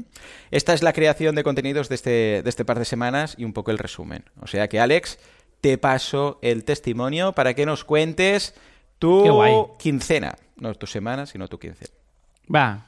Esta 0.51 0.75
es 0.75 0.83
la 0.83 0.93
creación 0.93 1.35
de 1.35 1.45
contenidos 1.45 1.89
de 1.89 1.95
este, 1.95 2.11
de 2.43 2.49
este 2.49 2.65
par 2.65 2.79
de 2.79 2.85
semanas 2.85 3.35
y 3.39 3.45
un 3.45 3.53
poco 3.53 3.71
el 3.71 3.79
resumen. 3.79 4.25
O 4.41 4.47
sea 4.47 4.69
que, 4.69 4.81
Alex, 4.81 5.19
te 5.61 5.79
paso 5.79 6.39
el 6.43 6.65
testimonio 6.65 7.33
para 7.33 7.55
que 7.55 7.67
nos 7.67 7.85
cuentes 7.85 8.55
tu 8.99 9.77
quincena. 9.79 10.37
No 10.57 10.75
tu 10.75 10.87
semana, 10.87 11.27
sino 11.27 11.49
tu 11.49 11.59
quincena. 11.59 11.91
Va, 12.55 12.88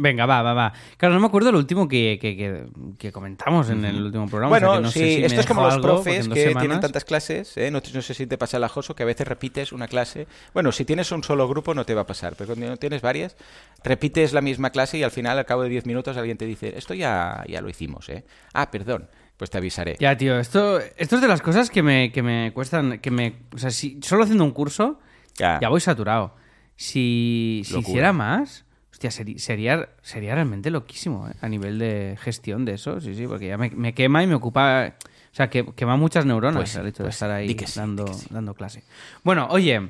Venga, 0.00 0.26
va, 0.26 0.42
va, 0.42 0.54
va. 0.54 0.72
Claro, 0.96 1.14
no 1.14 1.20
me 1.20 1.26
acuerdo 1.26 1.50
lo 1.50 1.58
último 1.58 1.88
que, 1.88 2.18
que, 2.20 2.66
que 2.96 3.10
comentamos 3.10 3.68
en 3.68 3.84
el 3.84 4.00
último 4.00 4.28
programa. 4.28 4.48
Bueno, 4.48 4.70
o 4.70 4.74
sea 4.74 4.80
no 4.80 4.90
sí, 4.92 5.00
sé 5.00 5.06
si 5.06 5.24
esto 5.24 5.40
es 5.40 5.46
como 5.46 5.62
los 5.64 5.78
profes 5.78 6.28
que 6.28 6.40
semanas... 6.40 6.62
tienen 6.62 6.80
tantas 6.80 7.04
clases, 7.04 7.56
¿eh? 7.56 7.68
no, 7.72 7.82
no, 7.92 8.02
sé 8.02 8.14
si 8.14 8.28
te 8.28 8.38
pasa 8.38 8.58
el 8.58 8.64
ajoso 8.64 8.94
que 8.94 9.02
a 9.02 9.06
veces 9.06 9.26
repites 9.26 9.72
una 9.72 9.88
clase. 9.88 10.28
Bueno, 10.54 10.70
si 10.70 10.84
tienes 10.84 11.10
un 11.10 11.24
solo 11.24 11.48
grupo 11.48 11.74
no 11.74 11.84
te 11.84 11.94
va 11.94 12.02
a 12.02 12.06
pasar, 12.06 12.36
pero 12.38 12.54
cuando 12.54 12.76
tienes 12.76 13.02
varias, 13.02 13.36
repites 13.82 14.32
la 14.32 14.40
misma 14.40 14.70
clase 14.70 14.98
y 14.98 15.02
al 15.02 15.10
final, 15.10 15.36
al 15.36 15.46
cabo 15.46 15.64
de 15.64 15.68
10 15.68 15.86
minutos, 15.86 16.16
alguien 16.16 16.38
te 16.38 16.46
dice, 16.46 16.78
esto 16.78 16.94
ya, 16.94 17.42
ya 17.48 17.60
lo 17.60 17.68
hicimos, 17.68 18.08
¿eh? 18.08 18.24
Ah, 18.54 18.70
perdón. 18.70 19.08
Pues 19.36 19.50
te 19.50 19.58
avisaré. 19.58 19.96
Ya, 20.00 20.16
tío, 20.16 20.38
esto, 20.38 20.80
esto 20.80 21.16
es 21.16 21.22
de 21.22 21.28
las 21.28 21.42
cosas 21.42 21.70
que 21.70 21.82
me, 21.82 22.10
que 22.10 22.22
me 22.22 22.52
cuestan, 22.52 22.98
que 22.98 23.12
me... 23.12 23.34
O 23.54 23.58
sea, 23.58 23.70
si 23.70 24.00
solo 24.02 24.24
haciendo 24.24 24.42
un 24.42 24.50
curso, 24.50 24.98
ya, 25.36 25.60
ya 25.60 25.68
voy 25.68 25.80
saturado. 25.80 26.34
Si, 26.76 27.62
si 27.64 27.78
hiciera 27.78 28.12
más... 28.12 28.64
Hostia, 28.98 29.12
sería, 29.12 29.88
sería 30.02 30.34
realmente 30.34 30.72
loquísimo 30.72 31.28
¿eh? 31.28 31.34
a 31.40 31.48
nivel 31.48 31.78
de 31.78 32.18
gestión 32.20 32.64
de 32.64 32.74
eso, 32.74 33.00
sí, 33.00 33.14
sí, 33.14 33.28
porque 33.28 33.46
ya 33.46 33.56
me, 33.56 33.70
me 33.70 33.94
quema 33.94 34.24
y 34.24 34.26
me 34.26 34.34
ocupa. 34.34 34.94
O 35.30 35.34
sea, 35.38 35.48
que 35.48 35.64
quema 35.76 35.96
muchas 35.96 36.26
neuronas 36.26 36.56
pues 36.56 36.70
sí, 36.70 36.80
el 36.80 36.88
hecho 36.88 37.04
pues 37.04 37.06
de 37.06 37.10
estar 37.10 37.30
ahí 37.30 37.48
sí, 37.48 37.78
dando, 37.78 38.12
sí. 38.12 38.26
dando 38.28 38.54
clase. 38.54 38.82
Bueno, 39.22 39.46
oye, 39.50 39.88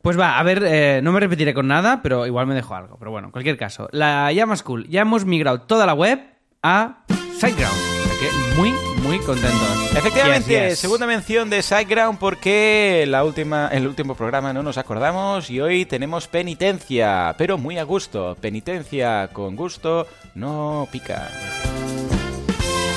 pues 0.00 0.18
va, 0.18 0.38
a 0.38 0.42
ver, 0.44 0.64
eh, 0.66 1.00
no 1.02 1.12
me 1.12 1.20
repetiré 1.20 1.52
con 1.52 1.68
nada, 1.68 2.00
pero 2.02 2.26
igual 2.26 2.46
me 2.46 2.54
dejo 2.54 2.74
algo. 2.74 2.96
Pero 2.98 3.10
bueno, 3.10 3.28
en 3.28 3.32
cualquier 3.32 3.58
caso, 3.58 3.90
la 3.92 4.32
llama 4.32 4.56
School, 4.56 4.88
ya 4.88 5.02
hemos 5.02 5.26
migrado 5.26 5.60
toda 5.60 5.84
la 5.84 5.92
web 5.92 6.18
a 6.62 7.04
SiteGround. 7.38 8.01
Que 8.22 8.30
muy, 8.56 8.70
muy 9.02 9.18
contentos. 9.18 9.96
Efectivamente, 9.96 10.76
segunda 10.76 11.08
mención 11.08 11.50
de 11.50 11.60
SiteGround 11.60 12.20
porque 12.20 13.04
la 13.08 13.24
última, 13.24 13.66
el 13.72 13.84
último 13.84 14.14
programa 14.14 14.52
no 14.52 14.62
nos 14.62 14.78
acordamos 14.78 15.50
y 15.50 15.60
hoy 15.60 15.86
tenemos 15.86 16.28
penitencia, 16.28 17.34
pero 17.36 17.58
muy 17.58 17.78
a 17.78 17.82
gusto. 17.82 18.36
Penitencia 18.40 19.28
con 19.32 19.56
gusto 19.56 20.06
no 20.36 20.86
pica. 20.92 21.28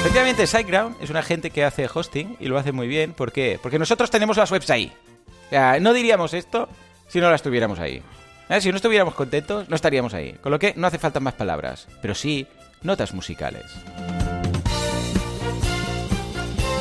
Efectivamente, 0.02 0.46
SiteGround 0.46 0.98
es 1.02 1.10
una 1.10 1.24
gente 1.24 1.50
que 1.50 1.64
hace 1.64 1.90
hosting 1.92 2.38
y 2.40 2.46
lo 2.46 2.60
hace 2.60 2.72
muy 2.72 2.88
bien. 2.88 3.14
¿Por 3.14 3.32
qué? 3.32 3.58
Porque 3.60 3.80
nosotros 3.80 4.12
tenemos 4.12 4.38
las 4.38 4.52
webs 4.52 4.70
ahí. 4.70 4.94
O 5.48 5.50
sea, 5.50 5.80
no 5.80 5.94
diríamos 5.94 6.36
esto 6.36 6.70
si 7.08 7.20
no 7.20 7.32
las 7.32 7.42
tuviéramos 7.42 7.80
ahí. 7.80 8.04
¿Eh? 8.50 8.62
Si 8.62 8.70
no 8.70 8.76
estuviéramos 8.76 9.16
contentos, 9.16 9.68
no 9.70 9.76
estaríamos 9.76 10.14
ahí. 10.14 10.34
Con 10.34 10.52
lo 10.52 10.60
que 10.60 10.76
no 10.76 10.86
hace 10.86 11.00
falta 11.00 11.20
más 11.20 11.34
palabras, 11.34 11.88
pero 12.00 12.14
sí 12.14 12.46
notas 12.84 13.16
musicales. 13.16 13.66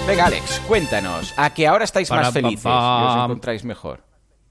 Venga, 0.06 0.26
Alex, 0.26 0.61
cuéntanos. 0.68 1.32
¿A 1.37 1.52
que 1.54 1.66
ahora 1.66 1.84
estáis 1.84 2.11
más 2.11 2.30
felices 2.32 2.64
y 2.66 2.68
os 2.68 3.25
encontráis 3.25 3.64
mejor 3.64 4.04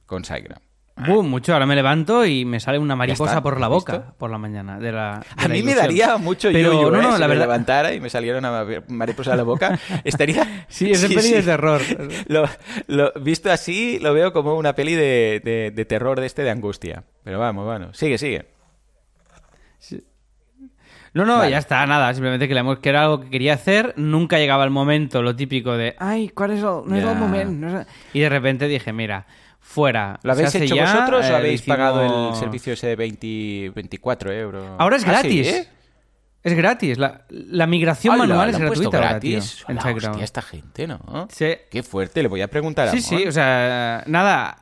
con 0.06 0.24
SiteGround? 0.26 0.62
Boom, 1.08 1.30
mucho. 1.30 1.54
Ahora 1.54 1.66
me 1.66 1.76
levanto 1.76 2.24
y 2.26 2.46
me 2.46 2.60
sale 2.60 2.78
una 2.80 2.96
mariposa 2.96 3.42
por 3.42 3.60
la 3.60 3.66
¿has 3.68 3.72
boca 3.72 4.14
por 4.18 4.30
la 4.30 4.38
mañana. 4.38 4.78
De 4.80 4.92
la, 4.92 5.20
de 5.38 5.44
A 5.44 5.48
la 5.48 5.54
mí 5.54 5.64
me 5.64 5.74
daría 5.74 6.18
mucho 6.18 6.50
Pero 6.52 6.74
yo 6.74 6.92
no, 6.92 7.02
no, 7.02 7.14
si 7.16 7.20
la 7.20 7.28
me 7.28 7.34
verdad. 7.34 7.46
levantara 7.46 7.94
y 7.94 8.00
me 8.00 8.10
saliera 8.12 8.38
una 8.40 8.64
mariposa 8.88 9.34
a 9.34 9.36
la 9.36 9.44
boca. 9.44 9.80
Estaría... 10.04 10.66
Sí, 10.70 10.92
es 10.92 11.02
de 11.02 11.10
peli 11.10 11.32
de 11.32 11.42
terror. 11.44 11.82
Lo, 12.28 12.46
lo- 12.88 13.12
visto 13.22 13.52
así, 13.52 14.00
lo 14.00 14.14
veo 14.14 14.34
como 14.34 14.56
una 14.56 14.74
peli 14.74 14.94
de, 14.96 15.42
de- 15.44 15.72
de 15.72 15.86
terror 15.86 16.20
de 16.20 16.26
este, 16.28 16.44
de 16.44 16.52
angustia. 16.52 17.04
Pero 17.24 17.40
vamos, 17.40 17.66
bueno. 17.66 17.94
Sigue, 17.94 18.18
sigue. 18.18 18.46
No, 21.14 21.26
no, 21.26 21.38
Vale. 21.38 21.52
ya 21.52 21.60
está, 21.60 21.86
nada. 21.86 22.12
Simplemente 22.14 22.48
que, 22.48 22.54
le 22.54 22.62
hemos- 22.62 22.80
que 22.80 22.90
era 22.90 23.04
algo 23.04 23.22
que 23.22 23.30
quería 23.30 23.54
hacer. 23.54 23.94
Nunca 23.98 24.38
llegaba 24.40 24.64
el 24.64 24.72
momento, 24.72 25.22
lo 25.22 25.36
típico 25.36 25.78
de, 25.78 25.96
ay, 26.00 26.30
¿cuál 26.30 26.52
es 26.52 26.60
el, 26.60 26.64
no 26.86 26.96
es 26.96 27.04
el 27.04 27.16
momento? 27.16 27.52
no 27.52 27.80
es- 27.82 27.88
Y 28.14 28.20
de 28.22 28.30
repente 28.30 28.68
dije, 28.68 28.92
mira, 28.94 29.26
fuera. 29.60 30.20
¿Lo 30.24 30.32
habéis 30.34 30.54
hecho 30.56 30.76
ya, 30.76 30.84
vosotros 30.92 31.24
eh, 31.26 31.28
o 31.28 31.32
lo 31.32 31.38
habéis 31.38 31.62
pagado 31.62 32.30
el 32.32 32.36
servicio 32.36 32.74
ese 32.74 32.88
de 32.88 32.96
20, 32.96 33.72
24 33.76 34.32
euros? 34.32 34.66
Ahora 34.80 34.96
es 34.98 35.04
Ah, 35.06 35.12
gratis. 35.12 35.48
¿sí? 35.48 35.68
Es 36.44 36.54
gratis. 36.56 36.98
La, 36.98 37.22
la 37.30 37.68
migración 37.68 38.18
manual 38.18 38.52
¿lo 38.52 38.58
es 38.58 38.60
gratuita 38.60 38.98
ahora, 38.98 39.20
tío, 39.20 39.32
gratis? 39.38 39.64
Hola, 39.68 39.82
SiteGround. 39.82 40.10
hostia, 40.16 40.24
esta 40.26 40.42
gente, 40.42 40.88
¿no? 40.88 41.28
Sí. 41.32 41.54
Qué 41.72 41.84
fuerte, 41.84 42.22
le 42.22 42.28
voy 42.28 42.42
a 42.42 42.48
preguntar 42.50 42.88
a 42.90 42.92
Sí, 42.92 43.02
sí, 43.02 43.26
o 43.28 43.32
sea, 43.32 44.04
nada, 44.08 44.58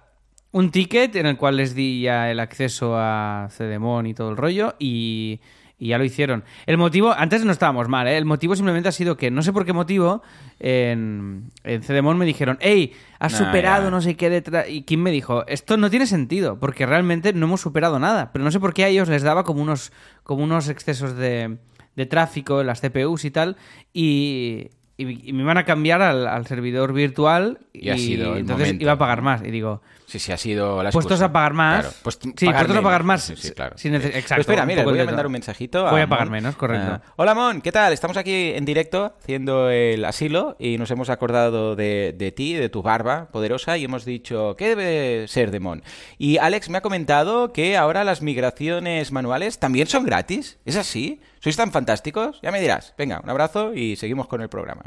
un 0.51 0.69
ticket 0.69 1.15
en 1.15 1.25
el 1.25 1.37
cual 1.37 1.57
les 1.57 1.73
di 1.73 2.01
ya 2.01 2.29
el 2.29 2.39
acceso 2.39 2.93
a 2.97 3.47
Cedemon 3.51 4.05
y 4.05 4.13
todo 4.13 4.29
el 4.29 4.37
rollo 4.37 4.75
y, 4.77 5.39
y 5.83 5.87
ya 5.87 5.97
lo 5.97 6.03
hicieron. 6.05 6.43
El 6.67 6.77
motivo, 6.77 7.11
antes 7.11 7.43
no 7.43 7.51
estábamos 7.51 7.87
mal, 7.89 8.05
¿eh? 8.07 8.15
el 8.15 8.25
motivo 8.25 8.55
simplemente 8.55 8.87
ha 8.87 8.91
sido 8.91 9.17
que, 9.17 9.31
no 9.31 9.41
sé 9.41 9.51
por 9.51 9.65
qué 9.65 9.73
motivo, 9.73 10.21
en, 10.59 11.49
en 11.63 11.81
Cedemon 11.81 12.19
me 12.19 12.25
dijeron, 12.25 12.57
hey, 12.61 12.93
has 13.19 13.33
Ah, 13.33 13.37
superado 13.45 13.85
ya. 13.85 13.89
no 13.89 13.99
sé 13.99 14.15
qué 14.15 14.29
detrás. 14.29 14.69
Y 14.69 14.83
Kim 14.83 15.01
me 15.01 15.09
dijo, 15.09 15.43
esto 15.47 15.77
no 15.77 15.89
tiene 15.89 16.05
sentido, 16.05 16.59
porque 16.59 16.85
realmente 16.85 17.33
no 17.33 17.47
hemos 17.47 17.61
superado 17.61 17.97
nada, 17.97 18.31
pero 18.31 18.45
no 18.45 18.51
sé 18.51 18.59
por 18.59 18.75
qué 18.75 18.83
a 18.85 18.87
ellos 18.89 19.09
les 19.09 19.23
daba 19.23 19.43
como 19.43 19.61
unos, 19.63 19.91
como 20.23 20.43
unos 20.43 20.69
excesos 20.69 21.15
de, 21.15 21.57
de 21.95 22.05
tráfico 22.05 22.61
en 22.61 22.67
las 22.67 22.79
CPUs 22.81 23.25
y 23.25 23.31
tal, 23.31 23.57
y... 23.91 24.69
y- 24.97 25.29
y 25.29 25.33
me 25.33 25.41
iban 25.41 25.57
a 25.57 25.65
cambiar 25.65 26.03
al, 26.03 26.27
al 26.27 26.45
servidor 26.45 26.93
virtual 26.93 27.57
Y 27.73 27.89
ha 27.89 27.97
sido 27.97 28.33
el 28.35 28.41
entonces 28.41 28.67
momento, 28.67 28.83
iba 28.83 28.91
a 28.91 28.97
pagar 28.99 29.23
más. 29.23 29.41
Y 29.43 29.49
digo, 29.49 29.81
Sí, 30.11 30.19
sí, 30.19 30.33
ha 30.33 30.37
sido 30.37 30.83
la 30.83 30.91
puestos 30.91 31.13
excusa. 31.13 31.25
a 31.27 31.31
pagar 31.31 31.53
más. 31.53 31.79
Claro, 31.85 31.95
pues 32.03 32.19
sí, 32.21 32.45
pagar 32.45 32.65
puestos 32.65 32.77
a 32.77 32.81
pagar 32.83 33.03
más. 33.05 33.23
Sí, 33.23 33.35
sí, 33.37 33.51
claro. 33.51 33.77
si 33.77 33.87
neces- 33.89 34.01
Sí. 34.01 34.07
exacto. 34.09 34.25
Pero 34.29 34.41
espera, 34.41 34.65
mira, 34.65 34.83
voy 34.83 34.99
a 34.99 35.05
mandar 35.05 35.25
un 35.25 35.31
mensajito. 35.31 35.87
a 35.87 35.91
Voy 35.91 36.01
a 36.01 36.07
pagar 36.07 36.25
Mon. 36.25 36.33
menos, 36.33 36.55
correcto. 36.57 36.87
Ah, 36.95 37.01
Hola, 37.15 37.33
Mon, 37.33 37.61
¿qué 37.61 37.71
tal? 37.71 37.93
Estamos 37.93 38.17
aquí 38.17 38.51
en 38.53 38.65
directo 38.65 39.15
haciendo 39.21 39.69
el 39.69 40.03
asilo 40.03 40.57
y 40.59 40.77
nos 40.77 40.91
hemos 40.91 41.09
acordado 41.09 41.77
de, 41.77 42.13
de 42.17 42.31
ti, 42.33 42.53
de 42.55 42.67
tu 42.67 42.81
barba 42.81 43.29
poderosa 43.31 43.77
y 43.77 43.85
hemos 43.85 44.03
dicho, 44.03 44.55
¿qué 44.57 44.75
debe 44.75 45.29
ser 45.29 45.49
de 45.49 45.61
Mon? 45.61 45.81
Y 46.17 46.37
Alex 46.39 46.69
me 46.69 46.79
ha 46.79 46.81
comentado 46.81 47.53
que 47.53 47.77
ahora 47.77 48.03
las 48.03 48.21
migraciones 48.21 49.13
manuales 49.13 49.59
también 49.59 49.87
son 49.87 50.03
gratis. 50.05 50.59
¿Es 50.65 50.75
así? 50.75 51.21
¿Sois 51.39 51.55
tan 51.55 51.71
fantásticos? 51.71 52.39
Ya 52.43 52.51
me 52.51 52.59
dirás. 52.59 52.93
Venga, 52.97 53.21
un 53.23 53.29
abrazo 53.29 53.73
y 53.73 53.95
seguimos 53.95 54.27
con 54.27 54.41
el 54.41 54.49
programa. 54.49 54.83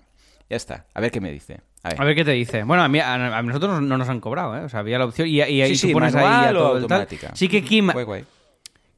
Ya 0.51 0.57
está. 0.57 0.87
A 0.95 1.01
ver 1.01 1.11
qué 1.11 1.21
me 1.21 1.33
dice. 1.33 1.61
A 1.83 1.91
ver. 1.91 2.01
A 2.01 2.05
ver 2.05 2.15
qué 2.15 2.25
te 2.25 2.31
dice. 2.33 2.63
Bueno, 2.65 2.83
a, 2.83 2.89
mí, 2.89 2.99
a, 2.99 3.15
a 3.15 3.43
nosotros 3.43 3.83
no 3.83 3.99
nos 3.99 4.09
han 4.09 4.21
cobrado, 4.21 4.57
¿eh? 4.57 4.61
O 4.65 4.69
sea, 4.69 4.81
había 4.81 4.99
la 4.99 5.05
opción 5.07 5.29
y, 5.29 5.43
y, 5.43 5.63
y 5.63 5.67
Sí, 5.77 5.83
tú 5.83 5.87
sí, 5.89 5.93
pones 5.93 6.15
ahí 6.15 6.47
o 6.47 6.53
todo 6.53 6.77
el 6.79 6.87
tal. 6.87 7.01
automática. 7.01 7.31
Sí 7.35 7.49
que 7.49 7.63
Kim, 7.63 7.91
Guay, 7.93 8.05
guay. 8.05 8.25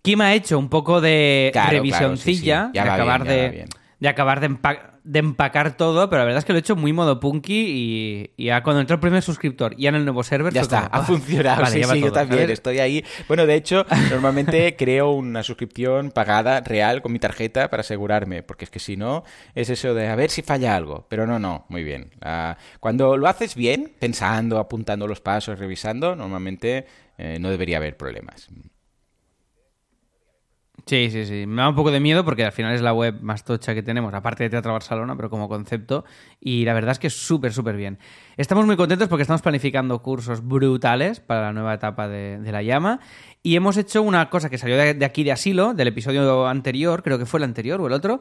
Kim 0.02 0.20
ha 0.20 0.34
hecho 0.34 0.58
un 0.58 0.68
poco 0.68 1.00
de 1.00 1.50
Claro, 1.52 1.70
revisioncilla 1.72 2.70
claro, 2.72 2.72
sí, 2.72 2.72
de 2.72 2.80
acabar 2.80 3.24
bien, 3.24 3.36
de, 3.36 3.64
de 3.98 4.08
acabar 4.08 4.40
de, 4.40 4.50
empa- 4.50 4.95
de 5.06 5.20
empacar 5.20 5.76
todo, 5.76 6.10
pero 6.10 6.18
la 6.20 6.24
verdad 6.24 6.38
es 6.40 6.44
que 6.44 6.52
lo 6.52 6.58
he 6.58 6.60
hecho 6.60 6.76
muy 6.76 6.92
modo 6.92 7.20
punky 7.20 7.54
y, 7.54 8.30
y 8.36 8.46
ya 8.46 8.62
cuando 8.62 8.80
entró 8.80 8.94
el 8.94 9.00
primer 9.00 9.22
suscriptor 9.22 9.74
y 9.78 9.86
en 9.86 9.94
el 9.94 10.04
nuevo 10.04 10.22
server 10.22 10.52
Ya 10.52 10.62
está, 10.62 10.82
como, 10.82 10.94
ha 10.94 10.98
"Ah, 10.98 11.02
funcionado. 11.06 11.62
vale, 11.62 11.76
sí, 11.76 11.82
sí, 11.84 12.00
yo 12.00 12.06
todo", 12.08 12.14
también 12.14 12.50
estoy 12.50 12.78
ahí. 12.80 13.04
Bueno, 13.28 13.46
de 13.46 13.54
hecho, 13.54 13.86
normalmente 14.10 14.74
creo 14.78 15.12
una 15.12 15.42
suscripción 15.42 16.10
pagada 16.10 16.60
real 16.60 17.02
con 17.02 17.12
mi 17.12 17.18
tarjeta 17.18 17.70
para 17.70 17.82
asegurarme, 17.82 18.42
porque 18.42 18.64
es 18.64 18.70
que 18.70 18.78
si 18.80 18.96
no, 18.96 19.22
es 19.54 19.70
eso 19.70 19.94
de 19.94 20.08
a 20.08 20.16
ver 20.16 20.30
si 20.30 20.42
falla 20.42 20.74
algo. 20.76 21.06
Pero 21.08 21.26
no, 21.26 21.38
no, 21.38 21.66
muy 21.68 21.84
bien. 21.84 22.10
Ah, 22.20 22.56
cuando 22.80 23.16
lo 23.16 23.28
haces 23.28 23.54
bien, 23.54 23.92
pensando, 23.98 24.58
apuntando 24.58 25.06
los 25.06 25.20
pasos, 25.20 25.58
revisando, 25.58 26.16
normalmente 26.16 26.86
eh, 27.18 27.38
no 27.40 27.50
debería 27.50 27.76
haber 27.76 27.96
problemas. 27.96 28.48
Sí, 30.88 31.10
sí, 31.10 31.26
sí. 31.26 31.46
Me 31.48 31.62
da 31.62 31.68
un 31.68 31.74
poco 31.74 31.90
de 31.90 31.98
miedo 31.98 32.24
porque 32.24 32.44
al 32.44 32.52
final 32.52 32.72
es 32.72 32.80
la 32.80 32.92
web 32.92 33.16
más 33.20 33.44
tocha 33.44 33.74
que 33.74 33.82
tenemos, 33.82 34.14
aparte 34.14 34.44
de 34.44 34.50
Teatro 34.50 34.72
Barcelona, 34.72 35.16
pero 35.16 35.28
como 35.28 35.48
concepto. 35.48 36.04
Y 36.40 36.64
la 36.64 36.74
verdad 36.74 36.92
es 36.92 37.00
que 37.00 37.08
es 37.08 37.14
súper, 37.16 37.52
súper 37.52 37.76
bien. 37.76 37.98
Estamos 38.36 38.66
muy 38.66 38.76
contentos 38.76 39.08
porque 39.08 39.22
estamos 39.22 39.42
planificando 39.42 40.00
cursos 40.00 40.46
brutales 40.46 41.18
para 41.18 41.42
la 41.42 41.52
nueva 41.52 41.74
etapa 41.74 42.06
de, 42.06 42.38
de 42.38 42.52
la 42.52 42.62
llama. 42.62 43.00
Y 43.42 43.56
hemos 43.56 43.76
hecho 43.76 44.00
una 44.00 44.30
cosa 44.30 44.48
que 44.48 44.58
salió 44.58 44.76
de, 44.76 44.94
de 44.94 45.04
aquí 45.04 45.24
de 45.24 45.32
asilo, 45.32 45.74
del 45.74 45.88
episodio 45.88 46.46
anterior, 46.46 47.02
creo 47.02 47.18
que 47.18 47.26
fue 47.26 47.40
el 47.40 47.44
anterior 47.44 47.80
o 47.80 47.88
el 47.88 47.92
otro. 47.92 48.20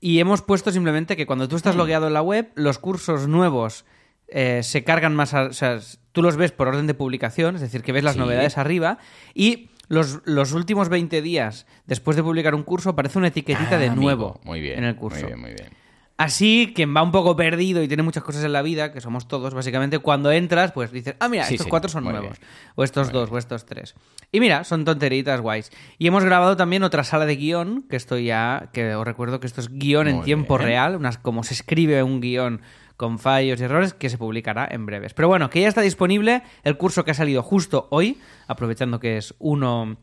Y 0.00 0.18
hemos 0.18 0.42
puesto 0.42 0.72
simplemente 0.72 1.16
que 1.16 1.26
cuando 1.26 1.46
tú 1.46 1.54
estás 1.54 1.76
logueado 1.76 2.08
en 2.08 2.14
la 2.14 2.22
web, 2.22 2.50
los 2.56 2.80
cursos 2.80 3.28
nuevos 3.28 3.84
eh, 4.26 4.62
se 4.64 4.82
cargan 4.82 5.14
más, 5.14 5.32
a- 5.32 5.44
o 5.44 5.52
sea, 5.52 5.78
tú 6.10 6.22
los 6.22 6.36
ves 6.36 6.50
por 6.50 6.66
orden 6.66 6.88
de 6.88 6.94
publicación, 6.94 7.54
es 7.54 7.60
decir, 7.60 7.82
que 7.82 7.92
ves 7.92 8.02
las 8.02 8.14
Sí. 8.14 8.18
novedades 8.18 8.58
arriba 8.58 8.98
y 9.34 9.70
los, 9.90 10.20
los 10.24 10.52
últimos 10.52 10.88
20 10.88 11.20
días 11.20 11.66
después 11.86 12.16
de 12.16 12.22
publicar 12.22 12.54
un 12.54 12.62
curso 12.62 12.88
aparece 12.90 13.18
una 13.18 13.28
etiquetita 13.28 13.76
Ah, 13.76 13.78
de 13.78 13.88
amigo. 13.88 14.02
nuevo 14.02 14.40
Muy 14.44 14.60
bien, 14.62 14.78
en 14.78 14.84
el 14.84 14.96
curso. 14.96 15.18
Muy 15.20 15.26
bien, 15.26 15.40
muy 15.40 15.50
bien. 15.52 15.68
Así, 16.16 16.72
quien 16.76 16.94
va 16.94 17.02
un 17.02 17.12
poco 17.12 17.34
perdido 17.34 17.82
y 17.82 17.88
tiene 17.88 18.02
muchas 18.02 18.22
cosas 18.22 18.44
en 18.44 18.52
la 18.52 18.60
vida, 18.60 18.92
que 18.92 19.00
somos 19.00 19.26
todos, 19.26 19.54
básicamente, 19.54 20.00
cuando 20.00 20.30
entras, 20.30 20.70
pues 20.72 20.92
dices, 20.92 21.14
ah, 21.18 21.30
mira, 21.30 21.44
Sí, 21.44 21.54
estos 21.54 21.64
sí, 21.64 21.70
cuatro 21.70 21.88
son 21.88 22.04
nuevos. 22.04 22.38
bien. 22.38 22.50
O 22.74 22.84
estos 22.84 23.10
dos, 23.10 23.30
o 23.32 23.38
estos 23.38 23.64
tres. 23.64 23.94
Y 24.30 24.38
mira, 24.38 24.64
son 24.64 24.84
tonteritas 24.84 25.40
guays. 25.40 25.72
Y 25.98 26.06
hemos 26.06 26.22
grabado 26.22 26.58
también 26.58 26.82
otra 26.82 27.04
sala 27.04 27.24
de 27.24 27.36
guion, 27.36 27.84
que 27.88 27.96
esto 27.96 28.18
ya, 28.18 28.68
que 28.74 28.94
os 28.94 29.04
recuerdo 29.06 29.40
que 29.40 29.46
esto 29.46 29.62
es 29.62 29.70
guion 29.70 30.08
en 30.08 30.20
tiempo 30.22 30.58
bien. 30.58 30.68
real, 30.68 30.96
unas, 30.96 31.16
como 31.16 31.42
se 31.42 31.54
escribe 31.54 32.02
un 32.02 32.20
guion 32.20 32.60
con 33.00 33.18
fallos 33.18 33.58
y 33.58 33.64
errores, 33.64 33.94
que 33.94 34.10
se 34.10 34.18
publicará 34.18 34.68
en 34.70 34.84
breves. 34.84 35.14
Pero 35.14 35.26
bueno, 35.26 35.48
que 35.48 35.62
ya 35.62 35.68
está 35.68 35.80
disponible 35.80 36.42
el 36.64 36.76
curso 36.76 37.02
que 37.02 37.12
ha 37.12 37.14
salido 37.14 37.42
justo 37.42 37.88
hoy, 37.90 38.18
aprovechando 38.46 39.00
que 39.00 39.16
es 39.16 39.34
uno 39.38 39.96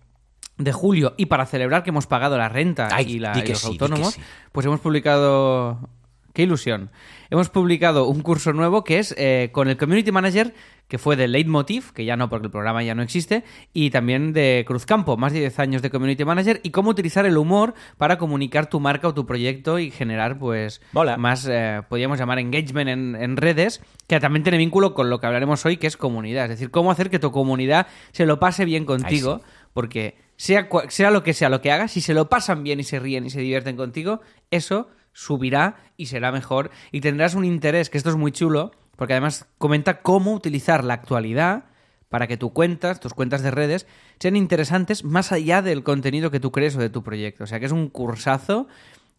de 0.57 0.73
julio 0.73 1.13
y 1.15 1.27
para 1.27 1.45
celebrar 1.45 1.83
que 1.83 1.91
hemos 1.91 2.07
pagado 2.07 2.39
la 2.39 2.49
renta 2.49 2.89
Ay, 2.91 3.05
y, 3.07 3.19
la, 3.19 3.37
y 3.37 3.47
los 3.47 3.59
sí, 3.59 3.67
autónomos, 3.67 4.15
sí. 4.15 4.21
pues 4.51 4.65
hemos 4.65 4.79
publicado... 4.79 5.91
¡Qué 6.33 6.41
ilusión! 6.41 6.89
Hemos 7.29 7.49
publicado 7.49 8.07
un 8.07 8.21
curso 8.21 8.51
nuevo 8.51 8.83
que 8.83 8.97
es 8.97 9.13
eh, 9.15 9.49
con 9.51 9.67
el 9.67 9.77
Community 9.77 10.11
Manager, 10.11 10.55
que 10.87 10.97
fue 10.97 11.15
de 11.15 11.27
Leitmotiv, 11.27 11.91
que 11.93 12.05
ya 12.05 12.15
no, 12.15 12.29
porque 12.29 12.47
el 12.47 12.51
programa 12.51 12.83
ya 12.83 12.95
no 12.95 13.01
existe, 13.01 13.43
y 13.73 13.89
también 13.89 14.33
de 14.33 14.63
Cruzcampo, 14.67 15.17
más 15.17 15.33
de 15.33 15.39
10 15.39 15.59
años 15.59 15.81
de 15.81 15.89
Community 15.89 16.23
Manager, 16.23 16.61
y 16.63 16.71
cómo 16.71 16.91
utilizar 16.91 17.25
el 17.25 17.37
humor 17.37 17.73
para 17.97 18.17
comunicar 18.17 18.69
tu 18.69 18.79
marca 18.79 19.09
o 19.09 19.13
tu 19.13 19.25
proyecto 19.25 19.79
y 19.79 19.91
generar, 19.91 20.39
pues, 20.39 20.81
Mola. 20.93 21.17
más, 21.17 21.47
eh, 21.49 21.81
podríamos 21.89 22.17
llamar 22.17 22.39
engagement 22.39 22.89
en, 22.89 23.15
en 23.15 23.37
redes, 23.37 23.81
que 24.07 24.19
también 24.19 24.43
tiene 24.43 24.57
vínculo 24.57 24.93
con 24.93 25.09
lo 25.09 25.19
que 25.19 25.27
hablaremos 25.27 25.65
hoy, 25.65 25.77
que 25.77 25.87
es 25.87 25.97
comunidad. 25.97 26.45
Es 26.45 26.51
decir, 26.51 26.71
cómo 26.71 26.91
hacer 26.91 27.09
que 27.09 27.19
tu 27.19 27.31
comunidad 27.31 27.87
se 28.11 28.25
lo 28.25 28.39
pase 28.39 28.65
bien 28.65 28.85
contigo, 28.85 29.41
porque 29.73 30.17
sea, 30.37 30.69
sea 30.89 31.11
lo 31.11 31.23
que 31.23 31.33
sea 31.33 31.49
lo 31.49 31.61
que 31.61 31.71
hagas, 31.71 31.91
si 31.91 32.01
se 32.01 32.13
lo 32.13 32.29
pasan 32.29 32.63
bien 32.63 32.79
y 32.79 32.83
se 32.83 32.99
ríen 32.99 33.25
y 33.25 33.29
se 33.29 33.41
divierten 33.41 33.75
contigo, 33.75 34.21
eso 34.51 34.89
subirá 35.11 35.77
y 35.97 36.05
será 36.05 36.31
mejor 36.31 36.71
y 36.91 37.01
tendrás 37.01 37.33
un 37.33 37.43
interés, 37.43 37.89
que 37.89 37.97
esto 37.97 38.11
es 38.11 38.15
muy 38.15 38.31
chulo, 38.31 38.71
porque 38.97 39.13
además 39.13 39.47
comenta 39.57 40.01
cómo 40.01 40.33
utilizar 40.33 40.83
la 40.83 40.95
actualidad 40.95 41.65
para 42.09 42.27
que 42.27 42.35
tus 42.35 42.51
cuentas, 42.51 42.99
tus 42.99 43.13
cuentas 43.13 43.43
de 43.43 43.51
redes, 43.51 43.85
sean 44.19 44.35
interesantes 44.35 45.03
más 45.03 45.31
allá 45.31 45.61
del 45.61 45.83
contenido 45.83 46.31
que 46.31 46.39
tú 46.39 46.51
crees 46.51 46.75
o 46.75 46.79
de 46.79 46.89
tu 46.89 47.03
proyecto. 47.03 47.43
O 47.43 47.47
sea 47.47 47.59
que 47.59 47.67
es 47.67 47.71
un 47.71 47.89
cursazo 47.89 48.67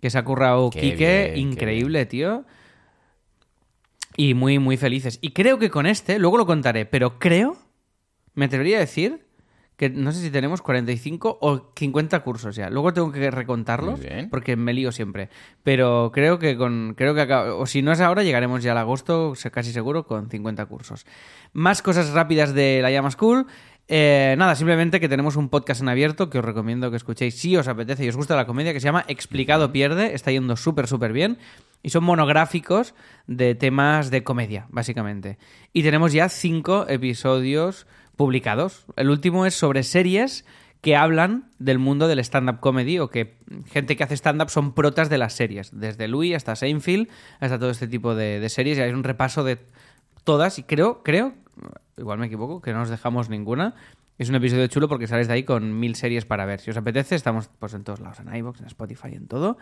que 0.00 0.10
se 0.10 0.18
ha 0.18 0.24
currado 0.24 0.70
Qué 0.70 0.80
Quique, 0.80 1.32
bien, 1.34 1.48
increíble, 1.48 2.06
tío. 2.06 2.44
Y 4.16 4.34
muy, 4.34 4.58
muy 4.58 4.76
felices. 4.76 5.18
Y 5.22 5.30
creo 5.30 5.58
que 5.58 5.70
con 5.70 5.86
este, 5.86 6.18
luego 6.18 6.38
lo 6.38 6.46
contaré, 6.46 6.86
pero 6.86 7.18
creo, 7.18 7.56
me 8.34 8.46
atrevería 8.46 8.78
a 8.78 8.80
decir 8.80 9.27
que 9.78 9.88
no 9.88 10.10
sé 10.12 10.20
si 10.20 10.30
tenemos 10.30 10.60
45 10.60 11.38
o 11.40 11.72
50 11.74 12.20
cursos 12.20 12.56
ya. 12.56 12.68
Luego 12.68 12.92
tengo 12.92 13.12
que 13.12 13.30
recontarlos 13.30 14.00
porque 14.28 14.56
me 14.56 14.74
lío 14.74 14.90
siempre. 14.92 15.30
Pero 15.62 16.10
creo 16.12 16.38
que 16.38 16.56
con 16.58 16.94
creo 16.96 17.14
que 17.14 17.20
acá- 17.22 17.54
o 17.54 17.64
si 17.64 17.80
no 17.80 17.92
es 17.92 18.00
ahora 18.00 18.24
llegaremos 18.24 18.62
ya 18.62 18.72
al 18.72 18.78
agosto, 18.78 19.32
casi 19.52 19.72
seguro 19.72 20.04
con 20.04 20.28
50 20.28 20.66
cursos. 20.66 21.06
Más 21.52 21.80
cosas 21.80 22.10
rápidas 22.10 22.52
de 22.54 22.80
la 22.82 22.90
Llama 22.90 23.10
School. 23.12 23.46
Eh, 23.90 24.34
nada, 24.36 24.54
simplemente 24.54 25.00
que 25.00 25.08
tenemos 25.08 25.36
un 25.36 25.48
podcast 25.48 25.80
en 25.80 25.88
abierto 25.88 26.28
que 26.28 26.40
os 26.40 26.44
recomiendo 26.44 26.90
que 26.90 26.98
escuchéis 26.98 27.38
si 27.38 27.56
os 27.56 27.68
apetece 27.68 28.04
y 28.04 28.08
os 28.10 28.16
gusta 28.16 28.36
la 28.36 28.44
comedia, 28.46 28.74
que 28.74 28.80
se 28.80 28.84
llama 28.84 29.04
Explicado 29.08 29.72
Pierde. 29.72 30.12
Está 30.12 30.30
yendo 30.32 30.56
súper, 30.56 30.88
súper 30.88 31.12
bien. 31.12 31.38
Y 31.84 31.90
son 31.90 32.02
monográficos 32.04 32.94
de 33.28 33.54
temas 33.54 34.10
de 34.10 34.24
comedia, 34.24 34.66
básicamente. 34.70 35.38
Y 35.72 35.84
tenemos 35.84 36.12
ya 36.12 36.28
cinco 36.28 36.84
episodios 36.88 37.86
publicados. 38.18 38.84
El 38.96 39.08
último 39.08 39.46
es 39.46 39.54
sobre 39.54 39.82
series 39.82 40.44
que 40.82 40.96
hablan 40.96 41.50
del 41.58 41.78
mundo 41.78 42.08
del 42.08 42.18
stand-up 42.18 42.60
comedy 42.60 42.98
o 42.98 43.08
que 43.08 43.38
gente 43.66 43.96
que 43.96 44.04
hace 44.04 44.16
stand-up 44.16 44.50
son 44.50 44.74
protas 44.74 45.08
de 45.08 45.16
las 45.16 45.32
series. 45.32 45.70
Desde 45.72 46.08
Louis 46.08 46.34
hasta 46.34 46.54
Seinfeld, 46.54 47.08
hasta 47.40 47.58
todo 47.58 47.70
este 47.70 47.88
tipo 47.88 48.14
de, 48.14 48.40
de 48.40 48.48
series. 48.48 48.76
Y 48.76 48.82
hay 48.82 48.92
un 48.92 49.04
repaso 49.04 49.44
de 49.44 49.58
todas 50.24 50.58
y 50.58 50.64
creo, 50.64 51.02
creo, 51.02 51.32
igual 51.96 52.18
me 52.18 52.26
equivoco, 52.26 52.60
que 52.60 52.72
no 52.72 52.80
nos 52.80 52.90
dejamos 52.90 53.30
ninguna. 53.30 53.74
Es 54.18 54.28
un 54.28 54.34
episodio 54.34 54.66
chulo 54.66 54.88
porque 54.88 55.06
sales 55.06 55.28
de 55.28 55.34
ahí 55.34 55.44
con 55.44 55.78
mil 55.78 55.94
series 55.94 56.24
para 56.24 56.44
ver. 56.44 56.58
Si 56.58 56.70
os 56.70 56.76
apetece, 56.76 57.14
estamos 57.14 57.48
pues 57.60 57.72
en 57.74 57.84
todos 57.84 58.00
lados, 58.00 58.18
en 58.18 58.34
iVoox, 58.34 58.60
en 58.60 58.66
Spotify, 58.66 59.14
en 59.14 59.28
todo. 59.28 59.58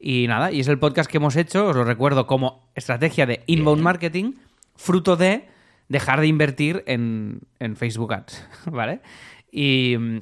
Y 0.00 0.26
nada, 0.26 0.50
y 0.50 0.58
es 0.58 0.68
el 0.68 0.80
podcast 0.80 1.08
que 1.08 1.18
hemos 1.18 1.36
hecho, 1.36 1.68
os 1.68 1.76
lo 1.76 1.84
recuerdo, 1.84 2.26
como 2.26 2.68
estrategia 2.74 3.24
de 3.26 3.44
inbound 3.46 3.82
marketing, 3.82 4.32
fruto 4.74 5.16
de 5.16 5.48
dejar 5.90 6.20
de 6.20 6.28
invertir 6.28 6.84
en, 6.86 7.42
en 7.58 7.76
Facebook 7.76 8.14
Ads, 8.14 8.48
¿vale? 8.66 9.02
Y 9.52 9.96
mm, 9.98 10.18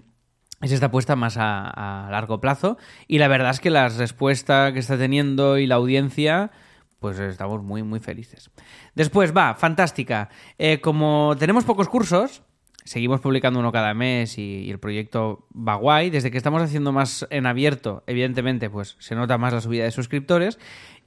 es 0.62 0.72
esta 0.72 0.86
apuesta 0.86 1.14
más 1.14 1.36
a, 1.38 2.08
largo 2.10 2.40
plazo. 2.40 2.78
Y 3.06 3.18
la 3.18 3.28
verdad 3.28 3.50
es 3.50 3.60
que 3.60 3.70
la 3.70 3.88
respuesta 3.88 4.72
que 4.72 4.80
está 4.80 4.98
teniendo 4.98 5.58
y 5.58 5.66
la 5.66 5.76
audiencia, 5.76 6.50
pues 6.98 7.18
estamos 7.20 7.62
muy, 7.62 7.82
muy 7.82 8.00
felices. 8.00 8.50
Después, 8.94 9.36
va, 9.36 9.54
fantástica. 9.54 10.30
Eh, 10.56 10.80
como 10.80 11.36
tenemos 11.38 11.64
pocos 11.64 11.88
cursos, 11.90 12.42
seguimos 12.84 13.20
publicando 13.20 13.60
uno 13.60 13.70
cada 13.70 13.92
mes 13.92 14.38
y, 14.38 14.70
el 14.70 14.78
proyecto 14.78 15.46
va 15.54 15.74
guay. 15.74 16.08
Desde 16.08 16.30
que 16.30 16.38
estamos 16.38 16.62
haciendo 16.62 16.92
más 16.92 17.26
en 17.28 17.44
abierto, 17.44 18.04
evidentemente, 18.06 18.70
pues 18.70 18.96
se 19.00 19.14
nota 19.14 19.36
más 19.36 19.52
la 19.52 19.60
subida 19.60 19.84
de 19.84 19.90
suscriptores. 19.90 20.58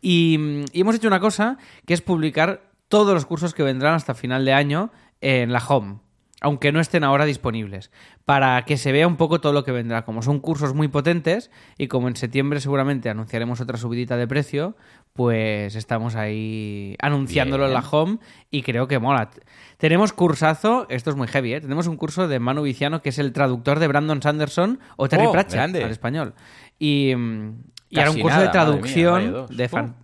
Y, 0.02 0.38
mm, 0.38 0.66
y 0.72 0.82
hemos 0.82 0.96
hecho 0.96 1.08
una 1.08 1.20
cosa 1.20 1.58
que 1.88 1.96
es 1.96 2.02
publicar 2.02 2.71
todos 2.92 3.16
los 3.16 3.26
cursos 3.26 3.56
que 3.56 3.64
vendrán 3.64 3.96
hasta 3.96 4.14
final 4.14 4.46
de 4.46 4.54
año 4.54 4.92
en 5.22 5.52
la 5.52 5.64
home 5.68 5.98
aunque 6.44 6.72
no 6.72 6.80
estén 6.80 7.04
ahora 7.04 7.26
disponibles, 7.26 7.92
para 8.26 8.66
que 8.66 8.76
se 8.78 8.92
vea 8.92 9.06
un 9.06 9.16
poco 9.16 9.40
todo 9.42 9.54
lo 9.54 9.64
que 9.64 9.72
vendrá. 9.72 10.06
Como 10.06 10.24
son 10.24 10.40
cursos 10.40 10.74
muy 10.74 10.88
potentes 10.88 11.52
y 11.78 11.88
como 11.88 12.08
en 12.08 12.16
septiembre 12.16 12.60
seguramente 12.60 13.12
anunciaremos 13.12 13.62
otra 13.62 13.78
subidita 13.78 14.18
de 14.18 14.28
precio, 14.28 14.76
pues 15.14 15.76
estamos 15.76 16.16
ahí 16.16 16.96
anunciándolo 17.00 17.68
en 17.68 17.74
la 17.76 17.82
home 17.88 18.18
y 18.50 18.64
creo 18.64 18.88
que 18.88 18.98
mola. 18.98 19.30
Tenemos 19.78 20.14
cursazo, 20.14 20.88
esto 20.90 21.12
es 21.12 21.16
muy 21.16 21.28
heavy, 21.28 21.54
¿eh? 21.54 21.62
tenemos 21.62 21.86
un 21.86 21.96
curso 21.96 22.28
de 22.28 22.40
Manu 22.40 22.64
Viciano 22.64 23.04
que 23.04 23.10
es 23.10 23.20
el 23.20 23.34
traductor 23.34 23.78
de 23.78 23.88
Brandon 23.88 24.20
Sanderson 24.24 24.80
o 24.98 25.08
Terry 25.08 25.28
Oh, 25.28 25.32
Pratchett 25.32 25.54
grande. 25.54 25.84
al 25.84 25.92
español. 25.92 26.34
Y, 26.80 27.14
mm, 27.16 27.52
y 27.90 28.00
ahora 28.00 28.10
un 28.10 28.20
curso 28.20 28.38
nada, 28.38 28.40
de 28.40 28.46
mía, 28.48 28.52
traducción 28.52 29.46
de, 29.56 29.70
fan- 29.70 29.96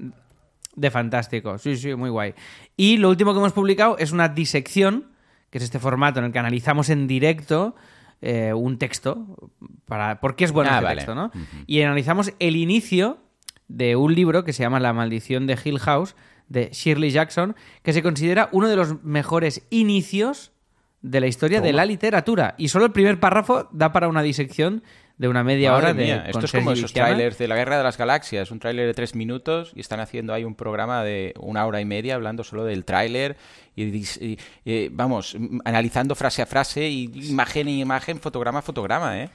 de 0.78 0.90
fantástico. 0.92 1.58
Sí, 1.58 1.76
sí, 1.76 1.94
muy 1.96 2.10
guay. 2.10 2.34
Y 2.78 2.98
lo 2.98 3.10
último 3.10 3.34
que 3.34 3.40
hemos 3.40 3.52
publicado 3.52 3.98
es 3.98 4.14
una 4.14 4.30
disección, 4.30 5.08
que 5.50 5.58
es 5.58 5.64
este 5.66 5.80
formato 5.80 6.20
en 6.20 6.26
el 6.26 6.32
que 6.32 6.40
analizamos 6.40 6.90
en 6.90 7.08
directo 7.08 7.76
eh, 8.22 8.54
un 8.54 8.78
texto. 8.78 9.26
Para, 9.86 10.20
¿Por 10.22 10.36
qué 10.38 10.46
es 10.46 10.52
bueno 10.52 10.70
Ah, 10.72 10.76
este 10.76 10.86
vale. 10.86 10.96
texto? 10.98 11.16
¿no? 11.16 11.32
Y 11.66 11.82
analizamos 11.82 12.32
el 12.40 12.56
inicio 12.56 13.18
de 13.68 13.96
un 13.98 14.16
libro 14.16 14.44
que 14.46 14.54
se 14.54 14.64
llama 14.64 14.80
La 14.80 14.94
maldición 14.94 15.48
de 15.48 15.58
Hill 15.62 15.80
House, 15.80 16.16
de 16.48 16.70
Shirley 16.72 17.10
Jackson, 17.12 17.56
que 17.84 17.92
se 17.92 18.02
considera 18.04 18.48
uno 18.54 18.70
de 18.70 18.76
los 18.78 19.04
mejores 19.04 19.66
inicios 19.70 20.52
de 21.02 21.20
la 21.20 21.28
historia 21.28 21.60
de 21.62 21.74
la 21.74 21.86
literatura. 21.86 22.56
Y 22.58 22.70
solo 22.70 22.86
el 22.86 22.92
primer 22.92 23.20
párrafo 23.20 23.68
da 23.72 23.92
para 23.92 24.08
una 24.08 24.22
disección 24.22 24.84
de 25.18 25.28
una 25.28 25.44
media 25.44 25.72
Madre 25.72 25.84
hora 25.86 25.94
de 25.96 26.30
Esto 26.30 26.46
es 26.46 26.52
como 26.52 26.72
esos 26.74 26.94
trailers 26.94 27.38
de 27.40 27.48
la 27.48 27.56
Guerra 27.56 27.78
de 27.78 27.84
las 27.84 27.98
Galaxias, 27.98 28.52
un 28.52 28.60
tráiler 28.60 28.86
de 28.86 28.94
tres 28.94 29.16
minutos 29.16 29.72
y 29.76 29.80
están 29.80 30.00
haciendo 30.00 30.32
ahí 30.34 30.44
un 30.44 30.54
programa 30.54 31.04
de 31.04 31.34
una 31.40 31.66
hora 31.66 31.82
y 31.82 31.86
media 31.86 32.14
hablando 32.16 32.44
solo 32.44 32.66
del 32.66 32.86
tráiler 32.86 33.36
y, 33.76 33.84
y- 33.86 34.38
y, 34.64 34.90
vamos, 34.90 35.36
analizando 35.66 36.14
frase 36.14 36.44
a 36.44 36.46
frase 36.46 36.88
y 36.88 37.06
imagen 37.30 37.68
a 37.68 37.72
imagen, 37.72 38.20
fotograma 38.20 38.60
a 38.60 38.62
fotograma, 38.62 39.20
¿eh? 39.20 39.30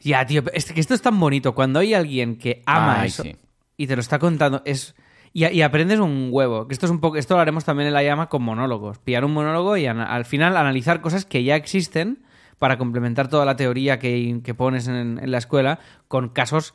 Ya, 0.00 0.26
tío, 0.26 0.42
es 0.52 0.72
que 0.72 0.80
esto 0.80 0.94
es 0.94 1.02
tan 1.02 1.18
bonito. 1.18 1.54
Cuando 1.54 1.78
hay 1.78 1.94
alguien 1.94 2.36
que 2.36 2.62
ama 2.66 3.00
Ay, 3.02 3.08
eso 3.08 3.22
sí. 3.22 3.36
y 3.76 3.86
te 3.86 3.94
lo 3.94 4.00
está 4.00 4.18
contando, 4.18 4.62
es. 4.64 4.94
Y, 5.32 5.46
y 5.46 5.62
aprendes 5.62 6.00
un 6.00 6.28
huevo. 6.32 6.66
Que 6.66 6.74
esto 6.74 6.86
es 6.86 6.92
un 6.92 7.00
poco. 7.00 7.16
Esto 7.18 7.34
lo 7.36 7.40
haremos 7.40 7.64
también 7.64 7.86
en 7.86 7.94
la 7.94 8.02
llama 8.02 8.28
con 8.28 8.42
monólogos. 8.42 8.98
Pillar 8.98 9.24
un 9.24 9.32
monólogo 9.32 9.76
y 9.76 9.86
al 9.86 10.24
final 10.24 10.56
analizar 10.56 11.00
cosas 11.00 11.24
que 11.24 11.44
ya 11.44 11.54
existen 11.56 12.24
para 12.62 12.78
complementar 12.78 13.26
toda 13.26 13.44
la 13.44 13.56
teoría 13.56 13.98
que, 13.98 14.54
pones 14.56 14.86
en, 14.86 15.20
la 15.28 15.38
escuela 15.38 15.80
con 16.06 16.28
casos 16.28 16.74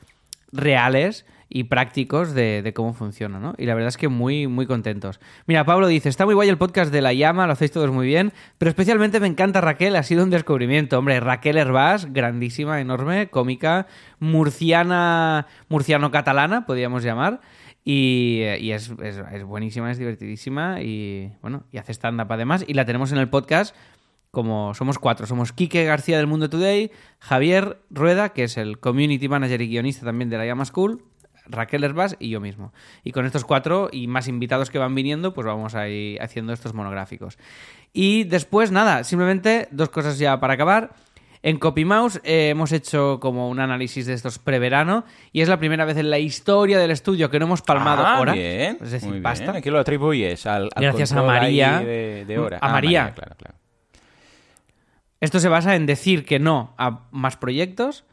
reales 0.51 1.25
y 1.47 1.63
prácticos 1.63 2.33
de, 2.33 2.73
cómo 2.75 2.91
funciona, 2.93 3.39
¿no? 3.39 3.55
Y 3.57 3.67
la 3.67 3.73
verdad 3.73 3.87
es 3.87 3.95
que 3.95 4.09
muy, 4.09 4.47
muy 4.47 4.65
contentos. 4.65 5.21
Mira, 5.45 5.63
Pablo 5.63 5.87
dice, 5.87 6.09
está 6.09 6.25
muy 6.25 6.35
guay 6.35 6.49
el 6.49 6.57
podcast 6.57 6.91
de 6.91 6.99
La 7.01 7.13
Llama, 7.13 7.47
lo 7.47 7.53
hacéis 7.53 7.71
todos 7.71 7.89
muy 7.89 8.05
bien, 8.05 8.33
pero 8.57 8.67
especialmente 8.67 9.21
me 9.21 9.27
encanta 9.27 9.61
Raquel, 9.61 9.95
ha 9.95 10.03
sido 10.03 10.25
un 10.25 10.29
descubrimiento. 10.29 10.99
Hombre, 10.99 11.21
Raquel 11.21 11.55
Herbás, 11.57 12.11
grandísima, 12.11 12.81
enorme, 12.81 13.29
cómica, 13.29 13.87
murciana, 14.19 15.47
murciano-catalana, 15.69 16.65
podríamos 16.65 17.01
llamar, 17.01 17.39
y, 17.85 18.41
y 18.59 18.71
es, 18.73 18.91
es- 19.01 19.21
es 19.31 19.43
buenísima, 19.45 19.89
es 19.89 19.97
divertidísima, 19.97 20.81
y 20.81 21.31
bueno, 21.41 21.63
y 21.71 21.77
hace 21.77 21.93
stand-up 21.93 22.27
además, 22.29 22.65
y 22.67 22.73
la 22.73 22.83
tenemos 22.83 23.13
en 23.13 23.19
el 23.19 23.29
podcast 23.29 23.73
como 24.31 24.73
somos 24.73 24.99
cuatro. 24.99 25.25
Somos 25.27 25.53
Quique 25.53 25.83
García 25.85 26.17
del 26.17 26.27
Mundo 26.27 26.49
Today, 26.49 26.91
Javier 27.19 27.79
Rueda, 27.89 28.29
que 28.29 28.43
es 28.43 28.57
el 28.57 28.79
community 28.79 29.27
manager 29.27 29.61
y 29.61 29.67
guionista 29.69 30.05
también 30.05 30.29
de 30.29 30.37
la 30.37 30.45
Llama 30.45 30.65
School, 30.65 31.03
Raquel 31.45 31.83
Herbás 31.83 32.17
y 32.19 32.29
yo 32.29 32.39
mismo. 32.41 32.73
Y 33.03 33.11
con 33.13 33.25
estos 33.25 33.45
cuatro 33.45 33.89
y 33.91 34.07
más 34.07 34.27
invitados 34.27 34.69
que 34.69 34.77
van 34.79 34.93
viniendo, 34.95 35.33
pues 35.33 35.47
vamos 35.47 35.75
a 35.75 35.87
ir 35.87 36.21
haciendo 36.21 36.53
estos 36.53 36.73
monográficos. 36.73 37.37
Y 37.93 38.25
después, 38.25 38.71
nada, 38.71 39.03
simplemente 39.05 39.67
dos 39.71 39.89
cosas 39.89 40.19
ya 40.19 40.39
para 40.39 40.53
acabar. 40.55 40.91
En 41.43 41.59
CopyMouse 41.59 42.19
eh, 42.23 42.49
hemos 42.49 42.71
hecho 42.71 43.19
como 43.21 43.47
un 43.49 43.59
análisis 43.59 44.07
de 44.07 44.13
estos 44.13 44.39
preverano 44.39 45.05
y 45.31 45.41
es 45.41 45.47
la 45.47 45.57
primera 45.59 45.85
vez 45.85 45.95
en 45.95 46.09
la 46.09 46.17
historia 46.17 46.79
del 46.79 46.89
estudio 46.91 47.29
que 47.29 47.37
no 47.39 47.45
hemos 47.45 47.61
palmado 47.61 48.03
Ah, 48.05 48.19
hora. 48.19 48.33
bien, 48.33 48.77
Es 48.81 48.91
decir, 48.91 49.07
muy 49.07 49.19
basta. 49.21 49.45
bien. 49.45 49.55
¿A 49.57 49.61
qué 49.61 49.69
lo 49.71 49.79
atribuyes? 49.79 50.45
Al, 50.47 50.63
al 50.75 50.83
Gracias 50.83 51.13
a 51.13 51.21
María. 51.21 51.79
De, 51.79 52.25
de 52.25 52.39
hora. 52.39 52.57
A 52.59 52.67
Ah, 52.67 52.71
María. 52.73 53.13
claro, 53.13 53.35
claro. 53.37 53.46
Esto 55.21 55.39
se 55.39 55.49
basa 55.49 55.75
en 55.75 55.85
decir 55.85 56.25
que 56.25 56.39
no 56.39 56.73
a 56.77 57.07
más 57.11 57.37
proyectos, 57.37 58.05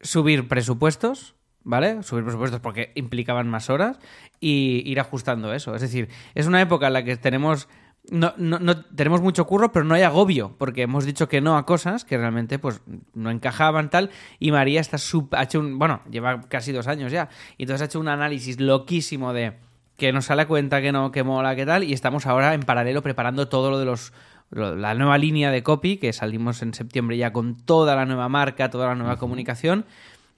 subir 0.00 0.48
presupuestos, 0.48 1.34
¿vale? 1.62 2.02
Subir 2.02 2.24
presupuestos 2.24 2.60
porque 2.60 2.92
implicaban 2.94 3.48
más 3.48 3.70
horas 3.70 3.98
y 4.40 4.82
ir 4.86 5.00
ajustando 5.00 5.52
eso. 5.54 5.74
Es 5.74 5.82
decir, 5.82 6.08
es 6.34 6.46
una 6.46 6.60
época 6.60 6.86
en 6.88 6.92
la 6.94 7.04
que 7.04 7.16
tenemos 7.16 7.68
no, 8.10 8.32
no- 8.38 8.58
no- 8.58 8.82
tenemos 8.86 9.20
mucho 9.20 9.46
curro, 9.46 9.72
pero 9.72 9.84
no 9.84 9.94
hay 9.94 10.02
agobio, 10.02 10.56
porque 10.58 10.82
hemos 10.82 11.04
dicho 11.04 11.28
que 11.28 11.42
no 11.42 11.58
a 11.58 11.66
cosas 11.66 12.06
que 12.06 12.16
realmente 12.16 12.58
pues 12.58 12.80
no 13.12 13.30
encajaban 13.30 13.90
tal, 13.90 14.10
y 14.38 14.52
María 14.52 14.80
está 14.80 14.96
sup- 14.96 15.34
ha 15.36 15.42
hecho 15.42 15.60
un, 15.60 15.78
bueno, 15.78 16.00
lleva 16.10 16.40
casi 16.48 16.72
dos 16.72 16.86
años 16.86 17.12
ya, 17.12 17.28
y 17.58 17.64
entonces 17.64 17.82
ha 17.82 17.84
hecho 17.84 18.00
un 18.00 18.08
análisis 18.08 18.58
loquísimo 18.58 19.34
de 19.34 19.52
que 19.98 20.14
nos 20.14 20.24
sale 20.24 20.42
a 20.42 20.48
cuenta 20.48 20.80
que 20.80 20.92
no, 20.92 21.12
que 21.12 21.22
mola, 21.24 21.54
que 21.54 21.66
tal, 21.66 21.84
y 21.84 21.92
estamos 21.92 22.24
ahora 22.26 22.54
en 22.54 22.62
paralelo 22.62 23.02
preparando 23.02 23.48
todo 23.48 23.70
lo 23.70 23.78
de 23.78 23.84
los 23.84 24.14
lo- 24.14 24.39
la 24.50 24.94
nueva 24.94 25.16
línea 25.18 25.50
de 25.50 25.62
copy, 25.62 25.96
que 25.98 26.12
salimos 26.12 26.62
en 26.62 26.74
septiembre 26.74 27.16
ya 27.16 27.32
con 27.32 27.56
toda 27.56 27.94
la 27.96 28.04
nueva 28.04 28.28
marca, 28.28 28.70
toda 28.70 28.88
la 28.88 28.94
nueva 28.94 29.16
comunicación, 29.16 29.84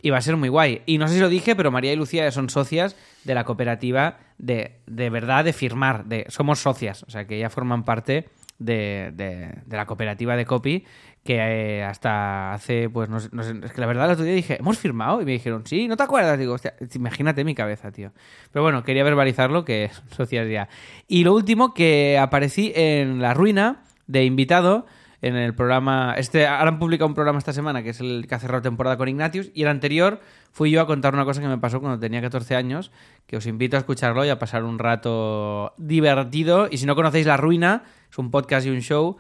y 0.03 0.11
va 0.11 0.18
a 0.18 0.22
ser 0.22 0.37
muy 0.37 0.48
guay. 0.48 0.83
Y 0.87 0.98
no 0.98 1.09
sé 1.09 1.14
si 1.14 1.20
lo 1.20 1.29
dije, 1.29 1.55
pero 1.57 1.70
María 1.70 1.92
y 1.92 1.96
Lucía 1.96 2.31
son 2.33 2.51
socias 2.51 2.96
de 3.25 3.35
la 3.35 3.44
cooperativa 3.44 4.18
de, 4.38 4.81
de 4.87 5.11
verdad 5.11 5.44
de 5.44 5.53
firmar. 5.53 6.05
De, 6.07 6.27
somos 6.29 6.59
socias, 6.59 7.05
o 7.05 7.11
sea 7.11 7.27
que 7.27 7.38
ya 7.38 7.48
forman 7.51 7.85
parte 7.85 8.29
de, 8.59 9.12
de- 9.14 9.55
de 9.64 9.77
la 9.77 9.87
cooperativa 9.87 10.37
de 10.37 10.44
copy 10.44 10.85
que 11.25 11.37
eh, 11.37 11.85
hasta 11.85 12.53
hace, 12.53 12.90
pues 12.90 13.09
no 13.09 13.20
sé, 13.20 13.29
no 13.31 13.44
sé, 13.44 13.55
es 13.62 13.72
que 13.72 13.81
la 13.81 13.87
verdad 13.87 14.07
el 14.07 14.12
otro 14.12 14.25
día 14.25 14.35
dije, 14.35 14.57
¿hemos 14.59 14.77
firmado? 14.77 15.22
Y 15.22 15.25
me 15.25 15.31
dijeron, 15.31 15.62
sí, 15.64 15.87
¿no 15.87 15.96
te 15.96 16.03
acuerdas? 16.03 16.37
Digo, 16.37 16.53
hostia, 16.55 16.75
imagínate 16.94 17.44
mi 17.44 17.55
cabeza, 17.55 17.92
tío. 17.92 18.11
Pero 18.53 18.64
bueno, 18.64 18.83
quería 18.83 19.05
verbalizarlo 19.05 19.64
que 19.64 19.88
socias 20.16 20.48
ya. 20.51 20.68
Y 21.07 21.22
lo 21.22 21.33
último, 21.33 21.75
que 21.75 22.18
aparecí 22.18 22.72
en 22.75 23.22
La 23.22 23.35
Ruina 23.35 23.85
de 24.07 24.25
invitado 24.25 24.87
en 25.23 25.37
el 25.37 25.55
programa. 25.55 26.15
Este, 26.19 26.47
ahora 26.47 26.69
han 26.69 26.79
publicado 26.79 27.07
un 27.07 27.15
programa 27.15 27.38
esta 27.38 27.53
semana 27.53 27.83
que 27.83 27.91
es 27.91 28.01
el 28.01 28.27
que 28.29 28.35
ha 28.35 28.38
cerrado 28.38 28.62
temporada 28.62 28.97
con 28.97 29.09
Ignatius. 29.09 29.51
Y 29.55 29.62
el 29.62 29.69
anterior 29.69 30.21
fui 30.51 30.71
yo 30.71 30.81
a 30.81 30.87
contar 30.87 31.15
una 31.15 31.25
cosa 31.25 31.41
que 31.41 31.47
me 31.47 31.59
pasó 31.59 31.81
cuando 31.81 31.99
tenía 31.99 32.21
14 32.21 32.57
años. 32.57 32.91
Que 33.27 33.37
os 33.37 33.47
invito 33.47 33.77
a 33.77 33.81
escucharlo 33.81 34.25
y 34.25 34.29
a 34.29 34.38
pasar 34.38 34.65
un 34.65 34.79
rato 34.79 35.75
divertido. 35.79 36.69
Y 36.71 36.79
si 36.79 36.87
no 36.87 36.97
conocéis 36.97 37.27
La 37.27 37.37
Ruina, 37.37 37.85
es 38.11 38.19
un 38.19 38.31
podcast 38.31 38.67
y 38.67 38.71
un 38.71 38.81
show 38.81 39.17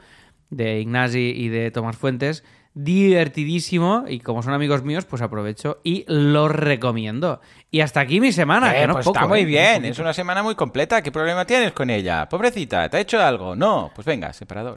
de 0.50 0.80
Ignasi 0.80 1.32
y 1.36 1.48
de 1.48 1.70
Tomás 1.70 1.96
Fuentes. 1.96 2.44
Divertidísimo. 2.74 4.04
Y 4.08 4.20
como 4.20 4.42
son 4.42 4.54
amigos 4.54 4.82
míos, 4.82 5.04
pues 5.04 5.22
aprovecho 5.22 5.80
y 5.84 6.04
lo 6.08 6.48
recomiendo. 6.48 7.40
Y 7.70 7.80
hasta 7.80 8.00
aquí 8.00 8.20
mi 8.20 8.32
semana. 8.32 8.74
Eh, 8.74 8.80
que 8.80 8.86
no 8.86 8.92
pues 8.94 9.04
poco, 9.04 9.18
está 9.18 9.28
muy 9.28 9.40
¿eh? 9.40 9.44
bien, 9.44 9.84
es 9.84 9.98
una 9.98 10.14
semana 10.14 10.42
muy 10.42 10.54
completa. 10.54 11.02
¿Qué 11.02 11.12
problema 11.12 11.44
tienes 11.44 11.72
con 11.72 11.90
ella? 11.90 12.28
Pobrecita, 12.28 12.88
¿te 12.88 12.96
ha 12.96 13.00
hecho 13.00 13.20
algo? 13.20 13.54
No, 13.54 13.90
pues 13.94 14.06
venga, 14.06 14.32
separador. 14.32 14.74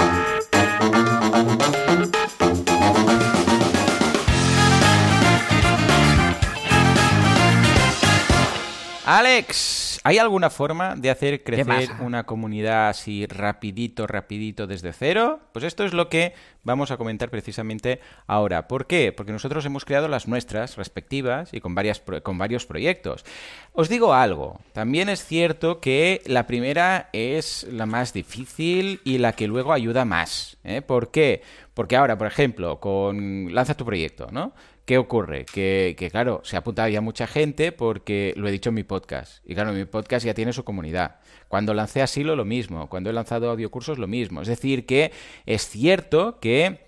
Alex, 9.08 9.85
¿hay 10.06 10.20
alguna 10.20 10.52
forma 10.52 10.96
de 10.96 11.10
hacer 11.10 11.44
crecer 11.44 11.90
una 12.00 12.28
comunidad 12.28 12.90
así 12.90 13.26
rapidito, 13.26 14.06
rapidito 14.06 14.68
desde 14.68 14.94
cero? 14.94 15.40
Pues 15.52 15.66
esto 15.66 15.84
es 15.84 15.94
lo 15.94 16.10
que 16.10 16.36
vamos 16.64 16.92
a 16.92 16.98
comentar 16.98 17.32
precisamente 17.32 18.00
ahora. 18.28 18.68
¿Por 18.68 18.86
qué? 18.86 19.12
Porque 19.12 19.32
nosotros 19.32 19.66
hemos 19.66 19.84
creado 19.84 20.08
las 20.08 20.28
nuestras 20.28 20.78
respectivas 20.78 21.56
y 21.56 21.60
con, 21.60 21.74
varias, 21.74 22.04
con 22.22 22.38
varios 22.38 22.68
proyectos. 22.68 23.26
Os 23.74 23.90
digo 23.90 24.14
algo, 24.14 24.60
también 24.74 25.10
es 25.10 25.26
cierto 25.26 25.82
que 25.82 26.22
la 26.28 26.46
primera 26.46 27.10
es 27.12 27.66
la 27.72 27.88
más 27.88 28.14
difícil 28.14 29.02
y 29.06 29.18
la 29.18 29.34
que 29.34 29.48
luego 29.48 29.74
ayuda 29.74 30.06
más. 30.06 30.58
¿eh? 30.64 30.84
¿Por 30.84 31.10
qué? 31.10 31.42
Porque 31.74 31.96
ahora, 31.96 32.16
por 32.16 32.28
ejemplo, 32.28 32.80
con 32.80 33.56
lanza 33.56 33.76
tu 33.76 33.86
proyecto, 33.86 34.28
¿no? 34.32 34.54
¿Qué 34.86 35.00
ocurre? 35.00 35.46
Que, 35.46 35.96
que, 35.98 36.12
claro, 36.12 36.42
se 36.44 36.56
ha 36.56 36.60
apuntado 36.60 36.88
ya 36.90 37.02
mucha 37.02 37.26
gente 37.26 37.72
porque 37.72 38.34
lo 38.38 38.48
he 38.48 38.52
dicho 38.52 38.70
en 38.70 38.76
mi 38.76 38.84
podcast. 38.84 39.44
Y 39.44 39.56
claro, 39.56 39.74
mi 39.74 39.86
podcast 39.86 40.24
ya 40.24 40.36
tiene 40.36 40.54
su 40.54 40.64
comunidad. 40.64 41.16
Cuando 41.48 41.74
lancé 41.74 42.04
Asilo, 42.04 42.36
lo 42.36 42.46
mismo. 42.46 42.88
Cuando 42.88 43.10
he 43.10 43.14
lanzado 43.14 43.50
audiocursos, 43.50 43.98
lo 43.98 44.08
mismo. 44.08 44.44
Es 44.44 44.48
decir, 44.48 44.86
que 44.86 45.12
es 45.48 45.68
cierto 45.68 46.40
que 46.40 46.86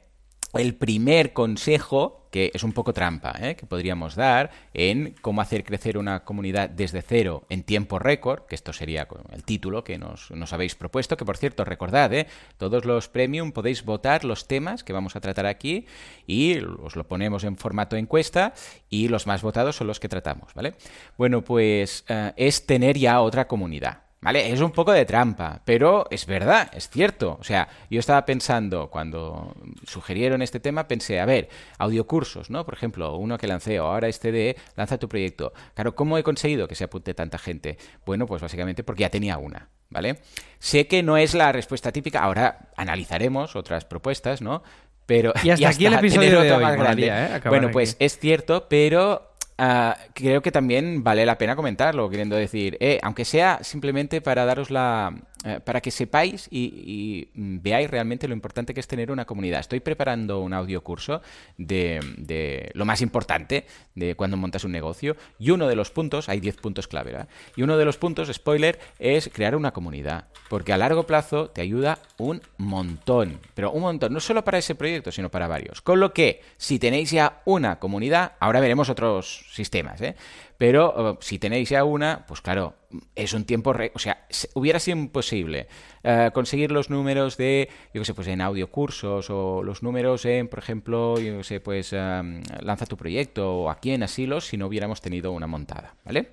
el 0.53 0.75
primer 0.75 1.33
consejo, 1.33 2.16
que 2.37 2.51
es 2.53 2.63
un 2.63 2.71
poco 2.71 2.93
trampa, 2.93 3.33
¿eh? 3.41 3.55
que 3.55 3.65
podríamos 3.65 4.13
dar 4.13 4.51
en 4.71 5.15
cómo 5.21 5.41
hacer 5.41 5.63
crecer 5.63 5.97
una 5.97 6.23
comunidad 6.23 6.69
desde 6.69 7.01
cero 7.01 7.47
en 7.49 7.63
tiempo 7.63 7.97
récord, 7.97 8.45
que 8.45 8.53
esto 8.53 8.73
sería 8.73 9.07
el 9.31 9.43
título 9.43 9.83
que 9.83 9.97
nos, 9.97 10.29
habéis 10.53 10.75
propuesto, 10.75 11.17
que 11.17 11.25
por 11.25 11.35
cierto, 11.35 11.65
recordad, 11.65 12.13
¿eh? 12.13 12.27
todos 12.59 12.85
los 12.85 13.09
premium 13.09 13.53
podéis 13.53 13.83
votar 13.83 14.23
los 14.23 14.47
temas 14.47 14.83
que 14.83 14.93
vamos 14.93 15.15
a 15.15 15.19
tratar 15.19 15.47
aquí 15.47 15.87
y 16.27 16.59
os 16.59 16.95
lo 16.95 17.07
ponemos 17.07 17.43
en 17.43 17.57
formato 17.57 17.95
encuesta 17.95 18.53
y 18.87 19.07
los 19.07 19.25
más 19.25 19.41
votados 19.41 19.75
son 19.75 19.87
los 19.87 19.99
que 19.99 20.07
tratamos, 20.07 20.53
¿vale? 20.53 20.75
Bueno, 21.17 21.43
pues 21.43 22.05
eh, 22.07 22.33
es 22.37 22.67
tener 22.67 22.99
ya 22.99 23.19
otra 23.21 23.47
comunidad. 23.47 24.06
¿Vale? 24.19 24.51
Es 24.51 24.61
un 24.61 24.71
poco 24.71 24.93
de 24.93 25.05
trampa, 25.05 25.61
pero 25.63 26.07
es 26.09 26.25
verdad, 26.25 26.71
es 26.73 26.89
cierto. 26.89 27.37
O 27.39 27.43
sea, 27.43 27.67
yo 27.89 27.99
estaba 27.99 28.25
pensando, 28.25 28.89
cuando 28.89 29.55
sugirieron 29.85 30.41
este 30.41 30.59
tema, 30.59 30.87
pensé, 30.87 31.19
a 31.19 31.25
ver, 31.25 31.49
audiocursos, 31.77 32.49
¿no? 32.49 32.65
Por 32.65 32.73
ejemplo, 32.73 33.15
uno 33.15 33.37
que 33.37 33.45
lancé, 33.45 33.79
o 33.79 33.85
ahora 33.85 34.07
este 34.07 34.31
de 34.31 34.57
lanza 34.75 34.97
tu 34.97 35.07
proyecto. 35.07 35.53
Claro, 35.75 35.95
¿cómo 35.95 36.17
he 36.17 36.23
conseguido 36.23 36.67
que 36.67 36.73
se 36.73 36.85
apunte 36.85 37.13
tanta 37.13 37.37
gente? 37.37 37.77
Bueno, 38.05 38.25
pues 38.25 38.41
básicamente 38.41 38.83
porque 38.83 39.01
ya 39.01 39.11
tenía 39.11 39.37
una, 39.37 39.69
¿vale? 39.91 40.17
Sé 40.57 40.87
que 40.87 41.03
no 41.03 41.17
es 41.17 41.35
la 41.35 41.51
respuesta 41.51 41.91
típica, 41.91 42.21
ahora 42.23 42.69
analizaremos 42.75 43.55
otras 43.55 43.85
propuestas, 43.85 44.41
¿no? 44.41 44.63
Pero 45.05 45.31
Y 45.43 45.51
hasta 45.51 45.69
aquí 45.69 45.85
el 45.85 45.93
episodio 45.93 46.41
de 46.41 46.51
hoy, 46.53 47.03
¿eh? 47.03 47.39
Bueno, 47.45 47.67
aquí. 47.67 47.73
pues 47.73 47.95
es 47.99 48.17
cierto, 48.17 48.67
pero 48.67 49.36
Ah, 49.59 49.97
creo 50.13 50.41
que 50.43 50.51
también 50.51 51.03
vale 51.03 51.25
la 51.25 51.39
pena 51.39 51.55
comentarlo, 51.55 52.09
queriendo 52.09 52.35
decir, 52.35 52.77
eh, 52.79 52.99
aunque 53.01 53.25
sea 53.25 53.59
simplemente 53.63 54.21
para 54.21 54.45
daros 54.45 54.69
la. 54.69 55.15
Eh, 55.45 55.59
para 55.63 55.81
que 55.81 55.91
sepáis 55.91 56.47
y, 56.49 57.29
y, 57.35 57.57
veáis 57.59 57.89
realmente 57.89 58.27
lo 58.27 58.33
importante 58.33 58.73
que 58.73 58.79
es 58.79 58.87
tener 58.87 59.11
una 59.11 59.25
comunidad. 59.25 59.59
Estoy 59.59 59.79
preparando 59.79 60.39
un 60.41 60.53
audiocurso 60.53 61.21
de, 61.57 61.99
de 62.17 62.71
lo 62.73 62.85
más 62.85 63.01
importante 63.01 63.65
de 63.93 64.15
cuando 64.15 64.35
montas 64.35 64.63
un 64.63 64.71
negocio 64.71 65.15
y 65.37 65.51
uno 65.51 65.67
de 65.67 65.75
los 65.75 65.91
puntos, 65.91 66.27
hay 66.29 66.39
10 66.39 66.57
puntos 66.57 66.87
clave, 66.87 67.11
¿verdad? 67.11 67.29
Y 67.55 67.61
uno 67.61 67.77
de 67.77 67.85
los 67.85 67.97
puntos, 67.97 68.29
spoiler, 68.33 68.79
es 68.97 69.29
crear 69.31 69.55
una 69.55 69.71
comunidad, 69.71 70.25
porque 70.49 70.73
a 70.73 70.77
largo 70.77 71.05
plazo 71.05 71.49
te 71.49 71.61
ayuda 71.61 71.99
un 72.17 72.41
montón, 72.57 73.39
pero 73.53 73.71
un 73.71 73.81
montón, 73.81 74.13
no 74.13 74.19
solo 74.19 74.43
para 74.43 74.57
ese 74.57 74.75
proyecto, 74.75 75.11
sino 75.11 75.29
para 75.29 75.47
varios. 75.47 75.81
Con 75.81 75.99
lo 75.99 76.13
que, 76.13 76.41
si 76.57 76.79
tenéis 76.79 77.11
ya 77.11 77.41
una 77.45 77.79
comunidad, 77.79 78.33
ahora 78.39 78.59
veremos 78.59 78.89
otros 78.89 79.45
sistemas, 79.51 80.01
¿eh? 80.01 80.15
Pero 80.57 81.17
si 81.21 81.37
tenéis 81.39 81.69
ya 81.69 81.83
una, 81.83 82.25
pues 82.27 82.41
claro, 82.41 82.75
es 83.15 83.33
un 83.33 83.45
tiempo... 83.45 83.75
O 83.93 83.99
sea, 83.99 84.25
hubiera 84.55 84.79
sido 84.79 84.97
imposible 84.97 85.67
uh, 86.03 86.31
conseguir 86.31 86.71
los 86.71 86.89
números 86.89 87.37
de, 87.37 87.69
yo 87.93 88.01
qué 88.01 88.05
sé, 88.05 88.13
pues 88.13 88.27
en 88.27 88.41
audiocursos 88.41 89.29
o 89.29 89.61
los 89.63 89.83
números 89.83 90.25
en, 90.25 90.47
por 90.47 90.59
ejemplo, 90.59 91.19
yo 91.19 91.37
qué 91.37 91.43
sé, 91.43 91.59
pues 91.59 91.93
um, 91.93 92.41
lanza 92.61 92.85
tu 92.85 92.97
proyecto 92.97 93.53
o 93.53 93.69
aquí 93.69 93.91
en 93.91 94.03
Asilos 94.03 94.47
si 94.47 94.57
no 94.57 94.67
hubiéramos 94.67 95.01
tenido 95.01 95.31
una 95.31 95.47
montada, 95.47 95.95
¿vale? 96.03 96.31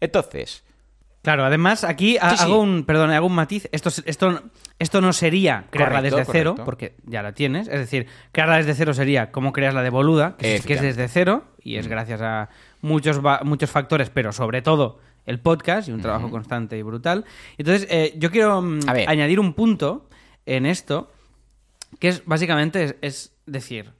Entonces... 0.00 0.64
Claro, 1.28 1.44
además 1.44 1.84
aquí 1.84 2.12
sí, 2.12 2.18
hago 2.18 2.58
un, 2.58 2.84
perdón, 2.84 3.10
hago 3.10 3.26
un 3.26 3.34
matiz. 3.34 3.68
Esto, 3.70 3.90
esto, 4.06 4.44
esto 4.78 5.00
no 5.02 5.12
sería 5.12 5.66
crearla 5.68 5.98
correcto, 5.98 6.16
desde 6.16 6.32
cero, 6.32 6.54
porque 6.64 6.94
ya 7.04 7.22
la 7.22 7.32
tienes. 7.32 7.68
Es 7.68 7.80
decir, 7.80 8.06
crearla 8.32 8.56
desde 8.56 8.72
cero 8.72 8.94
sería 8.94 9.30
como 9.30 9.52
creas 9.52 9.74
la 9.74 9.82
de 9.82 9.90
Boluda, 9.90 10.38
que, 10.38 10.54
es, 10.54 10.64
que 10.64 10.72
es 10.72 10.80
desde 10.80 11.06
cero 11.06 11.44
y 11.62 11.76
es 11.76 11.86
gracias 11.86 12.22
a 12.22 12.48
muchos, 12.80 13.20
muchos 13.42 13.70
factores, 13.70 14.08
pero 14.08 14.32
sobre 14.32 14.62
todo 14.62 15.00
el 15.26 15.38
podcast 15.38 15.90
y 15.90 15.92
un 15.92 16.00
trabajo 16.00 16.30
constante 16.30 16.78
y 16.78 16.82
brutal. 16.82 17.26
Entonces, 17.58 17.86
eh, 17.90 18.14
yo 18.16 18.30
quiero 18.30 18.64
añadir 18.86 19.38
un 19.38 19.52
punto 19.52 20.08
en 20.46 20.64
esto, 20.64 21.12
que 21.98 22.08
es 22.08 22.24
básicamente 22.24 22.84
es, 22.84 22.96
es 23.02 23.36
decir, 23.44 23.92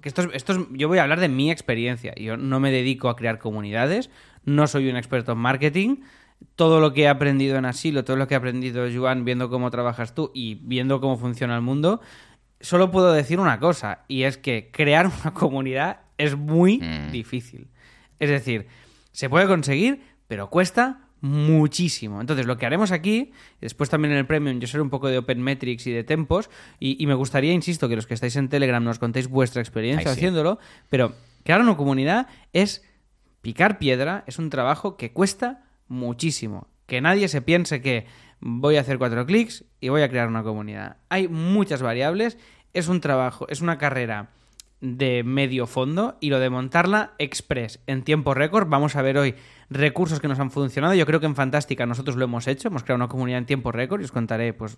que 0.00 0.08
esto 0.08 0.22
es, 0.22 0.28
esto 0.32 0.52
es, 0.54 0.58
yo 0.72 0.88
voy 0.88 0.98
a 0.98 1.02
hablar 1.02 1.20
de 1.20 1.28
mi 1.28 1.52
experiencia. 1.52 2.14
Yo 2.16 2.36
no 2.36 2.58
me 2.58 2.72
dedico 2.72 3.10
a 3.10 3.16
crear 3.16 3.38
comunidades, 3.38 4.10
no 4.46 4.66
soy 4.66 4.88
un 4.88 4.96
experto 4.96 5.32
en 5.32 5.38
marketing. 5.38 5.96
Todo 6.54 6.80
lo 6.80 6.92
que 6.92 7.02
he 7.02 7.08
aprendido 7.08 7.56
en 7.56 7.66
Asilo, 7.66 8.04
todo 8.04 8.16
lo 8.16 8.26
que 8.26 8.34
he 8.34 8.36
aprendido, 8.36 8.86
Joan, 8.94 9.24
viendo 9.24 9.50
cómo 9.50 9.70
trabajas 9.70 10.14
tú 10.14 10.30
y 10.34 10.54
viendo 10.54 11.00
cómo 11.00 11.18
funciona 11.18 11.54
el 11.56 11.62
mundo, 11.62 12.00
solo 12.60 12.90
puedo 12.90 13.12
decir 13.12 13.40
una 13.40 13.58
cosa, 13.58 14.00
y 14.08 14.22
es 14.22 14.38
que 14.38 14.70
crear 14.72 15.10
una 15.22 15.34
comunidad 15.34 16.00
es 16.18 16.36
muy 16.36 16.78
mm. 16.78 17.10
difícil. 17.10 17.68
Es 18.18 18.30
decir, 18.30 18.66
se 19.12 19.28
puede 19.28 19.46
conseguir, 19.46 20.00
pero 20.28 20.48
cuesta 20.48 21.00
muchísimo. 21.20 22.20
Entonces, 22.20 22.46
lo 22.46 22.56
que 22.56 22.66
haremos 22.66 22.92
aquí, 22.92 23.32
después 23.60 23.90
también 23.90 24.12
en 24.12 24.18
el 24.18 24.26
Premium, 24.26 24.60
yo 24.60 24.66
seré 24.66 24.82
un 24.82 24.90
poco 24.90 25.08
de 25.08 25.18
Open 25.18 25.42
Metrics 25.42 25.86
y 25.86 25.92
de 25.92 26.04
tempos, 26.04 26.50
y, 26.78 27.02
y 27.02 27.06
me 27.06 27.14
gustaría, 27.14 27.52
insisto, 27.52 27.88
que 27.88 27.96
los 27.96 28.06
que 28.06 28.14
estáis 28.14 28.36
en 28.36 28.48
Telegram 28.48 28.82
nos 28.82 28.98
contéis 28.98 29.28
vuestra 29.28 29.60
experiencia 29.60 30.10
Ay, 30.10 30.14
sí. 30.14 30.20
haciéndolo, 30.20 30.58
pero 30.90 31.14
crear 31.44 31.60
una 31.60 31.76
comunidad 31.76 32.28
es 32.52 32.84
picar 33.46 33.78
piedra, 33.78 34.24
es 34.26 34.40
un 34.40 34.50
trabajo 34.50 34.96
que 34.96 35.12
cuesta 35.12 35.62
muchísimo. 35.86 36.66
Que 36.86 37.00
nadie 37.00 37.28
se 37.28 37.42
piense 37.42 37.80
que 37.80 38.04
voy 38.40 38.76
a 38.76 38.80
hacer 38.80 38.98
cuatro 38.98 39.24
clics 39.24 39.64
y 39.80 39.88
voy 39.88 40.02
a 40.02 40.08
crear 40.08 40.26
una 40.26 40.42
comunidad. 40.42 40.96
Hay 41.10 41.28
muchas 41.28 41.80
variables, 41.80 42.38
es 42.74 42.88
un 42.88 43.00
trabajo, 43.00 43.46
es 43.48 43.60
una 43.60 43.78
carrera 43.78 44.30
de 44.80 45.22
medio 45.22 45.68
fondo 45.68 46.18
y 46.20 46.30
lo 46.30 46.40
de 46.40 46.50
montarla 46.50 47.14
express 47.18 47.78
en 47.86 48.02
tiempo 48.02 48.34
récord. 48.34 48.66
Vamos 48.68 48.96
a 48.96 49.02
ver 49.02 49.16
hoy 49.16 49.36
recursos 49.70 50.18
que 50.18 50.26
nos 50.26 50.40
han 50.40 50.50
funcionado. 50.50 50.94
Yo 50.94 51.06
creo 51.06 51.20
que 51.20 51.26
en 51.26 51.36
Fantástica 51.36 51.86
nosotros 51.86 52.16
lo 52.16 52.24
hemos 52.24 52.48
hecho, 52.48 52.66
hemos 52.66 52.82
creado 52.82 52.96
una 52.96 53.08
comunidad 53.08 53.38
en 53.38 53.46
tiempo 53.46 53.70
récord 53.70 54.00
y 54.00 54.06
os 54.06 54.12
contaré 54.12 54.54
pues 54.54 54.76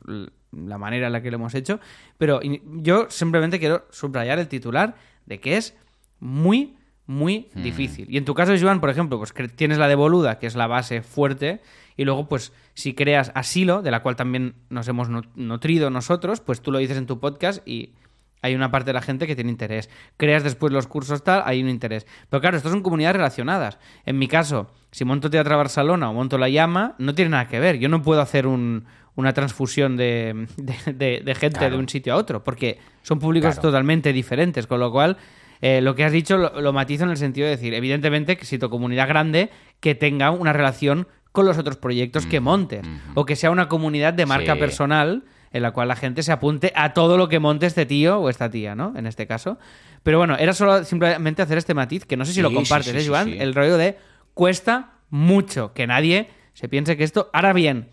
la 0.53 0.77
manera 0.77 1.07
en 1.07 1.15
la 1.15 1.23
que 1.23 1.31
lo 1.31 1.39
hemos 1.39 1.55
hecho. 1.55 1.81
Pero 2.19 2.41
yo 2.43 3.07
simplemente 3.09 3.59
quiero 3.59 3.87
subrayar 3.89 4.39
el 4.39 4.49
titular 4.49 4.95
de 5.25 5.41
que 5.41 5.57
es 5.57 5.75
muy, 6.21 6.78
muy 7.09 7.49
difícil. 7.57 8.07
Y 8.09 8.19
en 8.19 8.25
tu 8.25 8.35
caso, 8.35 8.53
Joan, 8.61 8.81
por 8.81 8.91
ejemplo, 8.91 9.19
pues 9.19 9.35
tienes 9.57 9.79
la 9.79 9.89
de 9.89 9.97
Boluda, 9.97 10.39
que 10.39 10.47
es 10.47 10.55
la 10.55 10.67
base 10.69 11.03
fuerte, 11.03 11.61
y 11.97 12.05
luego, 12.05 12.29
pues, 12.29 12.53
si 12.75 12.95
creas 12.95 13.33
Asilo, 13.35 13.83
de 13.83 13.91
la 13.91 14.03
cual 14.03 14.15
también 14.15 14.55
nos 14.69 14.87
hemos 14.87 15.09
nu- 15.09 15.23
nutrido 15.35 15.91
nosotros, 15.91 16.41
pues 16.41 16.61
tú 16.61 16.71
lo 16.71 16.79
dices 16.79 16.97
en 16.99 17.07
tu 17.07 17.19
podcast 17.19 17.67
y 17.67 17.95
hay 18.41 18.55
una 18.55 18.71
parte 18.71 18.91
de 18.91 18.93
la 18.93 19.01
gente 19.03 19.27
que 19.27 19.35
tiene 19.35 19.51
interés. 19.51 19.91
Creas 20.17 20.45
después 20.45 20.73
los 20.73 20.87
cursos 20.87 21.25
tal, 21.25 21.43
hay 21.45 21.61
un 21.61 21.69
interés. 21.69 22.07
Pero 22.31 22.41
claro, 22.41 22.57
estas 22.57 22.71
son 22.71 22.83
comunidades 22.83 23.17
relacionadas. 23.17 23.79
En 24.07 24.17
mi 24.17 24.29
caso, 24.29 24.71
si 24.93 25.05
monto 25.05 25.29
Teatro 25.29 25.57
Barcelona 25.57 26.09
o 26.11 26.15
monto 26.15 26.39
La 26.39 26.49
Llama, 26.49 26.95
no 26.99 27.15
tiene 27.17 27.31
nada 27.31 27.49
que 27.49 27.59
ver. 27.59 27.79
Yo 27.81 27.89
no 27.89 28.01
puedo 28.03 28.21
hacer 28.21 28.47
un- 28.47 28.85
una 29.17 29.33
transfusión 29.33 29.97
de, 29.97 30.47
de- 30.57 30.93
de- 30.93 31.23
de 31.25 31.35
gente 31.35 31.59
Claro. 31.59 31.75
de 31.75 31.81
un 31.81 31.89
sitio 31.89 32.13
a 32.13 32.17
otro, 32.17 32.45
porque 32.45 32.79
son 33.03 33.19
públicos 33.19 33.55
Claro. 33.57 33.71
totalmente 33.71 34.13
diferentes. 34.13 34.69
Con 34.69 34.79
lo 34.79 34.93
cual, 34.93 35.17
eh, 35.61 35.81
lo 35.81 35.95
que 35.95 36.05
has 36.05 36.13
dicho 36.13 36.37
lo, 36.39 36.61
lo 36.61 36.73
matizo 36.73 37.05
en 37.05 37.11
el 37.11 37.17
sentido 37.17 37.47
de 37.47 37.57
decir, 37.57 37.75
evidentemente, 37.75 38.37
que 38.37 38.45
si 38.45 38.59
tu 38.59 38.71
comunidad 38.71 39.09
grande, 39.09 39.51
que 39.81 39.95
tenga 39.95 40.31
una 40.31 40.53
relación 40.53 41.09
con 41.33 41.47
los 41.47 41.59
otros 41.59 41.77
proyectos 41.77 42.27
que 42.27 42.41
montes. 42.41 42.83
O 43.15 43.25
que 43.25 43.37
sea 43.37 43.51
una 43.51 43.69
comunidad 43.69 44.13
de 44.15 44.27
marca 44.27 44.55
Sí. 44.55 44.59
personal 44.61 45.25
en 45.53 45.63
la 45.63 45.71
cual 45.71 45.89
la 45.89 45.95
gente 45.97 46.23
se 46.23 46.33
apunte 46.33 46.73
a 46.75 46.93
todo 46.95 47.17
lo 47.17 47.29
que 47.29 47.39
monte 47.39 47.67
este 47.67 47.87
tío 47.87 48.19
o 48.19 48.29
esta 48.29 48.51
tía, 48.51 48.75
¿no? 48.75 48.93
En 48.97 49.07
este 49.07 49.27
caso. 49.27 49.59
Pero 50.03 50.19
bueno, 50.19 50.37
era 50.37 50.53
solo 50.53 50.85
simplemente 50.85 51.41
hacer 51.43 51.59
este 51.59 51.75
matiz, 51.75 52.05
que 52.07 52.17
no 52.17 52.25
sé 52.25 52.33
si 52.33 52.43
lo 52.43 52.53
compartes, 52.53 52.93
sí, 52.93 52.99
¿eh, 52.99 53.09
Joan? 53.09 53.29
El 53.31 53.55
rollo 53.55 53.77
de 53.77 53.97
cuesta 54.35 54.93
mucho 55.11 55.73
que 55.75 55.87
nadie 55.87 56.29
se 56.55 56.69
piense 56.69 56.97
que 56.97 57.05
esto... 57.05 57.31
Ahora 57.33 57.53
bien, 57.53 57.89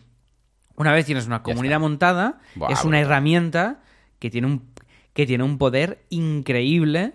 una 0.75 0.91
vez 0.91 1.05
tienes 1.05 1.27
una 1.27 1.43
comunidad 1.43 1.79
montada, 1.79 2.39
Buah, 2.55 2.71
es 2.71 2.83
una 2.83 2.99
herramienta 2.99 3.81
que 4.19 4.29
tiene 4.29 4.47
un, 4.47 4.71
que 5.13 5.25
tiene 5.25 5.43
un 5.43 5.57
poder 5.57 6.03
increíble 6.09 7.13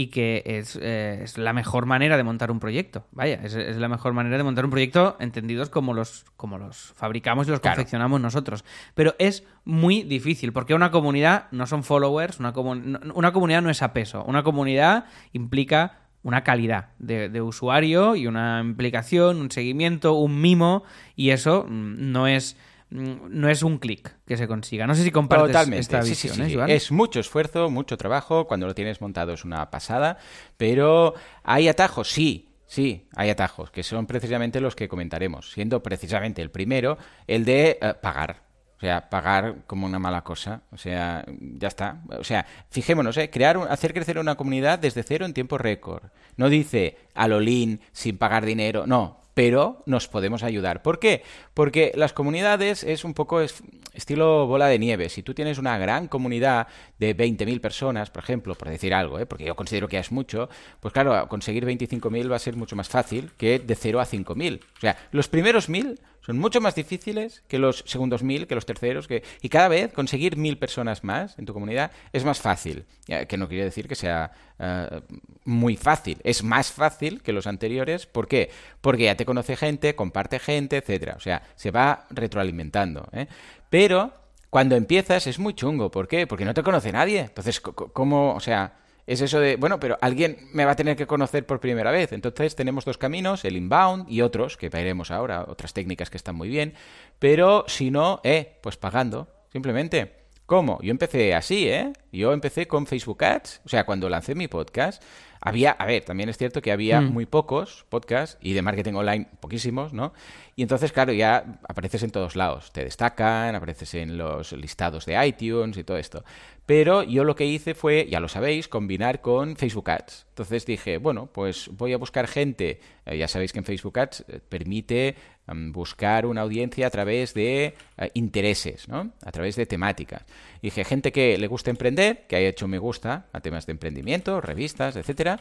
y 0.00 0.06
que 0.06 0.42
es, 0.46 0.78
eh, 0.80 1.20
es 1.22 1.36
la 1.36 1.52
mejor 1.52 1.84
manera 1.84 2.16
de 2.16 2.22
montar 2.24 2.50
un 2.50 2.58
proyecto. 2.58 3.04
Vaya, 3.12 3.34
es, 3.44 3.54
es 3.54 3.76
la 3.76 3.88
mejor 3.88 4.14
manera 4.14 4.38
de 4.38 4.44
montar 4.44 4.64
un 4.64 4.70
proyecto 4.70 5.16
entendidos 5.20 5.68
como 5.68 5.92
los, 5.92 6.24
como 6.38 6.56
los 6.56 6.94
fabricamos 6.96 7.46
y 7.46 7.50
los 7.50 7.60
Claro. 7.60 7.76
confeccionamos 7.76 8.18
nosotros. 8.18 8.64
Pero 8.94 9.14
es 9.18 9.44
muy 9.66 10.02
difícil, 10.02 10.54
porque 10.54 10.72
una 10.72 10.90
comunidad 10.90 11.48
no 11.50 11.66
son 11.66 11.84
followers, 11.84 12.40
una, 12.40 12.52
una 12.56 13.32
comunidad 13.32 13.60
no 13.60 13.68
es 13.68 13.82
a 13.82 13.92
peso. 13.92 14.24
Una 14.24 14.42
comunidad 14.42 15.04
implica 15.32 15.98
una 16.22 16.44
calidad 16.44 16.88
de, 16.98 17.28
de 17.28 17.42
usuario 17.42 18.16
y 18.16 18.26
una 18.26 18.60
implicación, 18.62 19.38
un 19.38 19.50
seguimiento, 19.50 20.14
un 20.14 20.40
mimo, 20.40 20.84
y 21.14 21.30
eso 21.30 21.66
mm, 21.68 22.10
no 22.12 22.26
es, 22.26 22.56
no 22.90 23.48
es 23.48 23.62
un 23.62 23.78
clic 23.78 24.16
que 24.26 24.36
se 24.36 24.48
consiga. 24.48 24.86
No 24.86 24.94
sé 24.94 25.04
si 25.04 25.10
compartes 25.10 25.48
Totalmente. 25.48 25.80
esta 25.80 26.02
sí, 26.02 26.10
visión, 26.10 26.34
sí, 26.34 26.44
sí, 26.44 26.52
¿eh. 26.52 26.54
Joan? 26.56 26.70
Es 26.70 26.90
mucho 26.92 27.20
esfuerzo, 27.20 27.70
mucho 27.70 27.96
trabajo. 27.96 28.46
Cuando 28.46 28.66
lo 28.66 28.74
tienes 28.74 29.00
montado 29.00 29.32
es 29.32 29.44
una 29.44 29.70
pasada. 29.70 30.18
Pero 30.56 31.14
hay 31.44 31.68
atajos, 31.68 32.10
sí. 32.10 32.46
Sí, 32.66 33.08
hay 33.16 33.30
atajos, 33.30 33.72
que 33.72 33.82
son 33.82 34.06
precisamente 34.06 34.60
los 34.60 34.76
que 34.76 34.86
comentaremos, 34.86 35.50
siendo 35.50 35.82
precisamente 35.82 36.40
el 36.40 36.52
primero 36.52 36.98
el 37.26 37.44
de 37.44 37.78
eh, 37.80 37.94
pagar. 38.00 38.42
O 38.76 38.80
sea, 38.80 39.10
pagar 39.10 39.56
como 39.66 39.86
una 39.86 39.98
mala 39.98 40.22
cosa. 40.22 40.62
O 40.70 40.76
sea, 40.78 41.24
ya 41.28 41.66
está. 41.68 42.00
O 42.18 42.22
sea, 42.24 42.46
fijémonos, 42.70 43.16
¿eh? 43.18 43.28
Crear, 43.28 43.58
un- 43.58 43.66
hacer 43.68 43.92
crecer 43.92 44.18
una 44.18 44.36
comunidad 44.36 44.78
desde 44.78 45.02
cero 45.02 45.26
en 45.26 45.34
tiempo 45.34 45.58
récord. 45.58 46.04
No 46.36 46.48
dice 46.48 46.96
a 47.14 47.26
lo 47.26 47.40
lean, 47.40 47.80
sin 47.92 48.16
pagar 48.18 48.46
dinero. 48.46 48.86
No, 48.86 49.20
pero 49.40 49.82
nos 49.86 50.06
podemos 50.06 50.42
ayudar. 50.42 50.82
¿Por 50.82 50.98
qué? 50.98 51.22
Porque 51.54 51.92
las 51.94 52.12
comunidades 52.12 52.84
es 52.84 53.04
un 53.04 53.14
poco 53.14 53.40
es- 53.40 53.62
estilo 53.94 54.46
bola 54.46 54.66
de 54.66 54.78
nieve. 54.78 55.08
Si 55.08 55.22
tú 55.22 55.32
tienes 55.32 55.56
una 55.56 55.78
gran 55.78 56.08
comunidad 56.08 56.66
de 56.98 57.16
20.000 57.16 57.58
personas, 57.58 58.10
por 58.10 58.22
ejemplo, 58.22 58.54
por 58.54 58.68
decir 58.68 58.92
algo, 58.92 59.18
¿eh? 59.18 59.24
porque 59.24 59.46
yo 59.46 59.56
considero 59.56 59.88
que 59.88 59.98
es 59.98 60.12
mucho, 60.12 60.50
pues 60.80 60.92
claro, 60.92 61.26
conseguir 61.28 61.64
25.000 61.64 62.30
va 62.30 62.36
a 62.36 62.38
ser 62.38 62.54
mucho 62.54 62.76
más 62.76 62.90
fácil 62.90 63.30
que 63.38 63.58
de 63.58 63.74
0 63.76 63.98
a 64.00 64.04
5.000. 64.04 64.60
O 64.76 64.80
sea, 64.80 64.98
los 65.10 65.26
primeros 65.28 65.70
1.000 65.70 65.98
son 66.30 66.38
mucho 66.38 66.60
más 66.60 66.76
difíciles 66.76 67.42
que 67.48 67.58
los 67.58 67.82
segundos 67.88 68.24
1.000, 68.24 68.46
que 68.46 68.54
los 68.54 68.64
terceros, 68.64 69.08
que... 69.08 69.24
y 69.42 69.48
cada 69.48 69.66
vez 69.66 69.92
conseguir 69.92 70.36
1.000 70.36 70.60
personas 70.60 71.02
más 71.02 71.36
en 71.40 71.44
tu 71.44 71.52
comunidad 71.52 71.90
es 72.12 72.24
más 72.24 72.38
fácil. 72.38 72.84
Que 73.28 73.36
no 73.36 73.48
quiere 73.48 73.64
decir 73.64 73.88
que 73.88 73.96
sea 73.96 74.30
eh, 74.60 75.00
muy 75.44 75.76
fácil, 75.76 76.18
es 76.22 76.44
más 76.44 76.70
fácil 76.70 77.20
que 77.20 77.32
los 77.32 77.48
anteriores. 77.48 78.06
¿Por 78.06 78.28
qué? 78.28 78.48
Porque 78.80 79.04
ya 79.04 79.16
te 79.16 79.26
conoce 79.26 79.56
gente, 79.56 79.96
comparte 79.96 80.38
gente, 80.38 80.76
etcétera. 80.76 81.14
O 81.16 81.20
sea, 81.20 81.42
se 81.56 81.72
va 81.72 82.06
retroalimentando. 82.10 83.08
¿eh? 83.12 83.26
Pero 83.68 84.12
cuando 84.50 84.76
empiezas 84.76 85.26
es 85.26 85.40
muy 85.40 85.54
chungo. 85.54 85.90
¿Por 85.90 86.06
qué? 86.06 86.28
Porque 86.28 86.44
no 86.44 86.54
te 86.54 86.62
conoce 86.62 86.92
nadie. 86.92 87.22
Entonces, 87.22 87.58
¿cómo? 87.60 88.36
O 88.36 88.40
sea, 88.40 88.74
es 89.12 89.20
eso 89.20 89.40
de, 89.40 89.56
bueno, 89.56 89.80
pero 89.80 89.98
alguien 90.00 90.36
me 90.52 90.64
va 90.64 90.72
a 90.72 90.76
tener 90.76 90.96
que 90.96 91.08
conocer 91.08 91.44
por 91.44 91.58
primera 91.58 91.90
vez. 91.90 92.12
Entonces 92.12 92.54
tenemos 92.54 92.84
dos 92.84 92.96
caminos, 92.96 93.44
el 93.44 93.56
inbound 93.56 94.08
y 94.08 94.20
otros, 94.20 94.56
que 94.56 94.68
veremos 94.68 95.10
ahora, 95.10 95.44
otras 95.48 95.72
técnicas 95.72 96.10
que 96.10 96.16
están 96.16 96.36
muy 96.36 96.48
bien. 96.48 96.74
Pero 97.18 97.64
si 97.66 97.90
no, 97.90 98.20
eh, 98.22 98.58
pues 98.60 98.76
pagando, 98.76 99.26
simplemente. 99.52 100.19
¿Cómo? 100.50 100.80
Yo 100.82 100.90
empecé 100.90 101.32
así, 101.32 101.68
¿eh? 101.68 101.92
Yo 102.10 102.32
empecé 102.32 102.66
con 102.66 102.84
Facebook 102.84 103.22
Ads. 103.22 103.60
O 103.64 103.68
sea, 103.68 103.86
cuando 103.86 104.08
lancé 104.08 104.34
mi 104.34 104.48
podcast, 104.48 105.00
había, 105.40 105.70
a 105.70 105.86
ver, 105.86 106.04
también 106.04 106.28
es 106.28 106.38
cierto 106.38 106.60
que 106.60 106.72
había 106.72 107.00
muy 107.00 107.24
pocos 107.24 107.86
podcasts 107.88 108.36
y 108.42 108.52
de 108.52 108.60
marketing 108.60 108.94
online 108.94 109.28
poquísimos, 109.38 109.92
¿no? 109.92 110.12
Y 110.56 110.62
entonces, 110.62 110.90
claro, 110.90 111.12
ya 111.12 111.60
apareces 111.68 112.02
en 112.02 112.10
todos 112.10 112.34
lados. 112.34 112.72
Te 112.72 112.82
destacan, 112.82 113.54
apareces 113.54 113.94
en 113.94 114.18
los 114.18 114.50
listados 114.52 115.06
de 115.06 115.24
iTunes 115.24 115.76
y 115.78 115.84
todo 115.84 115.98
esto. 115.98 116.24
Pero 116.66 117.04
yo 117.04 117.22
lo 117.22 117.36
que 117.36 117.46
hice 117.46 117.74
fue, 117.74 118.08
ya 118.10 118.18
lo 118.18 118.28
sabéis, 118.28 118.66
combinar 118.66 119.20
con 119.20 119.56
Facebook 119.56 119.90
Ads. 119.90 120.26
Entonces 120.30 120.66
dije, 120.66 120.98
bueno, 120.98 121.30
pues 121.32 121.70
voy 121.72 121.92
a 121.92 121.96
buscar 121.96 122.26
gente. 122.26 122.80
eh, 123.06 123.16
ya 123.16 123.28
sabéis 123.28 123.52
que 123.52 123.60
en 123.60 123.64
Facebook 123.64 123.98
Ads 123.98 124.24
eh, 124.28 124.40
permite 124.48 125.14
mm, 125.39 125.39
buscar 125.72 126.26
una 126.26 126.42
audiencia 126.42 126.86
a 126.86 126.90
través 126.90 127.34
de 127.34 127.74
eh, 127.98 128.10
intereses, 128.14 128.88
¿no? 128.88 129.10
A 129.24 129.32
través 129.32 129.56
de 129.56 129.66
temáticas. 129.66 130.22
Dije, 130.62 130.84
gente 130.84 131.12
que 131.12 131.38
le 131.38 131.46
gusta 131.46 131.70
emprender, 131.70 132.26
que 132.28 132.36
haya 132.36 132.48
hecho 132.48 132.68
me 132.68 132.78
gusta 132.78 133.26
a 133.32 133.40
temas 133.40 133.66
de 133.66 133.72
emprendimiento, 133.72 134.40
revistas, 134.40 134.96
etcétera. 134.96 135.40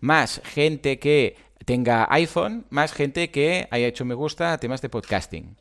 Más 0.00 0.40
gente 0.44 0.98
que 0.98 1.36
tenga 1.64 2.06
iPhone, 2.10 2.66
más 2.70 2.92
gente 2.92 3.30
que 3.30 3.66
haya 3.70 3.86
hecho 3.86 4.04
me 4.04 4.14
gusta 4.14 4.52
a 4.52 4.58
temas 4.58 4.80
de 4.80 4.88
podcasting. 4.88 5.56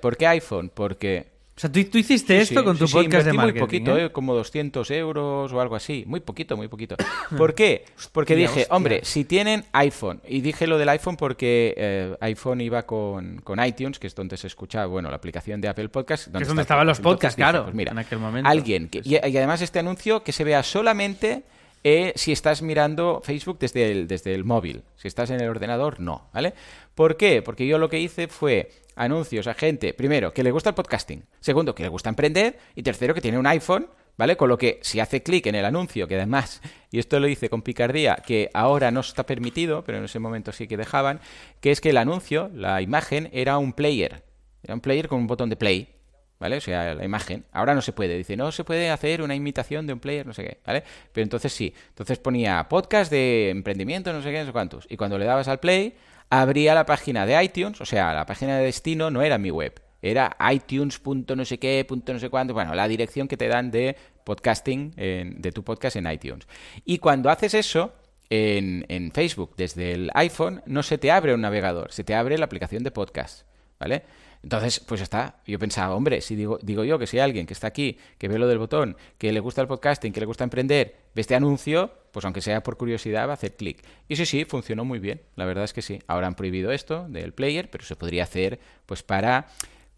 ¿Por 0.00 0.16
qué 0.16 0.26
iPhone? 0.26 0.70
Porque 0.72 1.33
O 1.56 1.60
sea, 1.60 1.70
tú, 1.70 1.84
tú 1.84 1.98
hiciste 1.98 2.34
Sí, 2.36 2.42
esto 2.42 2.60
sí, 2.60 2.64
con 2.64 2.76
tu 2.76 2.88
sí, 2.88 2.94
podcast 2.94 3.24
de 3.26 3.32
marketing. 3.32 3.60
muy 3.60 3.66
poquito, 3.68 3.96
¿eh? 3.96 4.04
¿eh? 4.06 4.10
como 4.12 4.34
200 4.34 4.90
euros 4.90 5.52
o 5.52 5.60
algo 5.60 5.76
así. 5.76 6.02
Muy 6.06 6.18
poquito, 6.18 6.56
muy 6.56 6.66
poquito. 6.66 6.96
¿Por 7.36 7.54
qué? 7.54 7.84
Porque 8.10 8.32
Hostia, 8.34 8.48
dije, 8.48 8.60
hostia. 8.62 8.76
hombre, 8.76 9.00
si 9.04 9.24
tienen 9.24 9.64
iPhone, 9.72 10.20
y 10.26 10.40
dije 10.40 10.66
lo 10.66 10.78
del 10.78 10.88
iPhone 10.88 11.16
porque 11.16 11.72
eh, 11.76 12.16
iPhone 12.20 12.60
iba 12.60 12.82
con, 12.84 13.40
con 13.44 13.64
iTunes, 13.64 14.00
que 14.00 14.08
es 14.08 14.14
donde 14.16 14.36
se 14.36 14.48
escucha, 14.48 14.86
bueno, 14.86 15.10
la 15.10 15.16
aplicación 15.16 15.60
de 15.60 15.68
Apple 15.68 15.90
Podcast. 15.90 16.26
es 16.34 16.48
donde 16.48 16.62
estaban 16.62 16.86
los 16.88 16.98
podcasts, 16.98 17.36
dije, 17.36 17.48
claro, 17.48 17.64
pues 17.64 17.74
mira, 17.76 17.92
en 17.92 17.98
aquel 17.98 18.18
momento. 18.18 18.50
Alguien, 18.50 18.88
que, 18.88 19.02
y, 19.04 19.14
y 19.14 19.36
además 19.36 19.62
este 19.62 19.78
anuncio 19.78 20.24
que 20.24 20.32
se 20.32 20.42
vea 20.42 20.62
solamente 20.64 21.44
eh, 21.84 22.12
si 22.16 22.32
estás 22.32 22.62
mirando 22.62 23.20
Facebook 23.22 23.58
desde 23.60 23.92
el, 23.92 24.08
desde 24.08 24.34
el 24.34 24.42
móvil. 24.44 24.82
Si 24.96 25.06
estás 25.06 25.30
en 25.30 25.40
el 25.40 25.48
ordenador, 25.48 26.00
no, 26.00 26.30
¿vale? 26.32 26.54
¿Por 26.94 27.16
qué? 27.16 27.42
Porque 27.42 27.66
yo 27.66 27.78
lo 27.78 27.88
que 27.90 28.00
hice 28.00 28.26
fue 28.26 28.70
anuncios 28.96 29.46
a 29.46 29.54
gente, 29.54 29.94
primero, 29.94 30.32
que 30.32 30.42
le 30.42 30.50
gusta 30.50 30.70
el 30.70 30.74
podcasting, 30.74 31.24
segundo, 31.40 31.74
que 31.74 31.82
le 31.82 31.88
gusta 31.88 32.08
emprender, 32.08 32.58
y 32.74 32.82
tercero, 32.82 33.14
que 33.14 33.20
tiene 33.20 33.38
un 33.38 33.46
iPhone, 33.46 33.88
¿vale? 34.16 34.36
Con 34.36 34.48
lo 34.48 34.58
que 34.58 34.78
si 34.82 35.00
hace 35.00 35.22
clic 35.22 35.46
en 35.46 35.54
el 35.54 35.64
anuncio, 35.64 36.06
que 36.08 36.16
además, 36.16 36.60
y 36.90 36.98
esto 36.98 37.20
lo 37.20 37.28
hice 37.28 37.48
con 37.48 37.62
picardía, 37.62 38.16
que 38.16 38.50
ahora 38.54 38.90
no 38.90 39.00
está 39.00 39.26
permitido, 39.26 39.84
pero 39.84 39.98
en 39.98 40.04
ese 40.04 40.18
momento 40.18 40.52
sí 40.52 40.66
que 40.66 40.76
dejaban, 40.76 41.20
que 41.60 41.70
es 41.70 41.80
que 41.80 41.90
el 41.90 41.96
anuncio, 41.96 42.50
la 42.54 42.82
imagen, 42.82 43.30
era 43.32 43.58
un 43.58 43.72
player, 43.72 44.24
era 44.62 44.74
un 44.74 44.80
player 44.80 45.08
con 45.08 45.20
un 45.20 45.26
botón 45.26 45.50
de 45.50 45.56
play, 45.56 45.94
¿vale? 46.38 46.56
O 46.56 46.60
sea, 46.60 46.94
la 46.94 47.04
imagen. 47.04 47.44
Ahora 47.52 47.74
no 47.74 47.82
se 47.82 47.92
puede. 47.92 48.16
Dice, 48.16 48.36
no 48.36 48.52
se 48.52 48.64
puede 48.64 48.90
hacer 48.90 49.22
una 49.22 49.34
imitación 49.34 49.86
de 49.86 49.92
un 49.92 50.00
player, 50.00 50.26
no 50.26 50.32
sé 50.32 50.44
qué, 50.44 50.58
¿vale? 50.66 50.82
Pero 51.12 51.22
entonces 51.22 51.52
sí. 51.52 51.74
Entonces 51.88 52.18
ponía 52.18 52.66
podcast 52.68 53.10
de 53.10 53.50
emprendimiento, 53.50 54.12
no 54.12 54.22
sé 54.22 54.30
qué, 54.30 54.40
no 54.40 54.46
sé 54.46 54.52
cuántos. 54.52 54.86
Y 54.88 54.96
cuando 54.96 55.18
le 55.18 55.24
dabas 55.24 55.48
al 55.48 55.60
play, 55.60 55.94
abría 56.40 56.74
la 56.74 56.86
página 56.86 57.26
de 57.26 57.42
iTunes, 57.42 57.80
o 57.80 57.84
sea, 57.84 58.12
la 58.12 58.26
página 58.26 58.58
de 58.58 58.64
destino 58.64 59.10
no 59.10 59.22
era 59.22 59.38
mi 59.38 59.50
web, 59.50 59.80
era 60.02 60.36
iTunes. 60.52 61.00
no 61.04 61.44
sé 61.44 61.58
qué, 61.58 61.86
no 62.06 62.18
sé 62.18 62.30
cuánto, 62.30 62.54
bueno, 62.54 62.74
la 62.74 62.88
dirección 62.88 63.28
que 63.28 63.36
te 63.36 63.48
dan 63.48 63.70
de 63.70 63.96
podcasting, 64.24 64.92
de 64.96 65.52
tu 65.52 65.62
podcast 65.62 65.96
en 65.96 66.10
iTunes. 66.10 66.46
Y 66.84 66.98
cuando 66.98 67.30
haces 67.30 67.54
eso, 67.54 67.94
en, 68.30 68.84
en, 68.88 69.12
Facebook 69.12 69.54
desde 69.56 69.92
el 69.92 70.10
iPhone, 70.14 70.62
no 70.66 70.82
se 70.82 70.98
te 70.98 71.10
abre 71.10 71.34
un 71.34 71.42
navegador, 71.42 71.92
se 71.92 72.04
te 72.04 72.14
abre 72.14 72.38
la 72.38 72.46
aplicación 72.46 72.82
de 72.82 72.90
podcast, 72.90 73.46
¿vale? 73.78 74.02
Entonces, 74.44 74.78
pues 74.78 75.00
está. 75.00 75.40
Yo 75.46 75.58
pensaba, 75.58 75.94
hombre, 75.94 76.20
si 76.20 76.36
digo, 76.36 76.58
digo 76.60 76.84
yo 76.84 76.98
que 76.98 77.06
si 77.06 77.18
alguien 77.18 77.46
que 77.46 77.54
está 77.54 77.66
aquí, 77.66 77.96
que 78.18 78.28
ve 78.28 78.38
lo 78.38 78.46
del 78.46 78.58
botón, 78.58 78.94
que 79.16 79.32
le 79.32 79.40
gusta 79.40 79.62
el 79.62 79.66
podcasting, 79.66 80.12
que 80.12 80.20
le 80.20 80.26
gusta 80.26 80.44
emprender, 80.44 80.96
ve 81.14 81.22
este 81.22 81.34
anuncio, 81.34 81.90
pues 82.12 82.26
aunque 82.26 82.42
sea 82.42 82.62
por 82.62 82.76
curiosidad, 82.76 83.26
va 83.26 83.30
a 83.30 83.34
hacer 83.34 83.56
clic. 83.56 83.82
Y 84.06 84.16
sí, 84.16 84.26
sí, 84.26 84.44
funcionó 84.44 84.84
muy 84.84 84.98
bien. 84.98 85.22
La 85.34 85.46
verdad 85.46 85.64
es 85.64 85.72
que 85.72 85.80
sí. 85.80 85.98
Ahora 86.06 86.26
han 86.26 86.34
prohibido 86.34 86.72
esto 86.72 87.08
del 87.08 87.32
player, 87.32 87.70
pero 87.70 87.84
se 87.84 87.96
podría 87.96 88.24
hacer 88.24 88.60
pues 88.84 89.02
para 89.02 89.46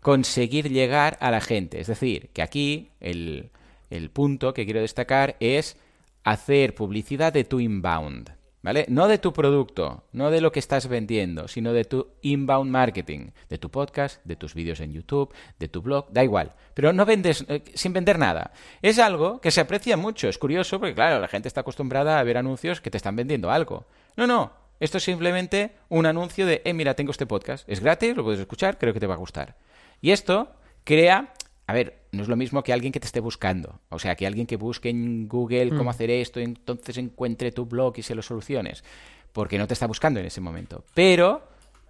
conseguir 0.00 0.70
llegar 0.70 1.18
a 1.20 1.32
la 1.32 1.40
gente. 1.40 1.80
Es 1.80 1.88
decir, 1.88 2.28
que 2.32 2.42
aquí 2.42 2.92
el, 3.00 3.50
el 3.90 4.10
punto 4.10 4.54
que 4.54 4.64
quiero 4.64 4.80
destacar 4.80 5.34
es 5.40 5.76
hacer 6.22 6.76
publicidad 6.76 7.32
de 7.32 7.42
tu 7.42 7.58
inbound. 7.58 8.30
¿Vale? 8.66 8.84
No 8.88 9.06
de 9.06 9.18
tu 9.18 9.32
producto, 9.32 10.02
no 10.10 10.32
de 10.32 10.40
lo 10.40 10.50
que 10.50 10.58
estás 10.58 10.88
vendiendo, 10.88 11.46
sino 11.46 11.72
de 11.72 11.84
tu 11.84 12.08
inbound 12.22 12.68
marketing, 12.68 13.30
de 13.48 13.58
tu 13.58 13.70
podcast, 13.70 14.20
de 14.24 14.34
tus 14.34 14.54
vídeos 14.54 14.80
en 14.80 14.92
YouTube, 14.92 15.32
de 15.60 15.68
tu 15.68 15.82
blog, 15.82 16.10
da 16.10 16.24
igual. 16.24 16.52
Pero 16.74 16.92
no 16.92 17.06
vendes 17.06 17.44
eh, 17.46 17.62
sin 17.74 17.92
vender 17.92 18.18
nada. 18.18 18.50
Es 18.82 18.98
algo 18.98 19.40
que 19.40 19.52
se 19.52 19.60
aprecia 19.60 19.96
mucho, 19.96 20.28
es 20.28 20.36
curioso 20.36 20.80
porque 20.80 20.96
claro, 20.96 21.20
la 21.20 21.28
gente 21.28 21.46
está 21.46 21.60
acostumbrada 21.60 22.18
a 22.18 22.24
ver 22.24 22.38
anuncios 22.38 22.80
que 22.80 22.90
te 22.90 22.96
están 22.96 23.14
vendiendo 23.14 23.52
algo. 23.52 23.86
No, 24.16 24.26
no, 24.26 24.50
esto 24.80 24.98
es 24.98 25.04
simplemente 25.04 25.70
un 25.88 26.04
anuncio 26.04 26.44
de, 26.44 26.62
eh, 26.64 26.74
mira, 26.74 26.94
tengo 26.94 27.12
este 27.12 27.24
podcast, 27.24 27.68
es 27.68 27.78
gratis, 27.78 28.16
lo 28.16 28.24
puedes 28.24 28.40
escuchar, 28.40 28.78
creo 28.78 28.92
que 28.92 28.98
te 28.98 29.06
va 29.06 29.14
a 29.14 29.18
gustar. 29.18 29.54
Y 30.00 30.10
esto 30.10 30.50
crea 30.82 31.32
a 31.66 31.72
ver, 31.72 32.02
no 32.12 32.22
es 32.22 32.28
lo 32.28 32.36
mismo 32.36 32.62
que 32.62 32.72
alguien 32.72 32.92
que 32.92 33.00
te 33.00 33.06
esté 33.06 33.20
buscando. 33.20 33.80
O 33.88 33.98
sea, 33.98 34.14
que 34.14 34.26
alguien 34.26 34.46
que 34.46 34.56
busque 34.56 34.88
en 34.88 35.28
Google 35.28 35.70
cómo 35.70 35.84
mm. 35.84 35.88
hacer 35.88 36.10
esto, 36.10 36.38
entonces 36.38 36.96
encuentre 36.96 37.50
tu 37.50 37.66
blog 37.66 37.94
y 37.96 38.02
se 38.02 38.14
lo 38.14 38.22
soluciones. 38.22 38.84
Porque 39.32 39.58
no 39.58 39.66
te 39.66 39.74
está 39.74 39.86
buscando 39.86 40.20
en 40.20 40.26
ese 40.26 40.40
momento. 40.40 40.84
Pero 40.94 41.42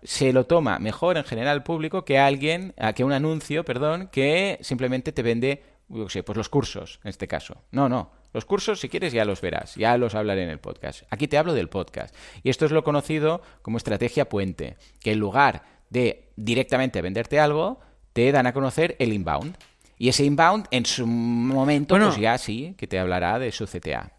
se 0.03 0.33
lo 0.33 0.47
toma 0.47 0.79
mejor 0.79 1.19
en 1.19 1.25
general 1.25 1.59
el 1.59 1.63
público 1.63 2.05
que 2.05 2.19
alguien, 2.19 2.75
que 2.95 3.05
un 3.05 3.13
anuncio, 3.13 3.65
perdón, 3.65 4.09
que 4.11 4.59
simplemente 4.63 5.13
te 5.13 5.23
vende, 5.23 5.63
yo 5.89 6.09
sé, 6.09 6.23
pues 6.23 6.39
los 6.39 6.49
cursos, 6.49 7.01
en 7.05 7.11
este 7.11 7.29
caso. 7.29 7.63
No, 7.71 7.89
no. 7.89 8.11
Los 8.33 8.45
cursos, 8.45 8.81
si 8.81 8.89
quieres, 8.89 9.13
ya 9.13 9.25
los 9.25 9.41
verás, 9.41 9.75
ya 9.77 9.97
los 9.97 10.15
hablaré 10.15 10.43
en 10.43 10.51
el 10.51 10.59
podcast. 10.59 11.05
Aquí 11.11 11.29
te 11.29 11.39
hablo 11.39 11.55
del 11.55 11.69
podcast. 11.69 12.15
Y 12.43 12.51
esto 12.51 12.67
es 12.67 12.73
lo 12.73 12.85
conocido 12.85 13.43
como 13.63 13.79
estrategia 13.79 14.29
puente, 14.29 14.77
que 15.01 15.13
en 15.13 15.19
lugar 15.19 15.63
de 15.91 16.29
directamente 16.37 17.01
venderte 17.03 17.41
algo, 17.41 17.81
te 18.17 18.33
dan 18.33 18.47
a 18.47 18.55
conocer 18.55 18.97
el 18.99 19.13
inbound. 19.13 19.59
Y 19.99 20.09
ese 20.09 20.25
inbound, 20.25 20.69
en 20.71 20.87
su 20.87 21.07
momento, 21.07 21.99
pues 21.99 22.17
ya 22.17 22.39
sí, 22.39 22.75
que 22.79 22.87
te 22.87 22.99
hablará 22.99 23.39
de 23.39 23.53
su 23.53 23.67
CTA. 23.67 24.11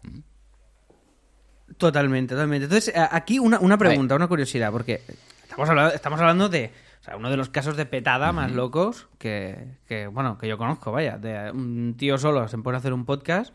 Totalmente, 1.76 2.34
totalmente. 2.34 2.66
Entonces, 2.66 2.94
aquí 3.10 3.40
una, 3.40 3.58
una 3.58 3.76
pregunta, 3.76 4.14
una 4.14 4.28
curiosidad, 4.28 4.70
porque 4.70 5.02
estamos 5.42 5.68
hablando, 5.68 5.94
estamos 5.94 6.20
hablando 6.20 6.48
de 6.48 6.70
uno 7.16 7.28
de 7.28 7.36
los 7.36 7.48
casos 7.48 7.76
de 7.76 7.86
petada 7.86 8.30
más 8.30 8.52
locos 8.52 9.08
que, 9.18 9.66
que, 9.88 10.06
bueno, 10.06 10.38
que 10.38 10.46
yo 10.46 10.58
conozco, 10.58 10.92
vaya, 10.92 11.18
de 11.18 11.50
un 11.50 11.96
tío 11.98 12.18
solo 12.18 12.46
se 12.46 12.58
pone 12.58 12.76
a 12.76 12.78
hacer 12.78 12.92
un 12.92 13.04
podcast, 13.04 13.52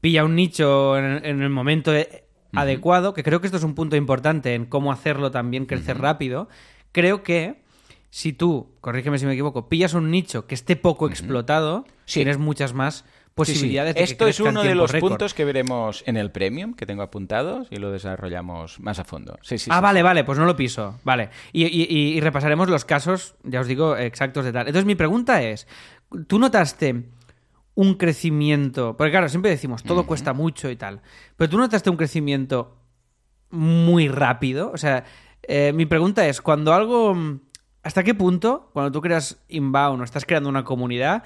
pilla 0.00 0.24
un 0.24 0.34
nicho 0.34 0.96
en, 0.96 1.42
el 1.42 1.50
momento 1.50 1.92
adecuado, 2.54 3.12
que 3.12 3.22
creo 3.22 3.42
que 3.42 3.48
esto 3.48 3.58
es 3.58 3.64
un 3.64 3.74
punto 3.74 3.96
importante 3.96 4.54
en 4.54 4.64
cómo 4.64 4.92
hacerlo 4.92 5.30
también 5.30 5.66
crecer 5.66 5.98
rápido. 5.98 6.48
Creo 6.92 7.22
que 7.22 7.63
si 8.14 8.32
tú, 8.32 8.68
corrígeme 8.80 9.18
si 9.18 9.26
me 9.26 9.32
equivoco, 9.32 9.68
pillas 9.68 9.92
un 9.92 10.12
nicho 10.12 10.46
que 10.46 10.54
esté 10.54 10.76
poco 10.76 11.08
explotado, 11.08 11.84
tienes 12.04 12.38
muchas 12.38 12.72
más 12.72 13.04
posibilidades 13.34 13.96
de 13.96 14.04
Esto 14.04 14.28
es 14.28 14.38
uno 14.38 14.62
de 14.62 14.76
los 14.76 14.92
puntos 14.92 15.34
que 15.34 15.44
veremos 15.44 16.04
en 16.06 16.16
el 16.16 16.30
Premium, 16.30 16.74
que 16.74 16.86
tengo 16.86 17.02
apuntados, 17.02 17.66
y 17.72 17.78
lo 17.78 17.90
desarrollamos 17.90 18.78
más 18.78 19.00
a 19.00 19.04
fondo. 19.04 19.36
ah, 19.68 19.80
vale, 19.80 20.04
vale, 20.04 20.22
pues 20.22 20.38
no 20.38 20.44
lo 20.44 20.54
piso. 20.54 21.00
Vale. 21.02 21.30
Y, 21.52 22.20
repasaremos 22.20 22.68
los 22.68 22.84
casos, 22.84 23.34
ya 23.42 23.58
os 23.58 23.66
digo, 23.66 23.96
exactos 23.96 24.44
de 24.44 24.52
tal. 24.52 24.68
Entonces, 24.68 24.86
mi 24.86 24.94
pregunta 24.94 25.42
es: 25.42 25.66
¿tú 26.28 26.38
notaste 26.38 27.06
un 27.74 27.94
crecimiento? 27.94 28.96
Porque, 28.96 29.10
claro, 29.10 29.28
siempre 29.28 29.50
decimos, 29.50 29.82
todo 29.82 30.06
cuesta 30.06 30.32
mucho 30.32 30.70
y 30.70 30.76
tal. 30.76 31.00
Pero 31.34 31.50
tú 31.50 31.58
notaste 31.58 31.90
un 31.90 31.96
crecimiento 31.96 32.76
muy 33.50 34.06
rápido. 34.06 34.70
O 34.72 34.76
sea, 34.76 35.02
eh, 35.42 35.72
mi 35.74 35.86
pregunta 35.86 36.28
es: 36.28 36.40
cuando 36.40 36.72
algo 36.72 37.40
¿Hasta 37.84 38.02
qué 38.02 38.14
punto, 38.14 38.70
cuando 38.72 38.90
tú 38.90 39.00
creas 39.00 39.38
inbound 39.48 40.00
o 40.00 40.04
estás 40.04 40.24
creando 40.24 40.48
una 40.48 40.64
comunidad, 40.64 41.22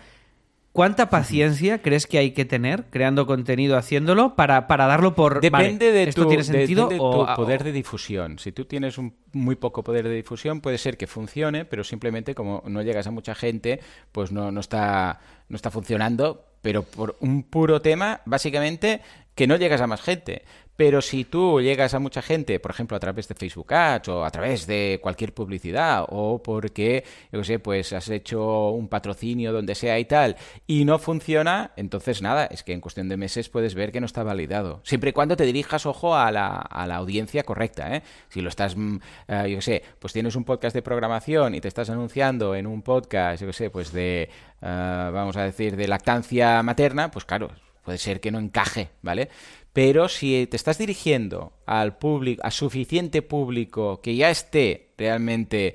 cuánta 0.72 1.08
paciencia 1.08 1.80
crees 1.82 2.06
que 2.06 2.18
hay 2.18 2.32
que 2.32 2.44
tener 2.44 2.86
creando 2.90 3.26
contenido, 3.26 3.76
haciéndolo, 3.76 4.34
para, 4.34 4.66
para 4.66 4.86
darlo 4.86 5.14
por... 5.14 5.40
Depende 5.40 5.92
de 5.92 6.02
¿esto 6.04 6.26
tiene 6.26 6.42
sentido 6.42 6.88
tu 6.88 7.26
poder 7.36 7.62
de 7.62 7.70
difusión. 7.70 8.40
Si 8.40 8.50
tú 8.50 8.64
tienes 8.64 8.98
un 8.98 9.14
muy 9.32 9.54
poco 9.54 9.84
poder 9.84 10.08
de 10.08 10.14
difusión, 10.14 10.60
puede 10.60 10.78
ser 10.78 10.96
que 10.96 11.06
funcione, 11.06 11.64
pero 11.64 11.84
simplemente 11.84 12.34
como 12.34 12.64
no 12.66 12.82
llegas 12.82 13.06
a 13.06 13.12
mucha 13.12 13.36
gente, 13.36 13.80
pues 14.10 14.32
no, 14.32 14.50
no, 14.50 14.58
está, 14.60 15.20
no 15.48 15.54
está 15.54 15.70
funcionando, 15.70 16.44
pero 16.60 16.82
por 16.82 17.16
un 17.20 17.44
puro 17.44 17.80
tema, 17.80 18.20
básicamente, 18.24 19.00
que 19.36 19.46
no 19.46 19.56
llegas 19.56 19.80
a 19.80 19.86
más 19.86 20.02
gente. 20.02 20.42
Pero 20.78 21.02
si 21.02 21.24
tú 21.24 21.60
llegas 21.60 21.92
a 21.94 21.98
mucha 21.98 22.22
gente, 22.22 22.60
por 22.60 22.70
ejemplo, 22.70 22.96
a 22.96 23.00
través 23.00 23.26
de 23.26 23.34
Facebook 23.34 23.74
Ads 23.74 24.10
o 24.10 24.24
a 24.24 24.30
través 24.30 24.64
de 24.68 25.00
cualquier 25.02 25.34
publicidad 25.34 26.04
o 26.08 26.40
porque, 26.40 27.02
yo 27.32 27.42
sé, 27.42 27.58
pues 27.58 27.92
has 27.92 28.08
hecho 28.10 28.68
un 28.70 28.86
patrocinio 28.86 29.52
donde 29.52 29.74
sea 29.74 29.98
y 29.98 30.04
tal 30.04 30.36
y 30.68 30.84
no 30.84 31.00
funciona, 31.00 31.72
entonces 31.74 32.22
nada, 32.22 32.46
es 32.46 32.62
que 32.62 32.74
en 32.74 32.80
cuestión 32.80 33.08
de 33.08 33.16
meses 33.16 33.48
puedes 33.48 33.74
ver 33.74 33.90
que 33.90 33.98
no 33.98 34.06
está 34.06 34.22
validado. 34.22 34.80
Siempre 34.84 35.10
y 35.10 35.12
cuando 35.12 35.36
te 35.36 35.42
dirijas, 35.42 35.84
ojo, 35.84 36.14
a 36.14 36.30
la, 36.30 36.46
a 36.46 36.86
la 36.86 36.94
audiencia 36.94 37.42
correcta, 37.42 37.96
¿eh? 37.96 38.04
Si 38.28 38.40
lo 38.40 38.48
estás, 38.48 38.76
mm, 38.76 38.98
eh, 39.26 39.50
yo 39.50 39.60
sé, 39.60 39.82
pues 39.98 40.12
tienes 40.12 40.36
un 40.36 40.44
podcast 40.44 40.74
de 40.76 40.82
programación 40.82 41.56
y 41.56 41.60
te 41.60 41.66
estás 41.66 41.90
anunciando 41.90 42.54
en 42.54 42.68
un 42.68 42.82
podcast, 42.82 43.42
yo 43.42 43.52
sé, 43.52 43.70
pues 43.70 43.90
de, 43.90 44.30
eh, 44.62 45.10
vamos 45.12 45.36
a 45.36 45.42
decir, 45.42 45.74
de 45.74 45.88
lactancia 45.88 46.62
materna, 46.62 47.10
pues 47.10 47.24
claro, 47.24 47.50
puede 47.88 47.96
ser 47.96 48.20
que 48.20 48.30
no 48.30 48.38
encaje, 48.38 48.90
¿vale? 49.00 49.30
Pero 49.72 50.10
si 50.10 50.46
te 50.46 50.58
estás 50.58 50.76
dirigiendo 50.76 51.54
al 51.64 51.96
público, 51.96 52.42
a 52.44 52.50
suficiente 52.50 53.22
público 53.22 54.02
que 54.02 54.14
ya 54.14 54.28
esté 54.28 54.90
realmente 54.98 55.74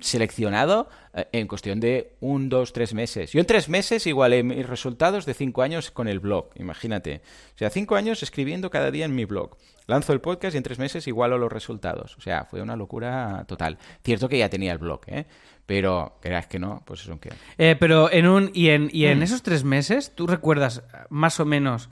seleccionado 0.00 0.88
eh, 1.14 1.26
en 1.32 1.48
cuestión 1.48 1.80
de 1.80 2.14
un, 2.20 2.48
dos, 2.48 2.72
tres 2.72 2.94
meses. 2.94 3.32
Yo 3.32 3.40
en 3.40 3.46
tres 3.46 3.68
meses 3.68 4.06
igualé 4.06 4.42
mis 4.42 4.66
resultados 4.66 5.26
de 5.26 5.34
cinco 5.34 5.62
años 5.62 5.90
con 5.90 6.08
el 6.08 6.20
blog, 6.20 6.50
imagínate. 6.56 7.22
O 7.54 7.58
sea, 7.58 7.70
cinco 7.70 7.96
años 7.96 8.22
escribiendo 8.22 8.70
cada 8.70 8.90
día 8.90 9.04
en 9.04 9.14
mi 9.14 9.24
blog. 9.24 9.56
Lanzo 9.86 10.12
el 10.12 10.20
podcast 10.20 10.54
y 10.54 10.58
en 10.58 10.62
tres 10.62 10.78
meses 10.78 11.06
igualo 11.06 11.38
los 11.38 11.52
resultados. 11.52 12.16
O 12.16 12.20
sea, 12.20 12.44
fue 12.44 12.62
una 12.62 12.76
locura 12.76 13.44
total. 13.48 13.78
Cierto 14.04 14.28
que 14.28 14.38
ya 14.38 14.48
tenía 14.48 14.72
el 14.72 14.78
blog, 14.78 15.00
¿eh? 15.06 15.26
Pero, 15.66 16.18
creas 16.20 16.46
que 16.46 16.58
no, 16.58 16.82
pues 16.84 17.02
eso 17.02 17.18
que... 17.18 17.30
Eh, 17.58 17.76
pero 17.78 18.10
en 18.10 18.26
un... 18.26 18.50
Y 18.52 18.68
en, 18.70 18.88
y 18.92 19.06
en 19.06 19.20
mm. 19.20 19.22
esos 19.22 19.42
tres 19.42 19.64
meses, 19.64 20.14
¿tú 20.14 20.26
recuerdas 20.26 20.84
más 21.08 21.40
o 21.40 21.44
menos 21.44 21.88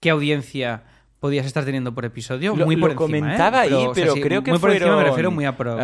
qué 0.00 0.10
audiencia 0.10 0.84
podías 1.20 1.46
estar 1.46 1.64
teniendo 1.64 1.94
por 1.94 2.04
episodio? 2.04 2.54
muy 2.54 2.76
por 2.76 2.90
lo 2.90 2.96
comentaba 2.96 3.60
ahí, 3.60 3.88
pero, 3.94 4.14
creo 4.14 4.42
que 4.42 4.50
muy 4.50 4.60
por 4.60 4.70
encima 4.70 4.96
me 4.96 5.04
refiero 5.04 5.30
muy 5.30 5.44
a 5.44 5.56
pro. 5.56 5.76
Uh, 5.76 5.78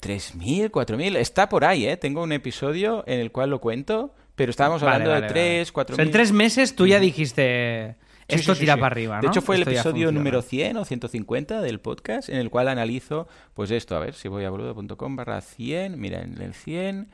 3.000, 0.00 0.70
4.000, 0.70 1.16
está 1.16 1.48
por 1.48 1.64
ahí, 1.64 1.86
¿eh? 1.86 1.96
Tengo 1.96 2.22
un 2.22 2.32
episodio 2.32 3.04
en 3.06 3.20
el 3.20 3.32
cual 3.32 3.50
lo 3.50 3.60
cuento, 3.60 4.14
pero 4.34 4.50
estábamos 4.50 4.82
hablando 4.82 5.12
de 5.12 5.22
3, 5.22 5.72
4.000... 5.72 6.02
en 6.02 6.10
tres 6.10 6.32
meses 6.32 6.76
tú 6.76 6.86
ya 6.86 7.00
dijiste... 7.00 7.96
Esto 8.28 8.54
tira 8.54 8.76
para 8.76 8.88
arriba, 8.88 9.16
¿no? 9.16 9.22
De 9.22 9.28
hecho, 9.28 9.40
fue 9.40 9.56
el 9.56 9.62
episodio 9.62 10.12
número 10.12 10.42
100 10.42 10.76
o 10.76 10.84
150 10.84 11.62
del 11.62 11.80
podcast 11.80 12.28
en 12.28 12.36
el 12.36 12.50
cual 12.50 12.68
analizo, 12.68 13.26
pues 13.54 13.70
esto, 13.70 13.96
a 13.96 14.00
ver 14.00 14.12
si 14.12 14.28
voy 14.28 14.44
a 14.44 14.50
boludo.com 14.50 15.16
barra 15.16 15.40
100, 15.40 15.98
mira, 15.98 16.20
en 16.20 16.40
el 16.40 16.54
100... 16.54 17.08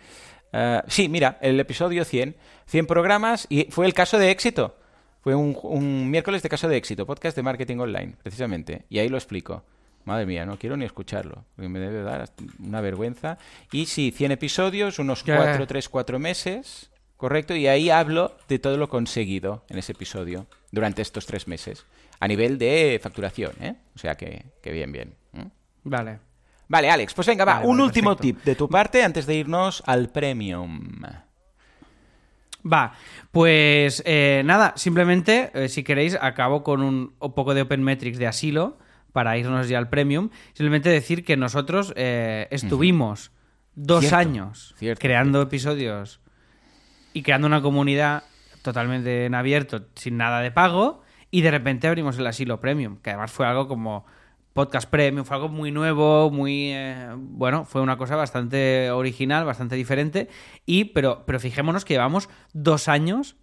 Uh, 0.52 0.82
sí, 0.86 1.08
mira, 1.08 1.38
el 1.40 1.58
episodio 1.58 2.04
100, 2.04 2.36
100 2.66 2.86
programas 2.86 3.46
y 3.48 3.66
fue 3.70 3.86
el 3.86 3.94
caso 3.94 4.18
de 4.18 4.30
éxito. 4.30 4.76
Fue 5.24 5.34
un, 5.34 6.10
miércoles 6.10 6.42
de 6.42 6.50
caso 6.50 6.68
de 6.68 6.76
éxito, 6.76 7.06
podcast 7.06 7.34
de 7.34 7.42
marketing 7.42 7.78
online, 7.78 8.12
precisamente. 8.22 8.84
Y 8.90 8.98
ahí 8.98 9.08
lo 9.08 9.16
explico. 9.16 9.64
Madre 10.04 10.26
mía, 10.26 10.44
no 10.44 10.58
quiero 10.58 10.76
ni 10.76 10.84
escucharlo, 10.84 11.46
porque 11.56 11.70
me 11.70 11.78
debe 11.78 12.02
dar 12.02 12.28
una 12.58 12.82
vergüenza. 12.82 13.38
Y 13.72 13.86
sí, 13.86 14.12
100 14.14 14.32
episodios, 14.32 14.98
unos 14.98 15.24
4, 15.24 15.66
3, 15.66 15.88
4 15.88 16.18
meses, 16.18 16.90
correcto, 17.16 17.56
y 17.56 17.68
ahí 17.68 17.88
hablo 17.88 18.36
de 18.48 18.58
todo 18.58 18.76
lo 18.76 18.90
conseguido 18.90 19.64
en 19.70 19.78
ese 19.78 19.92
episodio 19.92 20.46
durante 20.70 21.00
estos 21.00 21.24
tres 21.24 21.48
meses, 21.48 21.86
a 22.20 22.28
nivel 22.28 22.58
de 22.58 23.00
facturación, 23.02 23.52
¿eh? 23.62 23.76
O 23.96 23.98
sea 23.98 24.16
que, 24.16 24.44
bien, 24.62 24.92
bien. 24.92 25.14
Vale. 25.84 26.18
Vale, 26.68 26.90
Alex, 26.90 27.14
pues 27.14 27.26
venga, 27.26 27.46
va, 27.46 27.60
un 27.60 27.80
último 27.80 28.14
tip 28.14 28.44
de 28.44 28.56
tu 28.56 28.68
parte 28.68 29.02
antes 29.02 29.24
de 29.24 29.36
irnos 29.36 29.82
al 29.86 30.10
premium. 30.10 31.00
Va, 32.70 32.94
pues 33.30 34.02
eh, 34.06 34.42
nada, 34.44 34.72
simplemente, 34.76 35.50
eh, 35.54 35.68
si 35.68 35.82
queréis, 35.82 36.16
acabo 36.20 36.62
con 36.62 36.82
un, 36.82 37.12
poco 37.18 37.54
de 37.54 37.62
Open 37.62 37.82
Metrics 37.82 38.18
de 38.18 38.26
asilo 38.26 38.78
para 39.12 39.36
irnos 39.36 39.68
ya 39.68 39.78
al 39.78 39.90
premium. 39.90 40.30
Simplemente 40.54 40.88
decir 40.88 41.24
que 41.24 41.36
nosotros 41.36 41.92
eh, 41.96 42.48
estuvimos 42.50 43.32
dos 43.74 44.00
Cierto, 44.00 44.16
años 44.16 44.74
cierto, 44.78 45.00
creando 45.00 45.42
episodios 45.42 46.20
y 47.12 47.22
creando 47.22 47.46
una 47.46 47.60
comunidad 47.60 48.24
totalmente 48.62 49.26
en 49.26 49.34
abierto, 49.34 49.86
sin 49.94 50.16
nada 50.16 50.40
de 50.40 50.50
pago, 50.50 51.02
y 51.30 51.42
de 51.42 51.50
repente 51.50 51.86
abrimos 51.86 52.18
el 52.18 52.26
asilo 52.26 52.60
premium, 52.60 52.96
que 52.96 53.10
además 53.10 53.30
fue 53.30 53.46
algo 53.46 53.68
como 53.68 54.06
podcast 54.54 54.88
premium, 54.88 55.26
fue 55.26 55.36
algo 55.36 55.48
muy 55.50 55.70
nuevo, 55.70 56.30
muy 56.30 56.70
eh, 56.72 57.08
bueno, 57.16 57.64
fue 57.66 57.82
una 57.82 57.98
cosa 57.98 58.16
bastante 58.16 58.90
original, 58.90 59.44
bastante 59.44 59.74
diferente, 59.76 60.28
y 60.64 60.84
pero, 60.86 61.24
pero 61.26 61.38
fijémonos 61.40 61.84
que 61.84 61.94
llevamos 61.94 62.30
dos 62.52 62.88
años 62.88 63.36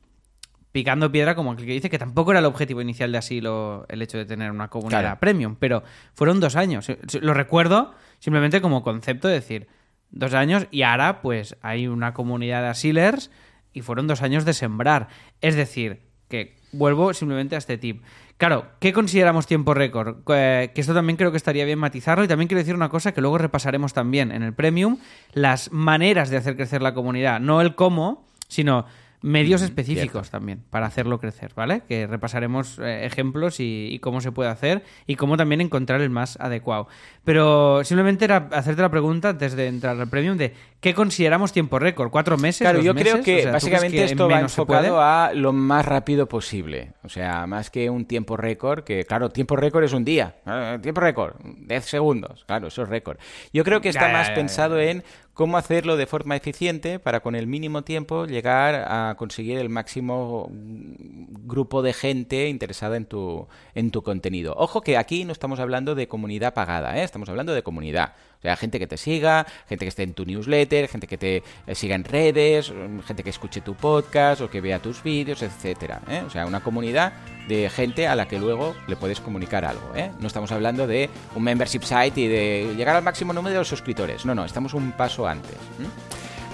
picando 0.72 1.12
piedra 1.12 1.36
como 1.36 1.51
aquel 1.51 1.66
que 1.66 1.74
dice 1.74 1.89
que 1.89 1.99
tampoco 1.99 2.32
era 2.32 2.39
el 2.39 2.45
objetivo 2.45 2.82
inicial 2.82 3.12
de 3.12 3.18
asilo 3.18 3.86
el 3.89 4.01
hecho 4.01 4.18
de 4.18 4.26
tener 4.26 4.51
una 4.51 4.70
comunidad 4.70 5.01
Claro. 5.01 5.20
premium, 5.20 5.55
pero 5.59 5.84
fueron 6.14 6.39
dos 6.39 6.55
años. 6.55 6.88
Lo 7.22 7.34
recuerdo 7.34 7.93
simplemente 8.20 8.62
como 8.62 8.82
concepto 8.82 9.28
de 9.28 9.34
decir, 9.34 9.68
dos 10.12 10.34
años 10.34 10.68
y 10.72 10.84
ahora 10.84 11.22
pues 11.22 11.57
hay 11.62 11.88
una 11.88 12.14
comunidad 12.14 12.62
de 12.62 12.70
asilers 12.70 13.32
y 13.74 13.82
fueron 13.82 14.07
dos 14.07 14.22
años 14.22 14.45
de 14.45 14.53
sembrar. 14.53 15.09
Es 15.41 15.55
decir, 15.55 16.03
que 16.30 16.55
vuelvo 16.72 17.14
simplemente 17.14 17.55
a 17.55 17.57
este 17.57 17.78
tip. 17.78 18.01
Claro, 18.42 18.66
¿qué 18.80 18.92
consideramos 18.92 19.46
tiempo 19.46 19.76
récord? 19.76 20.24
Eh, 20.34 20.72
que 20.74 20.82
esto 20.82 20.96
también 20.96 21.16
creo 21.16 21.30
que 21.30 21.38
estaría 21.38 21.64
bien 21.64 21.78
matizarlo 21.78 22.24
y 22.24 22.28
también 22.28 22.48
quiero 22.48 22.58
decir 22.58 22.74
una 22.74 22.89
cosa 22.89 23.12
que 23.12 23.22
luego 23.22 23.38
repasaremos 23.38 23.94
también 23.94 24.32
en 24.32 24.42
el 24.42 24.52
Premium, 24.52 24.98
las 25.34 25.72
maneras 25.72 26.32
de 26.32 26.38
hacer 26.38 26.56
crecer 26.56 26.82
la 26.82 26.96
comunidad, 26.96 27.39
no 27.39 27.62
el 27.62 27.76
cómo, 27.76 28.26
sino 28.48 28.88
medios 29.22 29.62
específicos 29.62 30.30
también 30.30 30.64
para 30.70 30.88
hacerlo 30.88 31.20
crecer, 31.20 31.52
¿vale? 31.56 31.82
Que 31.88 32.08
repasaremos 32.08 32.80
eh, 32.80 33.06
ejemplos 33.06 33.60
y, 33.60 33.90
y 33.92 34.00
cómo 34.00 34.22
se 34.22 34.32
puede 34.32 34.50
hacer 34.50 34.84
y 35.06 35.16
cómo 35.16 35.38
también 35.38 35.62
encontrar 35.62 36.02
el 36.02 36.10
más 36.10 36.38
adecuado. 36.40 36.88
Pero 37.24 37.84
simplemente 37.84 38.26
era 38.26 38.50
hacerte 38.52 38.82
la 38.82 38.90
pregunta 38.90 39.30
antes 39.30 39.56
de 39.56 39.68
entrar 39.68 40.00
al 40.00 40.08
premium 40.08 40.38
de 40.38 40.54
¿qué 40.80 40.94
consideramos 40.94 41.54
tiempo 41.54 41.78
récord? 41.78 42.10
¿Cuatro 42.10 42.38
meses? 42.38 42.62
Claro, 42.62 42.82
yo 42.82 42.96
creo 42.96 43.22
que 43.22 43.40
O 43.40 43.42
sea, 43.42 43.52
¿tú 43.52 43.52
crees 43.52 43.54
básicamente 43.54 43.98
que 43.98 44.04
esto 44.06 44.28
va 44.28 44.40
enfocado 44.40 45.00
a 45.00 45.32
lo 45.34 45.54
más 45.54 45.86
rápido 45.86 46.28
posible. 46.28 46.94
O 47.04 47.10
sea, 47.10 47.46
más 47.46 47.70
que 47.70 47.90
un 47.90 48.06
tiempo 48.06 48.38
récord, 48.38 48.84
que 48.84 49.06
claro, 49.06 49.30
tiempo 49.30 49.56
récord 49.56 49.84
es 49.84 49.94
un 49.94 50.04
día. 50.04 50.36
Eh, 50.46 50.80
Tiempo 50.82 51.02
récord, 51.02 51.36
10 51.44 51.86
segundos. 51.86 52.44
Claro, 52.46 52.68
eso 52.68 52.84
es 52.84 52.90
récord. 52.90 53.18
Yo 53.54 53.64
creo 53.64 53.82
que 53.82 53.90
está 53.90 54.08
Ya, 54.08 54.14
más 54.14 54.28
ya, 54.28 54.34
ya, 54.34 54.36
pensado 54.36 54.80
en 54.80 55.04
cómo 55.34 55.58
hacerlo 55.58 55.98
de 55.98 56.06
forma 56.06 56.36
eficiente 56.36 57.00
para 57.00 57.22
con 57.22 57.36
el 57.36 57.48
mínimo 57.48 57.84
tiempo 57.84 58.26
llegar 58.26 58.76
a 58.88 59.16
conseguir 59.18 59.58
el 59.58 59.70
máximo 59.70 60.50
mm, 60.52 61.48
grupo 61.48 61.82
de 61.82 61.94
gente 61.94 62.48
interesada 62.50 62.98
en 62.98 63.06
tu, 63.06 63.48
en 63.76 63.92
tu 63.92 64.04
contenido. 64.04 64.54
Ojo 64.58 64.82
que 64.82 64.98
aquí 64.98 65.26
no 65.26 65.32
estamos 65.32 65.60
hablando 65.60 65.96
de 65.96 66.08
comunidad 66.08 66.54
pagada, 66.54 66.98
¿eh? 66.98 67.04
estamos 67.04 67.30
hablando 67.30 67.54
de 67.54 67.64
comunidad. 67.64 68.14
O 68.42 68.44
sea, 68.44 68.56
gente 68.58 68.80
que 68.80 68.88
te 68.88 68.98
siga, 68.98 69.46
gente 69.70 69.86
que 69.86 69.89
esté 69.89 70.02
en 70.02 70.16
tu 70.16 70.26
newsletter, 70.26 70.88
gente 70.88 71.06
que 71.06 71.18
te 71.18 71.44
eh, 71.68 71.76
siga 71.76 71.94
en 71.94 72.04
redes, 72.04 72.72
mm, 72.72 73.02
gente 73.02 73.24
que 73.24 73.30
escuche 73.30 73.62
tu 73.62 73.76
podcast 73.76 74.42
o 74.42 74.50
que 74.50 74.62
vea 74.62 74.80
tus 74.80 75.04
vídeos, 75.04 75.44
etcétera. 75.44 76.02
¿eh? 76.10 76.24
O 76.26 76.30
sea, 76.32 76.48
una 76.48 76.62
comunidad 76.62 77.14
de 77.48 77.70
gente 77.70 78.08
a 78.08 78.16
la 78.16 78.28
que 78.28 78.39
luego 78.39 78.76
le 78.88 78.96
puedes 78.96 79.20
comunicar 79.20 79.64
algo. 79.64 79.92
¿eh? 79.96 80.10
No 80.20 80.26
estamos 80.26 80.52
hablando 80.52 80.88
de 80.88 81.08
un 81.36 81.44
membership 81.44 81.84
site 81.84 82.20
y 82.20 82.28
de 82.28 82.74
llegar 82.76 82.96
al 82.96 83.04
máximo 83.04 83.32
número 83.32 83.60
de 83.60 83.66
suscriptores. 83.66 84.26
No, 84.26 84.34
no, 84.34 84.44
estamos 84.44 84.74
un 84.74 84.92
paso 84.94 85.28
antes. 85.28 85.56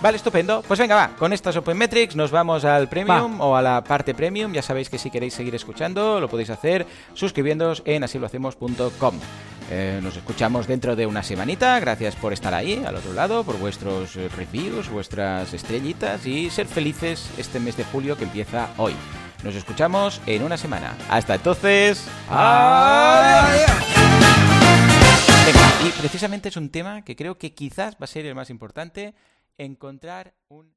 Vale, 0.01 0.17
estupendo. 0.17 0.63
Pues 0.67 0.79
venga, 0.79 0.95
va, 0.95 1.09
con 1.17 1.33
estas 1.33 1.55
Open 1.57 1.77
Metrics 1.77 2.15
nos 2.15 2.29
vamos 2.29 2.63
al 2.65 2.87
Premium 2.87 3.41
o 3.41 3.55
a 3.55 3.61
la 3.61 3.83
parte 3.83 4.13
Premium. 4.13 4.53
Ya 4.53 4.61
sabéis 4.61 4.89
que 4.89 4.99
si 4.99 5.09
queréis 5.09 5.33
seguir 5.33 5.55
escuchando, 5.55 6.19
lo 6.19 6.29
podéis 6.29 6.51
hacer 6.51 6.85
suscribiéndoos 7.13 7.81
en 7.85 8.03
asilohacemos.com. 8.03 9.19
Eh, 9.69 9.99
nos 10.01 10.15
escuchamos 10.15 10.67
dentro 10.67 10.95
de 10.95 11.07
una 11.07 11.23
semanita. 11.23 11.79
Gracias 11.79 12.15
por 12.15 12.31
estar 12.31 12.53
ahí, 12.53 12.83
al 12.85 12.95
otro 12.95 13.13
lado, 13.13 13.43
por 13.43 13.57
vuestros 13.57 14.15
eh, 14.15 14.29
reviews, 14.29 14.89
vuestras 14.89 15.53
estrellitas 15.53 16.25
y 16.25 16.49
ser 16.51 16.67
felices 16.67 17.29
este 17.37 17.59
mes 17.59 17.75
de 17.75 17.83
julio 17.83 18.17
que 18.17 18.25
empieza 18.25 18.69
hoy. 18.77 18.93
Nos 19.43 19.55
escuchamos 19.55 20.21
en 20.25 20.43
una 20.43 20.57
semana. 20.57 20.95
Hasta 21.09 21.35
entonces. 21.35 22.07
¡Adiós! 22.29 23.71
Venga, 25.45 25.71
y 25.85 25.91
precisamente 25.99 26.49
es 26.49 26.57
un 26.57 26.69
tema 26.69 27.01
que 27.03 27.15
creo 27.15 27.37
que 27.37 27.53
quizás 27.53 27.95
va 27.95 28.05
a 28.05 28.07
ser 28.07 28.25
el 28.25 28.35
más 28.35 28.49
importante, 28.49 29.13
encontrar 29.57 30.35
un... 30.49 30.76